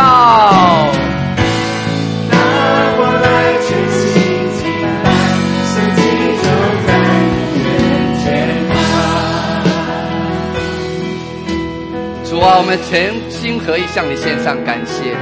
[12.24, 15.14] 主啊，我们全心合意向你献上感谢。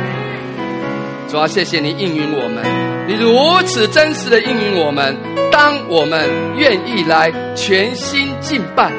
[1.28, 2.64] 主要谢谢你应允我们，
[3.08, 5.16] 你如此真实的应允我们。
[5.50, 8.92] 当我们愿意来全心敬拜、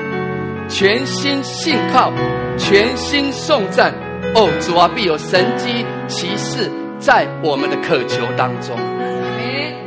[0.70, 2.14] 全心信靠、
[2.58, 3.94] 全心颂赞，
[4.36, 8.78] 哦，主啊，必有神迹奇事在我们的渴求当中。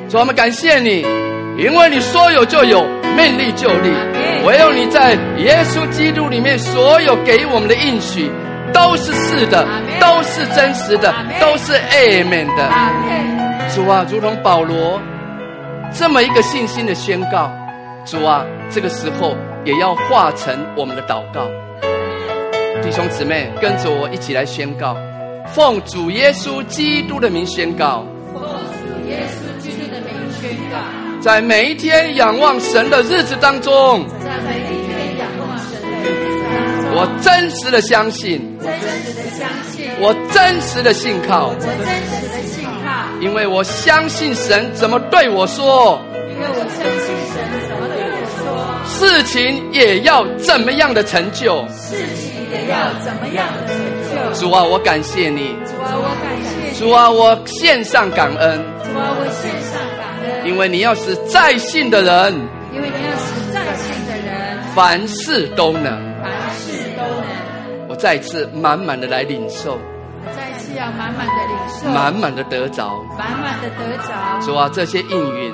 [0.09, 1.07] 主，我们感谢你，
[1.57, 2.85] 因为你说有就有，
[3.17, 3.91] 命立就立。
[4.45, 8.31] 唯有你在耶稣基督里面所有给我们的应许。
[8.73, 9.69] 都是是的，
[10.01, 12.71] 都是真实的，都是 Amen 的。
[13.75, 14.99] 主啊，如同保罗
[15.93, 17.53] 这么一个信心的宣告，
[18.07, 21.47] 主啊，这个时候也要化成我们的祷告。
[22.83, 24.97] 弟兄姊妹，跟着我一起来宣告，
[25.55, 30.77] 奉主耶稣基督的名宣告，奉主耶稣基督的名宣告，
[31.21, 34.05] 在每一天仰望神的日子当中。
[36.95, 47.02] 我真实的相信，真实的相信，我真实的信靠，我真实的信靠，因为我相信神怎么对我说，因为我相信
[49.03, 53.77] 事情也要怎么样的成就，事情也要怎么样的成
[54.33, 54.41] 就。
[54.41, 62.33] 主啊，我感谢你，主啊，我感谢你，主啊，我献上感恩，主啊，我献上感恩，因为你要是在信的人，
[62.73, 65.85] 因为你要是在信的人，凡事都能。
[66.23, 67.89] 凡事都能。
[67.89, 69.77] 我再次满满的来领受，
[70.27, 74.47] 再次要满满的领受，满满的得着，满满的得着。
[74.47, 75.53] 主啊，这些应允，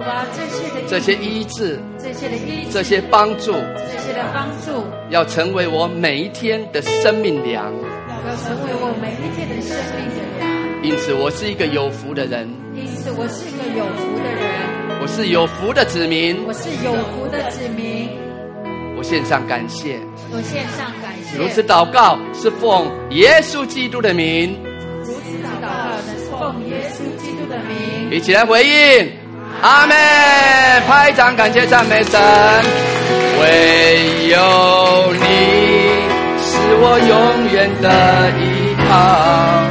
[0.00, 7.70] 主啊，这些的这些医治，这些的医治，这些帮助，这些的帮助，要成为我每一天的生命粮，
[8.26, 10.48] 要成为我每一天的生命的粮。
[10.82, 12.48] 因此，我是一个有福的人。
[12.74, 15.00] 因此，我是一个有福的人。
[15.02, 16.42] 我是有福的子民。
[16.46, 18.08] 我是有福的子民。
[18.96, 19.98] 我献上感谢。
[20.32, 21.36] 我献上感谢。
[21.38, 24.56] 如此祷告是奉耶稣基督的名。
[25.04, 25.68] 如此祷告
[26.08, 28.10] 是奉耶稣基督的名。
[28.10, 29.10] 一起来回应，
[29.62, 29.94] 阿妹！
[30.86, 32.20] 拍掌感谢赞美神。
[33.40, 35.20] 唯有你
[36.42, 39.69] 是我永远的依靠。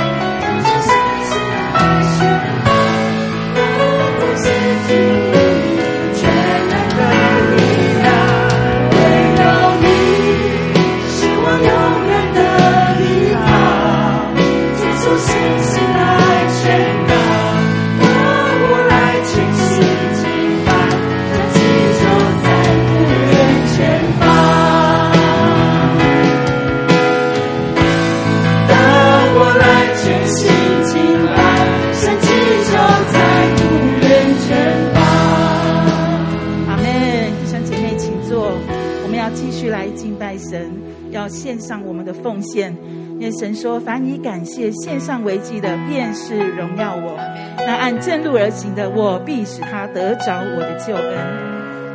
[41.12, 42.76] 要献上我们的奉献，
[43.20, 47.16] 那神说：“凡以感谢献上为祭的，便是荣耀我；
[47.58, 51.18] 那按正路而行的，我必使他得着我的救恩。”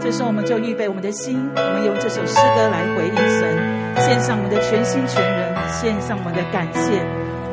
[0.01, 3.57] 这时候我们就预备我们的心，我们用这首诗歌来回应神，
[4.05, 7.01] 献上我们的全心全人，献上我们的感谢，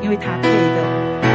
[0.02, 1.31] 因为他配的。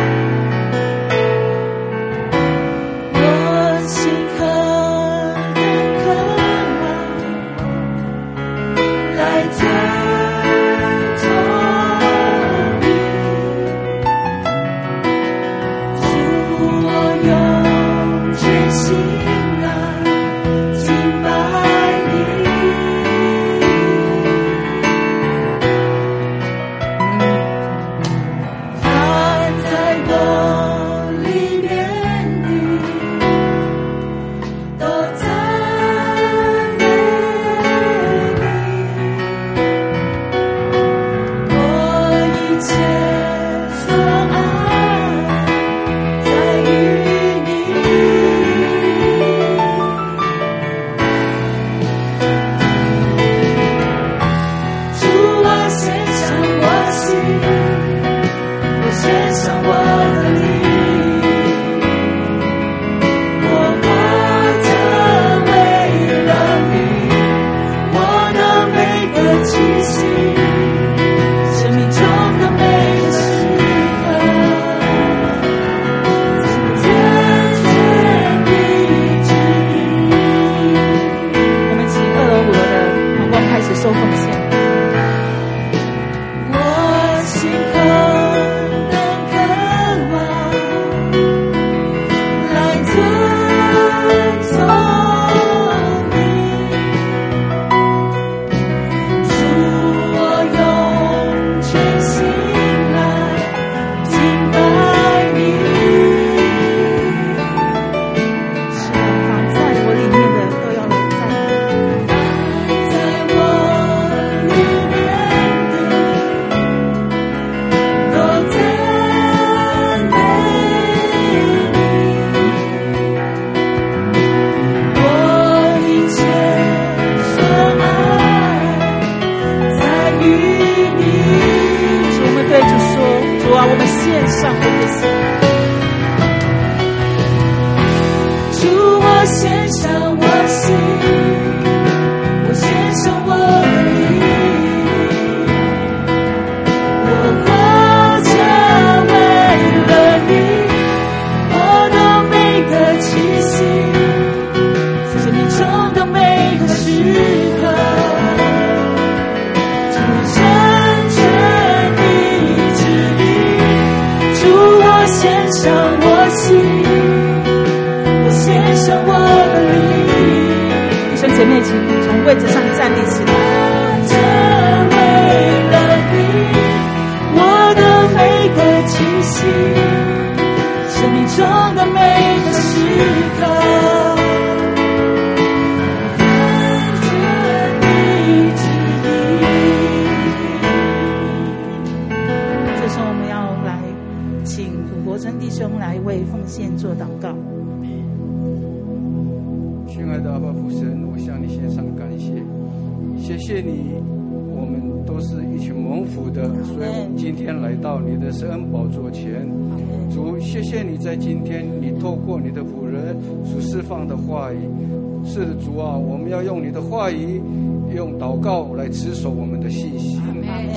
[218.90, 220.22] 持守我们的信心，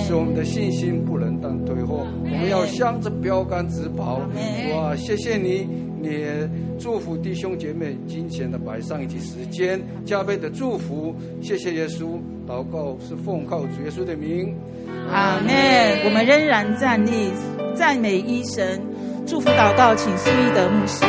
[0.07, 2.07] 使我们的信心不能当退后。
[2.23, 4.21] 我们要向着标杆直跑。
[4.75, 4.95] 哇！
[4.97, 5.67] 谢谢你，
[6.01, 6.25] 你
[6.79, 11.15] 祝福弟兄姐妹金钱的摆上以及时间加倍的祝福。
[11.41, 14.55] 谢谢耶稣，祷告是奉靠主耶稣的名。
[15.11, 15.53] 阿门。
[16.05, 17.31] 我们仍然站立，
[17.75, 18.81] 赞美一神，
[19.27, 21.05] 祝福祷告，请苏一德牧师。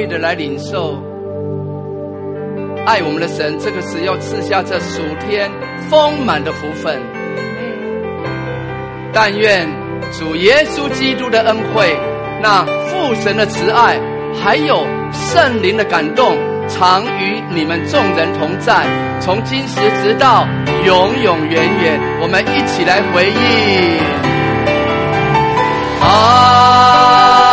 [0.00, 0.96] 意的来领受
[2.86, 5.50] 爱我们的神，这个时要赐下这属天
[5.90, 6.98] 丰满的福分。
[9.12, 9.68] 但愿
[10.18, 11.94] 主耶稣基督的恩惠，
[12.42, 14.00] 那父神的慈爱，
[14.42, 16.36] 还有圣灵的感动，
[16.68, 18.86] 常与你们众人同在，
[19.20, 20.46] 从今时直到
[20.86, 22.00] 永永远远。
[22.22, 24.00] 我们一起来回应。
[26.00, 27.49] 阿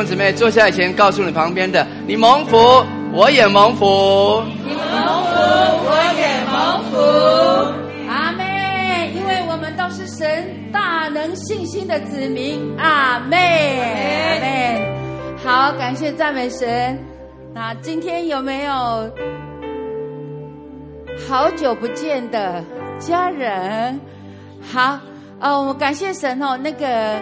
[0.00, 2.56] 兄姊妹，坐下来前，告诉你旁边的：你蒙福，
[3.12, 4.42] 我也蒙福。
[4.66, 4.80] 你蒙
[5.24, 5.36] 福，
[5.84, 6.96] 我也蒙福。
[8.08, 9.14] 阿门。
[9.14, 12.74] 因为我们都是神大能信心的子民。
[12.78, 13.38] 阿门。
[13.38, 15.36] 阿门。
[15.44, 16.98] 好，感谢赞美神。
[17.52, 18.72] 那今天有没有
[21.28, 22.64] 好久不见的
[22.98, 24.00] 家人？
[24.62, 24.98] 好，
[25.40, 27.20] 哦，我们感谢神哦，那个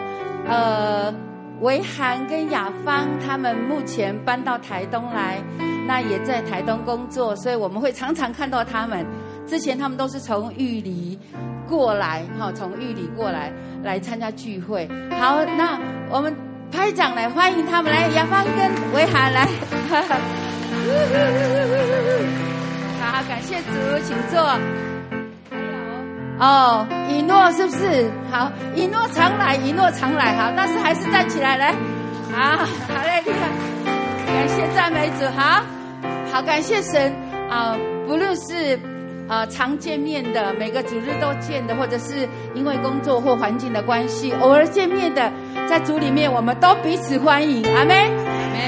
[0.48, 1.12] 呃。
[1.60, 5.42] 维涵跟雅芳他们目前搬到台东来，
[5.86, 9.04] 那也在台东工作，所以我们会常常看到他们。
[9.46, 11.18] 之前他们都是从玉里
[11.66, 14.86] 过来，哈，从玉里过来来参加聚会。
[15.18, 15.80] 好，那
[16.10, 16.36] 我们
[16.70, 19.46] 拍掌来欢迎他们来，雅芳跟维涵来。
[23.00, 23.62] 好，感谢主，
[24.04, 24.38] 请坐。
[26.40, 28.10] 哦，以诺是不是？
[28.30, 31.72] 好，以诺常来，以诺常来，好，但是还是站起来来，
[32.32, 32.66] 好，好
[33.02, 33.48] 嘞，厉害，
[34.26, 35.62] 感谢赞美主，好，
[36.32, 37.12] 好感谢神
[37.50, 38.76] 啊、呃，不论是
[39.26, 45.32] 啊、呃、常见面的，每个主日都见的，或者是因为工作或环境的关系偶尔见面的，
[45.68, 47.96] 在组里面我们都彼此欢迎，阿门，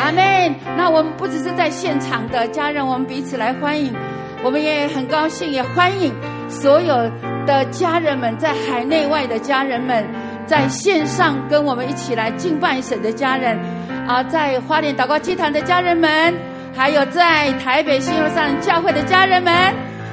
[0.01, 0.55] 阿门。
[0.77, 3.95] 那我们不只是在现场的家人，我们彼此来欢迎，
[4.43, 6.13] 我们也很高兴，也欢迎
[6.49, 7.09] 所有。
[7.51, 10.07] 的家人们，在海内外的家人们，
[10.47, 13.59] 在线上跟我们一起来敬拜神的家人，
[14.07, 16.33] 啊，在花莲祷告祭坛的家人们，
[16.77, 19.53] 还有在台北新楼上教会的家人们，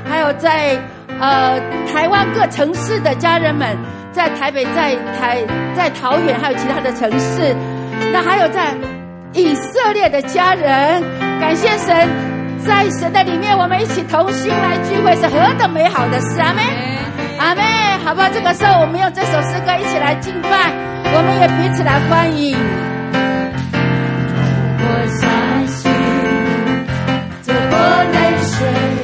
[0.09, 0.75] 还有在
[1.19, 1.59] 呃
[1.93, 3.77] 台湾各城市的家人们，
[4.11, 5.37] 在台北、在台、
[5.75, 7.55] 在桃园，还有其他的城市，
[8.11, 8.73] 那还有在
[9.33, 11.03] 以色列的家人，
[11.39, 12.09] 感谢神，
[12.65, 16.63] 在神的里面，我们一起同心来聚会，是何等美好的事，阿们。
[17.39, 17.61] 阿妹，
[18.03, 18.29] 好不好？
[18.29, 20.71] 这个时候，我们用这首诗歌一起来敬拜，
[21.13, 22.57] 我们也彼此来欢迎。
[24.79, 24.85] 我
[25.19, 25.91] 相信
[27.43, 28.96] 这活泪水。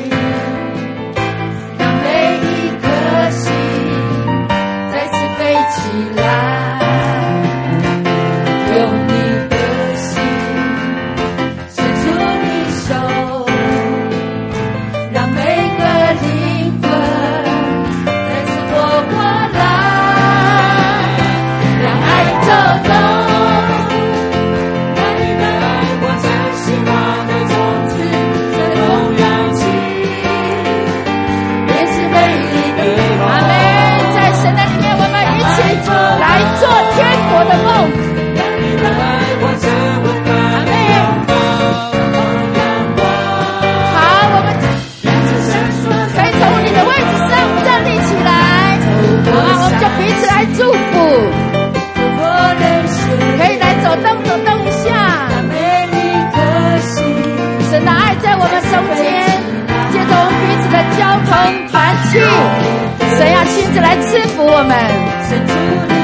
[62.14, 66.03] 神要亲自来赐福我们。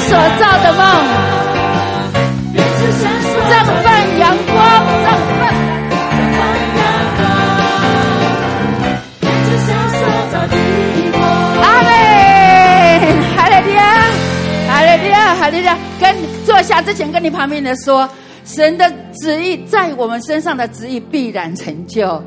[0.00, 0.82] 所造的梦，
[3.50, 3.52] 绽
[3.82, 3.86] 放
[4.18, 4.56] 阳光。
[11.60, 11.88] 阿门！
[13.36, 13.80] 哈利迪亚，
[14.68, 15.68] 哈利迪亚，哈利迪，
[16.00, 16.14] 跟
[16.46, 18.08] 坐下之前，跟你旁边的说，
[18.44, 22.22] 神的旨意在我们身上的旨意必然成就。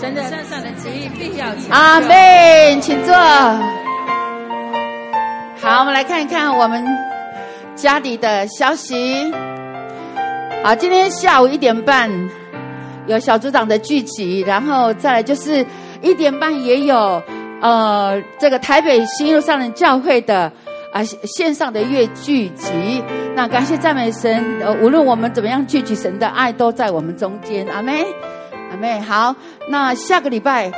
[0.00, 1.74] 神的身上的旨意必要成就。
[1.74, 3.14] 阿妹，请坐。
[5.70, 6.84] 好，我们来看一看我们
[7.76, 9.32] 家里的消息。
[10.64, 12.10] 好，今天下午一点半
[13.06, 15.64] 有小组长的聚集，然后再来就是
[16.02, 17.22] 一点半也有
[17.60, 20.50] 呃这个台北新路上的教会的。
[20.92, 23.00] 啊，线上的月聚集，
[23.36, 24.44] 那感谢赞美神。
[24.60, 27.64] 呃，无论我们怎么样聚集，神的爱都在我们中间。
[27.68, 28.04] 阿妹，
[28.72, 29.32] 阿妹，好。
[29.68, 30.68] 那下个礼拜，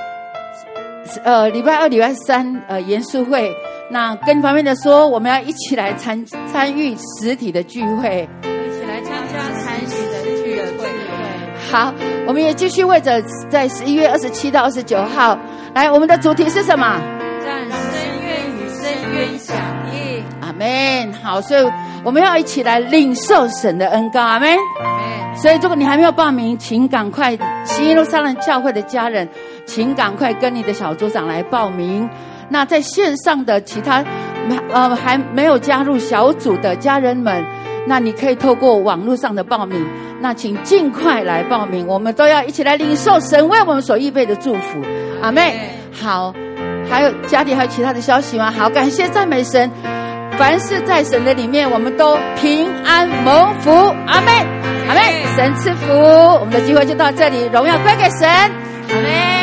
[1.25, 3.51] 呃，礼拜二、礼拜三，呃，严肃会。
[3.93, 10.89] 那跟旁边的说，我们要一起来参参与实体的聚会，一起来参加参与的聚会。
[11.71, 11.93] 好，
[12.27, 15.39] 我们也继续为着在十一月二十七到二十九号，
[15.75, 16.99] 来，我们的主题是什么？
[17.45, 17.71] 让深
[18.23, 18.83] 渊与深
[19.15, 19.57] 渊响。
[20.41, 21.71] 阿门，好，所以
[22.03, 24.57] 我们要一起来领受神的恩膏，阿门。
[25.37, 29.29] 所以，如果你还没有报名，请赶快，新耶路撒冷教会的家人，
[29.67, 32.09] 请赶快跟你的小组长来报名。
[32.53, 34.05] 那在线上的其他，
[34.71, 37.43] 呃，还没有加入小组的家人们，
[37.89, 39.83] 那你可以透过网络上的报名，
[40.21, 41.87] 那请尽快来报名。
[41.87, 44.83] 我们都要一起来领受神为我们所预备的祝福，
[45.23, 45.71] 阿妹。
[45.99, 46.35] 好，
[46.91, 48.51] 还有家里还有其他的消息吗？
[48.51, 49.71] 好，感谢赞美神。
[50.37, 53.71] 凡是在神的里面，我们都平安蒙福。
[54.07, 54.47] 阿妹，
[54.89, 55.01] 阿妹。
[55.35, 58.29] 神赐福，我们的机会就到这里，荣耀归给神。
[58.29, 59.42] 阿门。